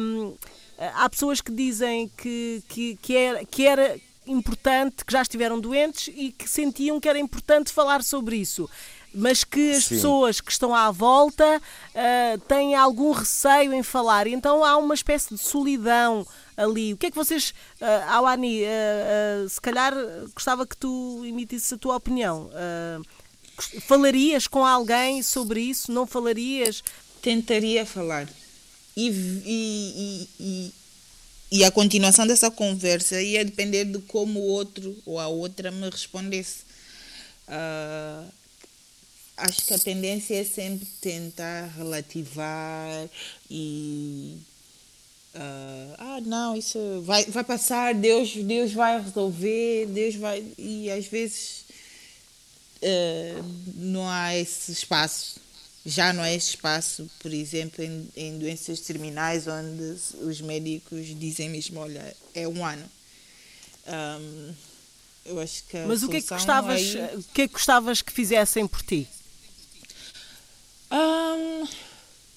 um, 0.00 0.34
há 0.76 1.08
pessoas 1.08 1.40
que 1.40 1.52
dizem 1.52 2.10
que, 2.16 2.64
que, 2.68 2.96
que, 2.96 3.16
era, 3.16 3.44
que 3.44 3.64
era 3.64 3.96
importante, 4.26 5.04
que 5.04 5.12
já 5.12 5.22
estiveram 5.22 5.60
doentes 5.60 6.12
e 6.12 6.32
que 6.32 6.48
sentiam 6.48 6.98
que 6.98 7.08
era 7.08 7.18
importante 7.18 7.72
falar 7.72 8.02
sobre 8.02 8.36
isso 8.36 8.68
mas 9.14 9.44
que 9.44 9.72
as 9.72 9.84
Sim. 9.84 9.96
pessoas 9.96 10.40
que 10.40 10.50
estão 10.50 10.74
à 10.74 10.90
volta 10.90 11.44
uh, 11.60 12.40
têm 12.48 12.74
algum 12.74 13.12
receio 13.12 13.72
em 13.72 13.82
falar. 13.82 14.26
Então 14.26 14.64
há 14.64 14.76
uma 14.76 14.94
espécie 14.94 15.34
de 15.34 15.40
solidão 15.40 16.26
ali. 16.56 16.92
O 16.92 16.96
que 16.96 17.06
é 17.06 17.10
que 17.10 17.16
vocês, 17.16 17.52
uh, 17.80 18.10
Awani, 18.10 18.62
uh, 18.62 19.44
uh, 19.44 19.48
se 19.48 19.60
calhar 19.60 19.94
gostava 20.34 20.66
que 20.66 20.76
tu 20.76 21.22
emitisses 21.24 21.72
a 21.72 21.78
tua 21.78 21.96
opinião. 21.96 22.50
Uh, 22.52 23.04
falarias 23.82 24.46
com 24.46 24.64
alguém 24.64 25.22
sobre 25.22 25.60
isso? 25.60 25.92
Não 25.92 26.06
falarias? 26.06 26.82
Tentaria 27.20 27.84
falar. 27.84 28.28
E, 28.96 29.08
e, 29.08 30.28
e, 30.40 30.72
e, 31.50 31.64
a 31.64 31.70
continuação 31.70 32.26
dessa 32.26 32.50
conversa 32.50 33.20
ia 33.22 33.44
depender 33.44 33.86
de 33.86 33.98
como 34.00 34.40
o 34.40 34.48
outro 34.48 34.94
ou 35.06 35.18
a 35.18 35.28
outra 35.28 35.70
me 35.70 35.88
respondesse. 35.88 36.64
Uh, 37.48 38.41
acho 39.36 39.64
que 39.64 39.74
a 39.74 39.78
tendência 39.78 40.34
é 40.34 40.44
sempre 40.44 40.86
tentar 41.00 41.66
relativar 41.76 43.08
e 43.50 44.36
uh, 45.34 45.94
ah 45.98 46.20
não 46.24 46.56
isso 46.56 47.02
vai 47.04 47.24
vai 47.26 47.44
passar 47.44 47.94
Deus 47.94 48.34
Deus 48.34 48.72
vai 48.72 49.00
resolver 49.00 49.86
Deus 49.86 50.14
vai 50.16 50.44
e 50.58 50.90
às 50.90 51.06
vezes 51.06 51.64
uh, 52.82 53.44
não 53.74 54.08
há 54.08 54.36
esse 54.36 54.72
espaço 54.72 55.40
já 55.84 56.12
não 56.12 56.22
há 56.22 56.32
esse 56.32 56.50
espaço 56.50 57.10
por 57.20 57.32
exemplo 57.32 57.82
em, 57.82 58.08
em 58.14 58.38
doenças 58.38 58.80
terminais 58.80 59.46
onde 59.46 59.96
os 60.20 60.40
médicos 60.40 61.06
dizem 61.18 61.48
mesmo 61.48 61.80
olha 61.80 62.14
é 62.34 62.46
um 62.46 62.64
ano 62.64 62.88
um, 63.88 64.54
eu 65.24 65.40
acho 65.40 65.64
que 65.64 65.78
Mas 65.78 66.02
o 66.02 66.08
que 66.08 66.16
é 66.16 66.20
que 66.20 66.28
gostavas, 66.28 66.80
aí... 66.80 67.24
que 67.32 67.42
é 67.42 67.48
que 67.48 67.52
gostavas 67.52 68.02
que 68.02 68.12
fizessem 68.12 68.66
por 68.66 68.82
ti? 68.82 69.08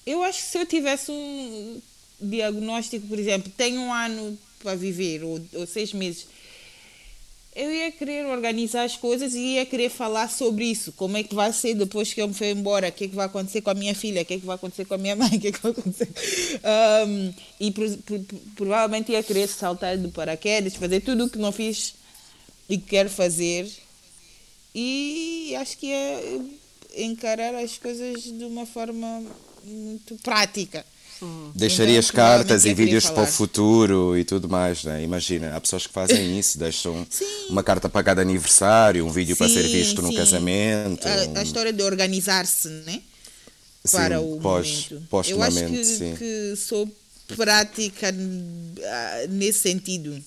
Eu 0.06 0.22
acho 0.22 0.38
que 0.38 0.48
se 0.48 0.58
eu 0.58 0.66
tivesse 0.66 1.10
um 1.10 1.80
diagnóstico, 2.20 3.06
por 3.06 3.18
exemplo, 3.18 3.52
tenho 3.56 3.80
um 3.80 3.92
ano 3.92 4.38
para 4.62 4.74
viver, 4.74 5.22
ou, 5.22 5.40
ou 5.54 5.66
seis 5.66 5.92
meses, 5.92 6.26
eu 7.54 7.72
ia 7.72 7.90
querer 7.90 8.26
organizar 8.26 8.84
as 8.84 8.96
coisas 8.96 9.34
e 9.34 9.54
ia 9.54 9.64
querer 9.64 9.88
falar 9.88 10.28
sobre 10.28 10.66
isso. 10.66 10.92
Como 10.92 11.16
é 11.16 11.22
que 11.22 11.34
vai 11.34 11.50
ser 11.54 11.74
depois 11.74 12.12
que 12.12 12.20
eu 12.20 12.28
me 12.28 12.34
for 12.34 12.44
embora? 12.44 12.88
O 12.88 12.92
que 12.92 13.04
é 13.04 13.08
que 13.08 13.14
vai 13.14 13.24
acontecer 13.24 13.62
com 13.62 13.70
a 13.70 13.74
minha 13.74 13.94
filha? 13.94 14.20
O 14.20 14.24
que 14.26 14.34
é 14.34 14.38
que 14.38 14.44
vai 14.44 14.56
acontecer 14.56 14.84
com 14.84 14.92
a 14.92 14.98
minha 14.98 15.16
mãe? 15.16 15.30
O 15.36 15.40
que 15.40 15.48
é 15.48 15.52
que 15.52 15.62
vai 15.62 15.72
acontecer? 15.72 16.08
Um, 17.06 17.32
e 17.58 17.70
pro, 17.70 17.96
pro, 17.98 18.24
provavelmente 18.56 19.12
ia 19.12 19.22
querer 19.22 19.48
saltar 19.48 19.96
de 19.96 20.08
paraquedas, 20.08 20.76
fazer 20.76 21.00
tudo 21.00 21.24
o 21.24 21.30
que 21.30 21.38
não 21.38 21.50
fiz 21.50 21.94
e 22.68 22.76
quero 22.76 23.08
fazer. 23.08 23.66
E 24.74 25.56
acho 25.56 25.78
que 25.78 25.90
é 25.90 26.38
encarar 26.96 27.54
as 27.54 27.78
coisas 27.78 28.22
de 28.22 28.44
uma 28.44 28.66
forma 28.66 29.22
muito 29.64 30.16
prática. 30.22 30.84
Uhum. 31.20 31.50
Deixarias 31.54 32.06
então, 32.06 32.16
cartas 32.16 32.64
e 32.66 32.74
vídeos 32.74 33.08
para 33.08 33.22
o 33.22 33.26
futuro 33.26 34.18
e 34.18 34.24
tudo 34.24 34.48
mais, 34.48 34.84
né? 34.84 35.02
Imagina, 35.02 35.56
há 35.56 35.60
pessoas 35.60 35.86
que 35.86 35.92
fazem 35.92 36.36
isso, 36.38 36.58
deixam 36.58 37.06
sim. 37.08 37.24
uma 37.48 37.62
carta 37.62 37.88
para 37.88 38.04
cada 38.04 38.20
aniversário, 38.20 39.04
um 39.04 39.10
vídeo 39.10 39.34
sim, 39.34 39.38
para 39.38 39.48
ser 39.48 39.62
visto 39.62 40.02
sim. 40.02 40.08
no 40.08 40.14
casamento. 40.14 41.06
A, 41.06 41.40
a, 41.40 41.42
história 41.42 41.72
de 41.72 41.82
organizar-se, 41.82 42.68
né? 42.68 43.00
Para 43.90 44.20
o 44.20 44.38
pós, 44.40 44.90
momento. 44.90 45.30
Eu 45.30 45.42
acho 45.42 45.64
que, 45.64 46.16
que 46.18 46.56
sou 46.56 46.90
prática 47.36 48.08
ah, 48.08 49.26
nesse 49.30 49.60
sentido. 49.60 50.22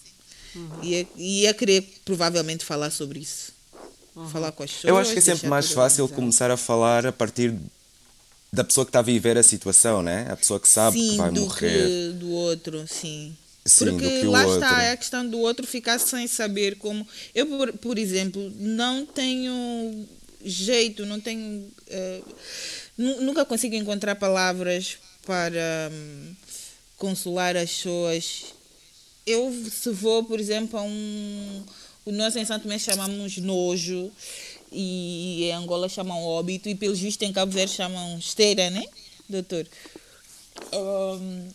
Uhum. 0.55 0.83
Ia, 0.83 1.07
ia 1.17 1.53
querer 1.53 1.87
provavelmente 2.03 2.65
falar 2.65 2.89
sobre 2.89 3.19
isso 3.19 3.58
uhum. 4.19 4.29
falar 4.29 4.51
com 4.51 4.63
as 4.63 4.71
pessoas. 4.71 4.89
Eu 4.89 4.97
acho 4.97 5.13
que 5.13 5.19
é 5.19 5.21
sempre 5.21 5.47
mais 5.47 5.71
fácil 5.71 6.07
começar 6.07 6.51
a 6.51 6.57
falar 6.57 7.05
a 7.05 7.11
partir 7.11 7.55
da 8.51 8.63
pessoa 8.63 8.85
que 8.85 8.89
está 8.89 8.99
a 8.99 9.03
viver 9.03 9.37
a 9.37 9.43
situação, 9.43 10.01
né? 10.01 10.27
A 10.29 10.35
pessoa 10.35 10.59
que 10.59 10.67
sabe 10.67 10.99
sim, 10.99 11.11
que 11.11 11.17
vai 11.17 11.31
do 11.31 11.41
morrer. 11.41 11.87
Que, 11.87 12.13
do 12.19 12.31
outro, 12.31 12.87
sim. 12.87 13.35
Sim, 13.65 13.85
Porque 13.85 14.23
lá 14.23 14.45
outro. 14.45 14.63
está 14.63 14.83
é 14.83 14.91
a 14.91 14.97
questão 14.97 15.27
do 15.27 15.37
outro 15.39 15.67
ficar 15.67 15.99
sem 15.99 16.27
saber 16.27 16.77
como. 16.77 17.07
Eu, 17.35 17.45
por, 17.45 17.73
por 17.73 17.97
exemplo, 17.99 18.51
não 18.57 19.05
tenho 19.05 20.07
jeito, 20.43 21.05
não 21.05 21.19
tenho. 21.19 21.69
Uh, 21.87 22.35
nunca 22.97 23.45
consigo 23.45 23.75
encontrar 23.75 24.15
palavras 24.15 24.97
para 25.25 25.91
um, 25.91 26.35
consolar 26.97 27.55
as 27.55 27.69
pessoas. 27.69 28.45
Eu, 29.25 29.53
se 29.69 29.91
vou, 29.91 30.23
por 30.23 30.39
exemplo, 30.39 30.79
a 30.79 30.81
um 30.81 31.63
nós 32.11 32.35
em 32.35 32.45
Santo 32.45 32.63
Tomé 32.63 32.77
chamamos 32.79 33.37
nojo 33.37 34.11
e 34.71 35.45
em 35.45 35.51
Angola 35.53 35.89
chamam 35.89 36.23
óbito 36.23 36.69
e 36.69 36.75
pelo 36.75 36.95
visto 36.95 37.23
em 37.23 37.33
Cabo 37.33 37.51
Verde 37.51 37.73
chamam 37.73 38.17
esteira, 38.17 38.69
né, 38.69 38.85
doutor? 39.27 39.67
Um, 40.73 41.49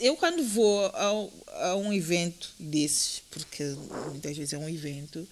eu 0.00 0.16
quando 0.16 0.42
vou 0.44 0.86
a, 0.86 1.68
a, 1.68 1.76
um 1.76 1.92
evento 1.92 2.50
desses, 2.58 3.22
porque 3.30 3.64
muitas 4.10 4.36
vezes 4.36 4.52
é 4.52 4.58
um 4.58 4.68
evento, 4.68 5.26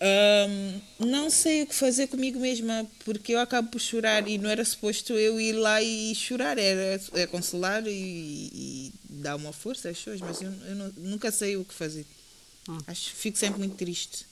um, 0.00 1.06
não 1.06 1.30
sei 1.30 1.62
o 1.62 1.66
que 1.66 1.74
fazer 1.74 2.08
comigo 2.08 2.38
mesma, 2.38 2.86
porque 3.04 3.32
eu 3.32 3.40
acabo 3.40 3.70
por 3.70 3.80
chorar 3.80 4.28
e 4.28 4.36
não 4.38 4.50
era 4.50 4.64
suposto 4.64 5.14
eu 5.14 5.40
ir 5.40 5.52
lá 5.52 5.82
e 5.82 6.14
chorar, 6.14 6.58
era, 6.58 7.00
é 7.14 7.26
consolar 7.26 7.86
e, 7.86 7.90
e 7.90 8.92
dar 9.08 9.36
uma 9.36 9.52
força 9.52 9.88
às 9.88 9.96
pessoas, 9.96 10.20
mas 10.20 10.42
eu, 10.42 10.52
eu 10.68 10.74
não, 10.74 10.92
nunca 10.96 11.30
sei 11.30 11.56
o 11.56 11.64
que 11.64 11.72
fazer. 11.72 12.04
Hum. 12.68 12.78
Acho 12.86 13.10
fico 13.14 13.38
sempre 13.38 13.58
muito 13.58 13.76
triste. 13.76 14.26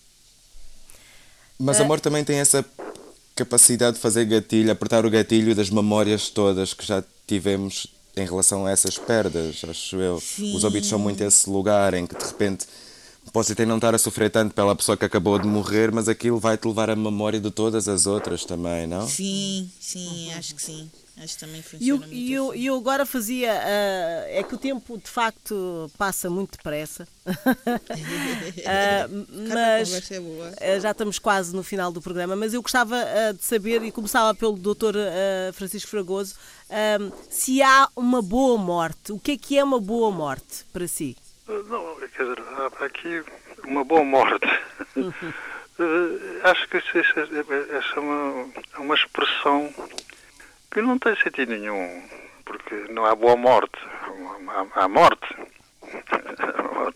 Mas 1.59 1.81
a 1.81 1.85
morte 1.85 2.03
também 2.03 2.25
tem 2.25 2.39
essa 2.39 2.65
capacidade 3.37 3.97
de 3.97 4.03
fazer 4.03 4.25
gatilho, 4.25 4.71
apertar 4.71 5.07
o 5.07 5.11
gatilho 5.11 5.55
das 5.55 5.71
memórias 5.71 6.29
todas 6.29 6.75
que 6.75 6.85
já 6.85 7.05
tivemos 7.27 7.87
em 8.17 8.27
relação 8.27 8.67
a 8.67 8.71
essas 8.71 8.99
perdas, 8.99 9.63
acho 9.69 9.97
eu. 9.97 10.21
Sim. 10.21 10.55
Os 10.55 10.65
óbitos 10.65 10.89
são 10.89 10.99
muito 10.99 11.23
esse 11.23 11.49
lugar 11.49 11.95
em 11.95 12.07
que 12.07 12.17
de 12.17 12.25
repente 12.25 12.67
posso 13.33 13.53
até 13.53 13.65
não 13.65 13.77
estar 13.77 13.95
a 13.95 13.99
sofrer 13.99 14.31
tanto 14.31 14.55
pela 14.55 14.75
pessoa 14.75 14.97
que 14.97 15.05
acabou 15.05 15.39
de 15.39 15.47
morrer, 15.47 15.93
mas 15.93 16.09
aquilo 16.09 16.39
vai-te 16.39 16.67
levar 16.67 16.91
a 16.91 16.97
memória 16.97 17.41
de 17.41 17.51
todas 17.51 17.89
as 17.89 18.07
outras 18.07 18.45
também, 18.45 18.87
não? 18.87 19.07
Sim, 19.07 19.71
sim, 19.81 20.33
acho 20.33 20.55
que 20.55 20.63
sim. 20.63 20.91
Acho 21.23 21.35
que 21.35 21.41
também 21.41 21.63
E 21.79 21.89
eu, 21.91 21.99
funciona 21.99 22.07
e 22.07 22.17
muito 22.17 22.33
eu, 22.33 22.51
assim. 22.51 22.59
e 22.61 22.67
eu 22.67 22.77
agora 22.77 23.05
fazia. 23.07 23.53
ah, 23.53 24.25
é 24.29 24.43
que 24.43 24.55
o 24.55 24.59
tempo 24.59 24.97
de 24.97 25.09
facto 25.09 25.91
passa 25.99 26.31
muito 26.31 26.53
depressa. 26.57 27.07
Cada 28.65 29.09
mas 29.49 30.11
é 30.11 30.75
ah, 30.75 30.81
já 30.81 30.91
estamos 30.91 31.19
quase 31.19 31.55
no 31.55 31.63
final 31.63 31.93
do 31.93 32.01
programa. 32.01 32.35
Mas 32.35 32.55
eu 32.55 32.63
gostava 32.63 32.97
de 33.39 33.45
saber, 33.45 33.83
e 33.85 33.93
começava 33.93 34.35
pelo 34.35 34.57
Dr. 34.57 34.97
Francisco 35.53 35.91
Fragoso, 35.91 36.35
se 37.29 37.63
há 37.63 37.89
uma 37.95 38.23
boa 38.23 38.59
morte. 38.59 39.13
O 39.13 39.19
que 39.19 39.33
é 39.33 39.37
que 39.37 39.59
é 39.59 39.63
uma 39.63 39.79
boa 39.79 40.11
morte 40.11 40.65
para 40.73 40.89
si? 40.89 41.17
Não, 41.49 41.97
quer 42.17 42.23
dizer, 42.23 42.39
há 42.57 42.85
aqui 42.85 43.25
uma 43.65 43.85
boa 43.85 44.05
morte. 44.05 44.47
Acho 46.45 46.69
que 46.69 46.77
essa, 46.77 46.99
essa- 46.99 47.21
essa 47.21 47.97
é 47.97 48.01
uma, 48.01 48.49
é 48.75 48.79
uma 48.79 48.95
expressão 48.95 49.73
que 50.71 50.81
não 50.81 50.99
tem 50.99 51.17
sentido 51.17 51.51
nenhum, 51.51 52.09
porque 52.45 52.75
não 52.91 53.05
há 53.05 53.15
boa 53.15 53.37
morte, 53.37 53.79
há, 54.75 54.85
há 54.85 54.89
morte. 54.89 55.35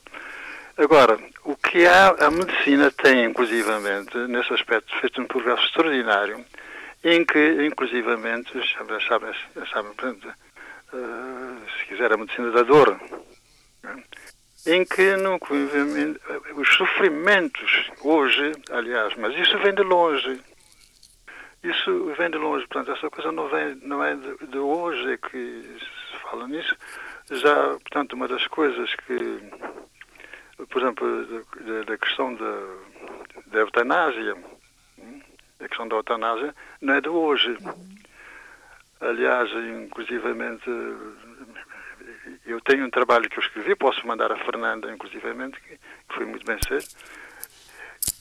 Agora, 0.78 1.18
o 1.44 1.56
que 1.56 1.86
há, 1.86 2.08
a 2.26 2.30
medicina 2.30 2.90
tem, 2.90 3.24
inclusivamente, 3.24 4.16
nesse 4.28 4.52
aspecto, 4.52 4.94
feito 5.00 5.22
um 5.22 5.26
progresso 5.26 5.64
extraordinário, 5.64 6.44
em 7.02 7.24
que, 7.24 7.66
inclusivamente, 7.66 8.52
sabem, 8.76 9.00
sabem, 9.08 9.32
sabem 9.72 9.92
portanto, 9.94 10.28
eh, 10.92 11.68
se 11.78 11.86
quiser, 11.86 12.12
a 12.12 12.16
medicina 12.18 12.50
da 12.50 12.62
dor, 12.62 13.00
em 14.66 14.84
que 14.84 15.14
convivimento, 15.40 16.20
os 16.56 16.68
sofrimentos 16.74 17.90
hoje, 18.02 18.52
aliás, 18.70 19.14
mas 19.16 19.34
isso 19.36 19.56
vem 19.58 19.74
de 19.74 19.82
longe. 19.82 20.40
Isso 21.62 22.14
vem 22.16 22.30
de 22.30 22.38
longe, 22.38 22.66
portanto, 22.66 22.96
essa 22.96 23.10
coisa 23.10 23.32
não, 23.32 23.48
vem, 23.48 23.76
não 23.82 24.02
é 24.04 24.14
de, 24.14 24.46
de 24.46 24.58
hoje 24.58 25.18
que 25.18 25.78
se 25.78 26.18
fala 26.22 26.46
nisso. 26.48 26.76
Já, 27.30 27.68
portanto, 27.70 28.12
uma 28.12 28.28
das 28.28 28.46
coisas 28.48 28.94
que, 28.94 29.40
por 30.68 30.82
exemplo, 30.82 31.44
da 31.86 31.98
questão 31.98 32.34
da, 32.34 32.60
da 33.46 33.58
eutanásia, 33.58 34.36
hum, 34.98 35.20
a 35.60 35.68
questão 35.68 35.88
da 35.88 35.96
eutanásia 35.96 36.54
não 36.80 36.94
é 36.94 37.00
de 37.00 37.08
hoje. 37.08 37.56
Aliás, 39.00 39.50
inclusivamente, 39.52 40.70
eu 42.46 42.60
tenho 42.60 42.86
um 42.86 42.90
trabalho 42.90 43.28
que 43.28 43.38
eu 43.38 43.42
escrevi, 43.42 43.74
posso 43.74 44.06
mandar 44.06 44.30
a 44.30 44.36
Fernanda, 44.38 44.92
inclusivamente, 44.92 45.60
que 45.60 45.78
foi 46.14 46.24
muito 46.24 46.46
bem 46.46 46.58
cedo, 46.66 46.86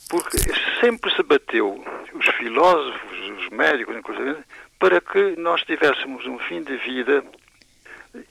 porque 0.08 0.38
sempre 0.80 1.14
se 1.14 1.22
bateu, 1.22 1.84
os 2.12 2.26
filósofos, 2.36 3.30
os 3.38 3.48
médicos, 3.50 3.96
inclusive, 3.96 4.36
para 4.78 5.00
que 5.00 5.36
nós 5.36 5.62
tivéssemos 5.62 6.26
um 6.26 6.38
fim 6.38 6.62
de 6.62 6.76
vida 6.76 7.24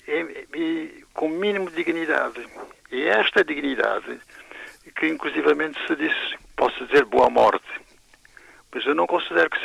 e, 0.08 0.48
e 0.54 1.06
com 1.14 1.30
mínimo 1.30 1.70
de 1.70 1.76
dignidade. 1.76 2.46
E 2.92 3.04
é 3.04 3.20
esta 3.20 3.44
dignidade 3.44 4.20
que, 4.96 5.08
inclusivamente, 5.08 5.80
se 5.88 5.96
disse, 5.96 6.38
posso 6.56 6.86
dizer, 6.86 7.06
boa 7.06 7.30
morte. 7.30 7.68
Mas 8.74 8.86
eu 8.86 8.96
não 8.96 9.08
considero 9.08 9.50
que 9.50 9.60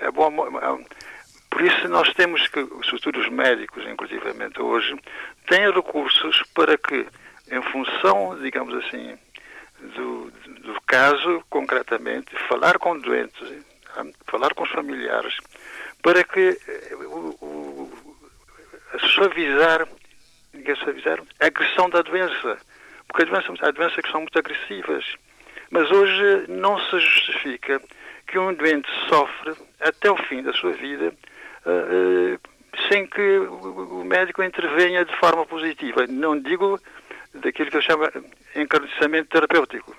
é 0.00 0.10
boa 0.10 0.30
morte. 0.30 0.86
Por 1.54 1.62
isso 1.62 1.86
nós 1.86 2.12
temos 2.14 2.48
que, 2.48 2.66
sobretudo 2.82 3.20
os 3.20 3.28
médicos, 3.28 3.86
inclusivamente 3.86 4.60
hoje, 4.60 4.92
têm 5.46 5.70
recursos 5.70 6.42
para 6.52 6.76
que, 6.76 7.06
em 7.48 7.62
função, 7.70 8.36
digamos 8.42 8.74
assim, 8.84 9.16
do, 9.94 10.32
do 10.62 10.80
caso, 10.84 11.44
concretamente, 11.48 12.34
falar 12.48 12.76
com 12.80 12.98
doentes, 12.98 13.40
falar 14.26 14.52
com 14.52 14.64
os 14.64 14.70
familiares, 14.70 15.36
para 16.02 16.24
que 16.24 16.58
eh, 16.66 16.94
o, 16.96 17.38
o, 17.40 17.92
suavizar, 19.14 19.86
suavizar 20.82 21.22
a 21.38 21.46
agressão 21.46 21.88
da 21.88 22.02
doença. 22.02 22.58
Porque 23.06 23.22
a 23.22 23.26
doença, 23.26 23.54
há 23.60 23.70
doenças 23.70 24.04
que 24.04 24.10
são 24.10 24.22
muito 24.22 24.36
agressivas. 24.36 25.04
Mas 25.70 25.88
hoje 25.88 26.46
não 26.48 26.80
se 26.80 26.98
justifica 26.98 27.80
que 28.26 28.40
um 28.40 28.52
doente 28.52 28.90
sofre 29.08 29.54
até 29.78 30.10
o 30.10 30.16
fim 30.16 30.42
da 30.42 30.52
sua 30.52 30.72
vida 30.72 31.14
sem 32.88 33.06
que 33.06 33.38
o 33.38 34.04
médico 34.04 34.42
intervenha 34.42 35.04
de 35.04 35.16
forma 35.16 35.46
positiva. 35.46 36.06
Não 36.06 36.38
digo 36.38 36.80
daquilo 37.34 37.70
que 37.70 37.76
eu 37.76 37.82
chamo 37.82 38.04
encarniçamento 38.54 39.28
terapêutico. 39.28 39.94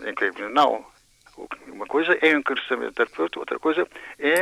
Não. 0.52 0.86
Uma 1.68 1.86
coisa 1.86 2.18
é 2.22 2.32
encarniçamento 2.32 2.94
terapêutico, 2.94 3.40
outra 3.40 3.60
coisa 3.60 3.88
é 4.20 4.42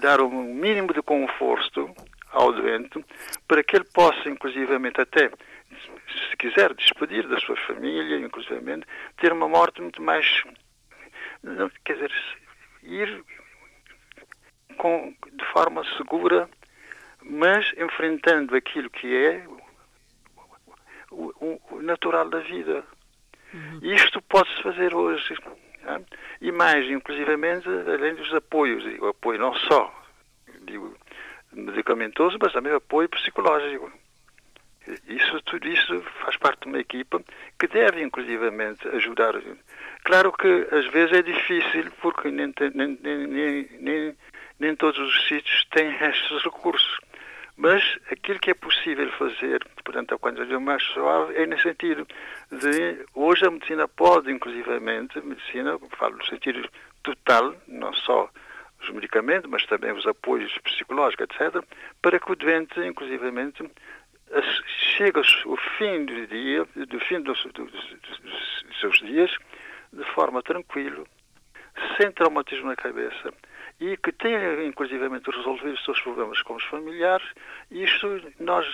dar 0.00 0.20
um 0.20 0.42
mínimo 0.54 0.92
de 0.92 1.00
conforto 1.02 1.94
ao 2.30 2.52
doente 2.52 3.04
para 3.46 3.62
que 3.62 3.76
ele 3.76 3.86
possa, 3.94 4.28
inclusivamente, 4.28 5.00
até, 5.00 5.30
se 5.30 6.36
quiser, 6.36 6.74
despedir 6.74 7.26
da 7.28 7.38
sua 7.38 7.56
família, 7.56 8.18
inclusivamente, 8.18 8.86
ter 9.16 9.32
uma 9.32 9.48
morte 9.48 9.80
muito 9.80 10.02
mais. 10.02 10.42
Quer 11.84 11.94
dizer, 11.94 12.12
ir 12.82 13.24
com, 14.74 15.14
de 15.32 15.44
forma 15.46 15.82
segura, 15.96 16.48
mas 17.22 17.72
enfrentando 17.78 18.54
aquilo 18.56 18.90
que 18.90 19.06
é 19.16 19.46
o, 21.10 21.32
o- 21.40 21.60
o 21.70 21.82
natural 21.82 22.28
da 22.28 22.40
vida. 22.40 22.84
Isto 23.82 24.20
pode-se 24.22 24.62
fazer 24.62 24.94
hoje. 24.94 25.36
E 26.40 26.50
mais, 26.50 26.90
inclusivamente, 26.90 27.68
além 27.68 28.14
dos 28.14 28.32
apoios, 28.34 28.84
o 29.00 29.06
apoio 29.06 29.38
não 29.38 29.54
só, 29.54 29.92
digo, 30.62 30.96
medicamentoso, 31.52 32.36
mas 32.40 32.52
também 32.52 32.72
o 32.72 32.76
apoio 32.76 33.08
psicológico. 33.08 33.92
Isso, 35.06 35.40
tudo 35.42 35.66
isso 35.68 36.02
faz 36.22 36.36
parte 36.36 36.62
de 36.62 36.68
uma 36.68 36.78
equipa 36.78 37.22
que 37.58 37.66
deve, 37.68 38.02
inclusivamente, 38.02 38.86
ajudar. 38.88 39.34
Claro 40.02 40.32
que 40.32 40.66
às 40.72 40.86
vezes 40.88 41.16
é 41.18 41.22
difícil, 41.22 41.90
porque 42.02 42.30
nem, 42.30 42.52
nem, 42.74 42.98
nem, 43.00 43.68
nem, 43.80 44.16
nem, 44.58 44.74
todos 44.76 44.98
os 44.98 45.26
sítios 45.28 45.64
têm 45.70 45.90
estes 46.00 46.42
recursos. 46.42 46.98
Mas 47.56 47.82
aquilo 48.10 48.40
que 48.40 48.50
é 48.50 48.54
possível 48.54 49.08
fazer, 49.12 49.64
portanto, 49.84 50.12
a 50.14 50.18
quantidade 50.18 50.56
mais 50.58 50.82
suave, 50.82 51.36
é 51.36 51.46
no 51.46 51.58
sentido 51.60 52.06
de, 52.50 53.04
hoje 53.14 53.46
a 53.46 53.50
medicina 53.50 53.86
pode, 53.86 54.30
inclusivamente, 54.32 55.20
medicina, 55.20 55.78
falo 55.96 56.16
no 56.16 56.24
sentido 56.26 56.68
total, 57.04 57.54
não 57.68 57.92
só 57.92 58.28
os 58.82 58.90
medicamentos, 58.90 59.48
mas 59.48 59.64
também 59.66 59.92
os 59.92 60.04
apoios 60.06 60.52
psicológicos, 60.58 61.26
etc., 61.30 61.62
para 62.02 62.18
que 62.18 62.32
o 62.32 62.34
doente, 62.36 62.80
inclusivamente, 62.80 63.62
chegue 64.96 65.18
ao 65.18 65.56
fim 65.78 66.04
do 66.06 66.26
dia, 66.26 66.64
do 66.86 67.00
fim 67.00 67.20
dos, 67.20 67.40
dos- 67.44 67.70
dos 68.62 68.80
seus 68.80 68.98
dias, 68.98 69.30
de 69.92 70.04
forma 70.12 70.42
tranquila, 70.42 71.04
sem 71.96 72.10
traumatismo 72.10 72.66
na 72.66 72.76
cabeça 72.76 73.32
e 73.80 73.96
que 73.96 74.12
tenha 74.12 74.64
inclusivamente 74.64 75.30
resolvido 75.30 75.74
os 75.74 75.84
seus 75.84 76.00
problemas 76.00 76.40
com 76.42 76.54
os 76.54 76.64
familiares. 76.64 77.26
Isto 77.70 78.20
nós, 78.38 78.66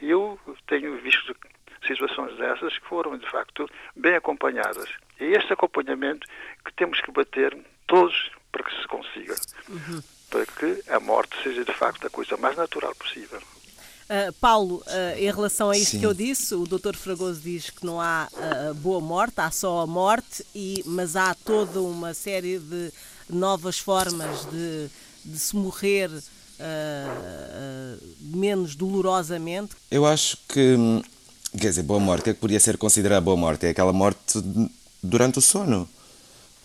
eu 0.00 0.38
tenho 0.66 0.96
visto 0.98 1.34
situações 1.86 2.36
dessas 2.36 2.78
que 2.78 2.86
foram 2.86 3.16
de 3.16 3.28
facto 3.28 3.68
bem 3.94 4.14
acompanhadas. 4.14 4.88
É 5.18 5.26
este 5.26 5.52
acompanhamento 5.52 6.26
que 6.64 6.72
temos 6.74 7.00
que 7.00 7.10
bater 7.10 7.56
todos 7.86 8.30
para 8.52 8.64
que 8.64 8.80
se 8.80 8.88
consiga, 8.88 9.34
para 10.30 10.46
que 10.46 10.82
a 10.90 11.00
morte 11.00 11.36
seja 11.42 11.64
de 11.64 11.72
facto 11.72 12.06
a 12.06 12.10
coisa 12.10 12.36
mais 12.36 12.56
natural 12.56 12.94
possível. 12.94 13.40
Ah, 14.08 14.32
Paulo, 14.40 14.82
ah, 14.86 15.18
em 15.18 15.30
relação 15.30 15.70
a 15.70 15.76
isto 15.76 15.92
Sim. 15.92 16.00
que 16.00 16.06
eu 16.06 16.14
disse, 16.14 16.54
o 16.54 16.64
Dr. 16.64 16.94
Fragoso 16.94 17.40
diz 17.40 17.70
que 17.70 17.84
não 17.84 18.00
há 18.00 18.28
ah, 18.36 18.72
boa 18.74 19.00
morte, 19.00 19.40
há 19.40 19.50
só 19.50 19.80
a 19.80 19.86
morte, 19.86 20.46
e, 20.54 20.82
mas 20.86 21.16
há 21.16 21.34
toda 21.34 21.80
uma 21.80 22.14
série 22.14 22.58
de 22.58 22.92
novas 23.28 23.78
formas 23.78 24.46
de, 24.50 24.88
de 25.24 25.38
se 25.38 25.56
morrer 25.56 26.10
ah, 26.58 26.62
ah, 26.62 27.96
menos 28.20 28.74
dolorosamente. 28.74 29.74
Eu 29.90 30.06
acho 30.06 30.38
que, 30.48 30.74
hum, 30.74 31.02
quer 31.52 31.68
dizer, 31.68 31.82
boa 31.82 32.00
morte, 32.00 32.20
o 32.20 32.24
que 32.24 32.30
é 32.30 32.34
que 32.34 32.40
podia 32.40 32.60
ser 32.60 32.78
considerada 32.78 33.20
boa 33.20 33.36
morte? 33.36 33.66
É 33.66 33.70
aquela 33.70 33.92
morte 33.92 34.42
durante 35.02 35.38
o 35.38 35.42
sono. 35.42 35.88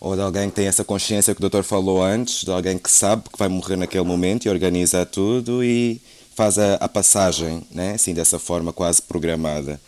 Ou 0.00 0.16
de 0.16 0.22
alguém 0.22 0.50
que 0.50 0.56
tem 0.56 0.66
essa 0.66 0.82
consciência 0.82 1.32
que 1.32 1.40
o 1.40 1.42
doutor 1.42 1.62
falou 1.62 2.02
antes, 2.02 2.42
de 2.44 2.50
alguém 2.50 2.76
que 2.76 2.90
sabe 2.90 3.22
que 3.30 3.38
vai 3.38 3.48
morrer 3.48 3.76
naquele 3.76 4.04
momento 4.04 4.46
e 4.46 4.48
organiza 4.48 5.06
tudo 5.06 5.62
e 5.62 6.00
faz 6.34 6.58
a, 6.58 6.74
a 6.74 6.88
passagem, 6.88 7.62
né? 7.70 7.92
assim, 7.92 8.12
dessa 8.12 8.38
forma 8.38 8.72
quase 8.72 9.00
programada. 9.00 9.80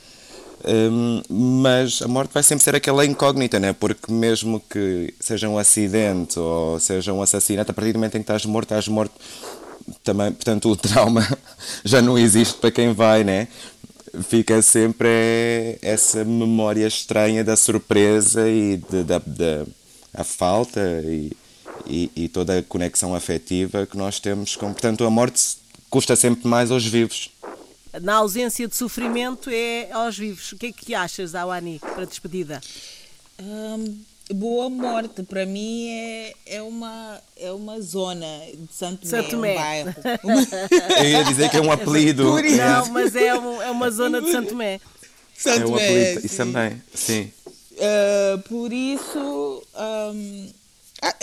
Hum, 0.66 1.22
mas 1.28 2.00
a 2.00 2.08
morte 2.08 2.32
vai 2.32 2.42
sempre 2.42 2.64
ser 2.64 2.74
aquela 2.74 3.04
incógnita, 3.04 3.60
né? 3.60 3.72
porque 3.72 4.10
mesmo 4.10 4.60
que 4.60 5.12
seja 5.20 5.48
um 5.48 5.58
acidente 5.58 6.38
ou 6.38 6.80
seja 6.80 7.12
um 7.12 7.20
assassinato, 7.20 7.70
a 7.70 7.74
partir 7.74 7.92
do 7.92 7.98
momento 7.98 8.14
em 8.14 8.20
que 8.20 8.24
estás 8.24 8.46
morto, 8.46 8.66
estás 8.66 8.88
morto 8.88 9.12
também, 10.02 10.32
portanto 10.32 10.70
o 10.70 10.76
trauma 10.76 11.26
já 11.84 12.00
não 12.00 12.18
existe 12.18 12.54
para 12.54 12.70
quem 12.70 12.94
vai, 12.94 13.22
né? 13.24 13.48
fica 14.22 14.62
sempre 14.62 15.78
essa 15.82 16.24
memória 16.24 16.86
estranha 16.86 17.42
da 17.42 17.56
surpresa 17.56 18.48
e 18.48 18.76
de, 18.76 19.02
da, 19.02 19.18
da 19.18 19.66
a 20.12 20.22
falta 20.22 20.80
e, 21.04 21.32
e, 21.86 22.10
e, 22.14 22.28
toda 22.28 22.58
a 22.58 22.62
conexão 22.62 23.14
afetiva 23.14 23.84
que 23.84 23.96
nós 23.96 24.20
temos 24.20 24.54
com. 24.54 24.72
Portanto, 24.72 25.04
a 25.04 25.10
morte 25.10 25.56
custa 25.90 26.14
sempre 26.14 26.46
mais 26.46 26.70
aos 26.70 26.86
vivos. 26.86 27.30
Na 28.03 28.16
ausência 28.16 28.66
de 28.66 28.76
sofrimento 28.76 29.51
é 29.51 29.90
aos 29.92 30.18
vivos. 30.18 30.53
O 30.53 30.57
que 30.57 30.66
é 30.66 30.72
que 30.72 30.95
achas, 30.95 31.34
Awani, 31.34 31.78
para 31.78 32.05
despedida? 32.05 32.61
Um, 33.40 34.05
Boa 34.32 34.70
Morte, 34.70 35.22
para 35.22 35.45
mim, 35.45 35.90
é, 35.90 36.32
é, 36.47 36.62
uma, 36.62 37.20
é 37.36 37.53
uma 37.53 37.78
zona 37.80 38.26
de 38.55 38.74
Santo, 38.74 39.07
Santo 39.07 39.30
Tomé, 39.30 39.53
um 39.53 39.55
bairro. 39.55 39.95
Eu 40.99 41.05
ia 41.05 41.24
dizer 41.24 41.51
que 41.51 41.59
é 41.59 41.61
um 41.61 41.70
apelido. 41.70 42.24
Não, 42.24 42.88
mas 42.88 43.14
é, 43.14 43.34
um, 43.38 43.61
é 43.61 43.70
uma 43.70 43.90
zona 43.90 44.22
de 44.22 44.32
Santo 44.32 44.49
Tomé. 44.49 44.80
Santo 45.36 45.62
é 45.62 45.66
um 45.66 45.74
apelido, 45.74 46.26
isso 46.26 46.36
também, 46.36 46.82
sim. 46.95 47.30
Uh, 47.72 48.38
por 48.49 48.72
isso, 48.72 49.62
um, 50.14 50.51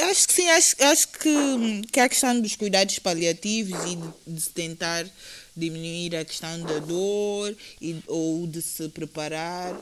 acho 0.10 0.28
que 0.28 0.34
sim, 0.34 0.50
acho, 0.50 0.76
acho 0.84 1.08
que, 1.08 1.82
que 1.92 2.00
a 2.00 2.08
questão 2.08 2.40
dos 2.40 2.56
cuidados 2.56 3.00
paliativos 3.00 3.80
e 3.92 3.96
de, 3.96 4.10
de 4.28 4.50
tentar 4.50 5.08
diminuir 5.56 6.16
a 6.16 6.26
questão 6.26 6.60
da 6.62 6.80
dor 6.80 7.56
e, 7.82 8.02
ou 8.08 8.48
de 8.48 8.62
se 8.62 8.88
preparar 8.90 9.76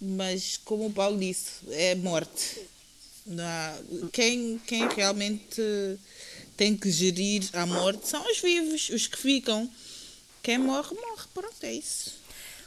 mas 0.00 0.56
como 0.64 0.86
o 0.86 0.92
Paulo 0.92 1.18
disse, 1.18 1.50
é 1.70 1.94
morte. 1.94 2.62
Quem, 4.12 4.58
quem 4.66 4.88
realmente 4.88 5.62
tem 6.56 6.74
que 6.74 6.90
gerir 6.90 7.48
a 7.52 7.66
morte 7.66 8.08
são 8.08 8.24
os 8.30 8.40
vivos, 8.40 8.88
os 8.88 9.06
que 9.06 9.18
ficam. 9.18 9.70
Quem 10.42 10.56
morre, 10.56 10.94
morre. 10.94 11.26
Pronto, 11.34 11.54
é 11.62 11.74
isso. 11.74 12.14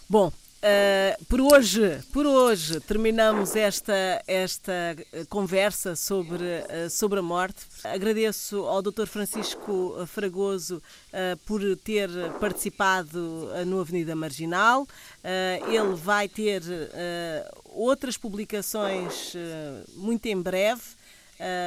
Bom, 0.07 0.31
Uh, 0.63 1.25
por 1.25 1.41
hoje, 1.41 1.99
por 2.13 2.25
hoje 2.25 2.79
terminamos 2.79 3.53
esta 3.53 4.23
esta 4.25 4.95
conversa 5.27 5.93
sobre 5.93 6.41
uh, 6.41 6.89
sobre 6.89 7.19
a 7.19 7.21
morte. 7.21 7.65
Agradeço 7.83 8.59
ao 8.59 8.81
Dr. 8.81 9.05
Francisco 9.05 9.93
Fragoso 10.07 10.77
uh, 10.77 11.37
por 11.45 11.59
ter 11.83 12.09
participado 12.39 13.49
no 13.65 13.81
Avenida 13.81 14.15
Marginal. 14.15 14.87
ele 15.67 15.95
vai 15.95 16.29
ter 16.29 16.61
outras 17.65 18.15
publicações 18.15 19.33
muito 19.95 20.25
em 20.27 20.41
breve. 20.41 20.81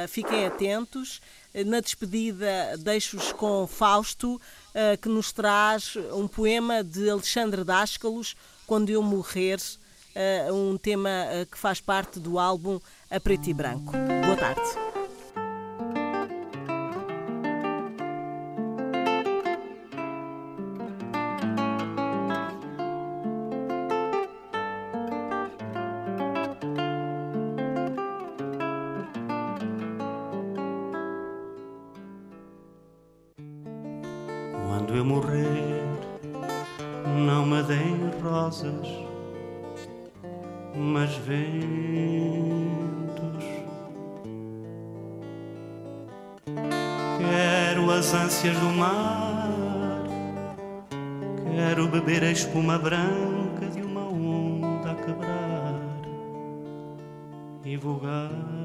fiquem 0.09 0.45
atentos. 0.45 1.21
Na 1.65 1.79
despedida, 1.79 2.75
deixo-vos 2.79 3.31
com 3.31 3.67
Fausto, 3.67 4.39
que 5.01 5.09
nos 5.09 5.31
traz 5.31 5.95
um 6.13 6.27
poema 6.27 6.83
de 6.83 7.09
Alexandre 7.09 7.63
Dáscalos 7.63 8.35
quando 8.67 8.89
Eu 8.89 9.01
Morrer, 9.01 9.57
uh, 9.57 10.53
um 10.53 10.77
tema 10.77 11.09
uh, 11.09 11.45
que 11.49 11.57
faz 11.57 11.79
parte 11.79 12.19
do 12.19 12.37
álbum 12.37 12.79
A 13.09 13.17
Preto 13.17 13.49
e 13.49 13.53
Branco. 13.53 13.93
Boa 14.25 14.35
tarde. 14.35 14.61
Quando 34.67 34.93
eu 34.93 35.05
morrer 35.05 35.86
não 37.17 37.45
me 37.45 37.63
deem 37.63 38.11
rosas, 38.21 38.87
mas 40.75 41.15
ventos. 41.15 41.37
Quero 47.17 47.91
as 47.91 48.13
ânsias 48.13 48.57
do 48.59 48.69
mar, 48.69 49.49
quero 51.55 51.87
beber 51.87 52.23
a 52.23 52.31
espuma 52.31 52.77
branca 52.77 53.65
de 53.73 53.81
uma 53.81 54.07
onda 54.07 54.91
a 54.91 54.95
quebrar 54.95 55.81
e 57.65 57.75
vogar. 57.75 58.56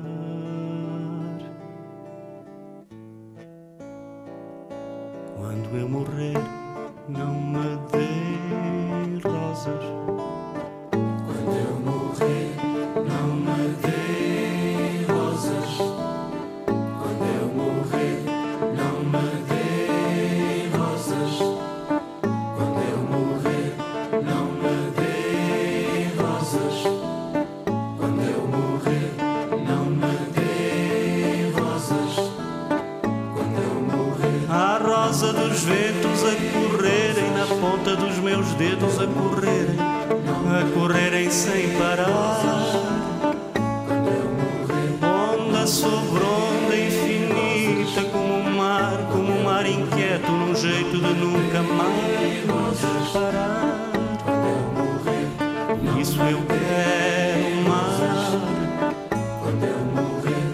Isso 56.22 56.30
eu 56.30 56.42
quero 56.46 57.68
mais. 57.68 58.32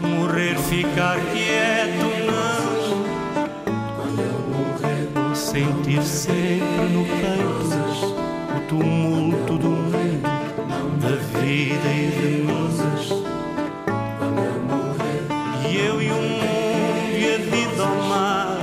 Morrer, 0.00 0.56
ficar 0.56 1.18
quieto, 1.32 2.08
não 5.12 5.34
sentir 5.34 6.02
sempre 6.02 6.88
no 6.92 7.04
peito 7.04 8.16
o 8.56 8.60
tumulto 8.68 9.58
do 9.58 9.68
mundo, 9.68 10.22
da 11.00 11.16
vida 11.38 11.88
e 11.88 12.10
de 12.16 12.28
mim. 12.44 12.58
E 15.68 15.76
eu 15.76 16.00
e 16.00 16.10
o 16.10 16.14
mundo 16.14 17.12
e 17.12 17.34
a 17.34 17.38
vida 17.38 17.82
ao 17.82 17.96
mar, 18.08 18.58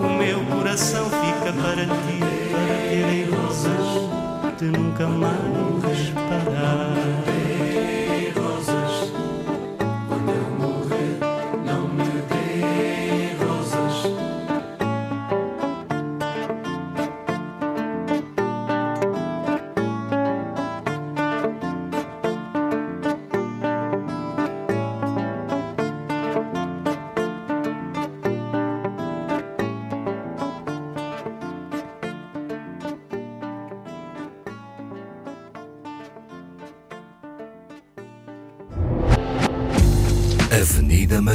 o 0.00 0.08
meu 0.08 0.40
coração 0.44 1.06
fica 1.10 1.52
para 1.52 1.86
ti, 1.86 2.20
para 2.50 2.76
terem 2.88 3.24
razão 3.30 4.10
de 4.56 4.64
nunca 4.66 5.06
mais 5.08 5.75
parar. 6.14 7.25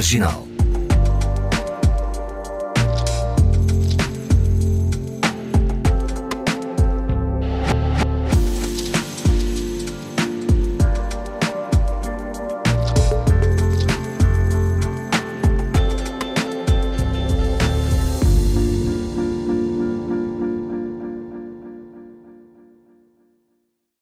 Marginal 0.02 0.41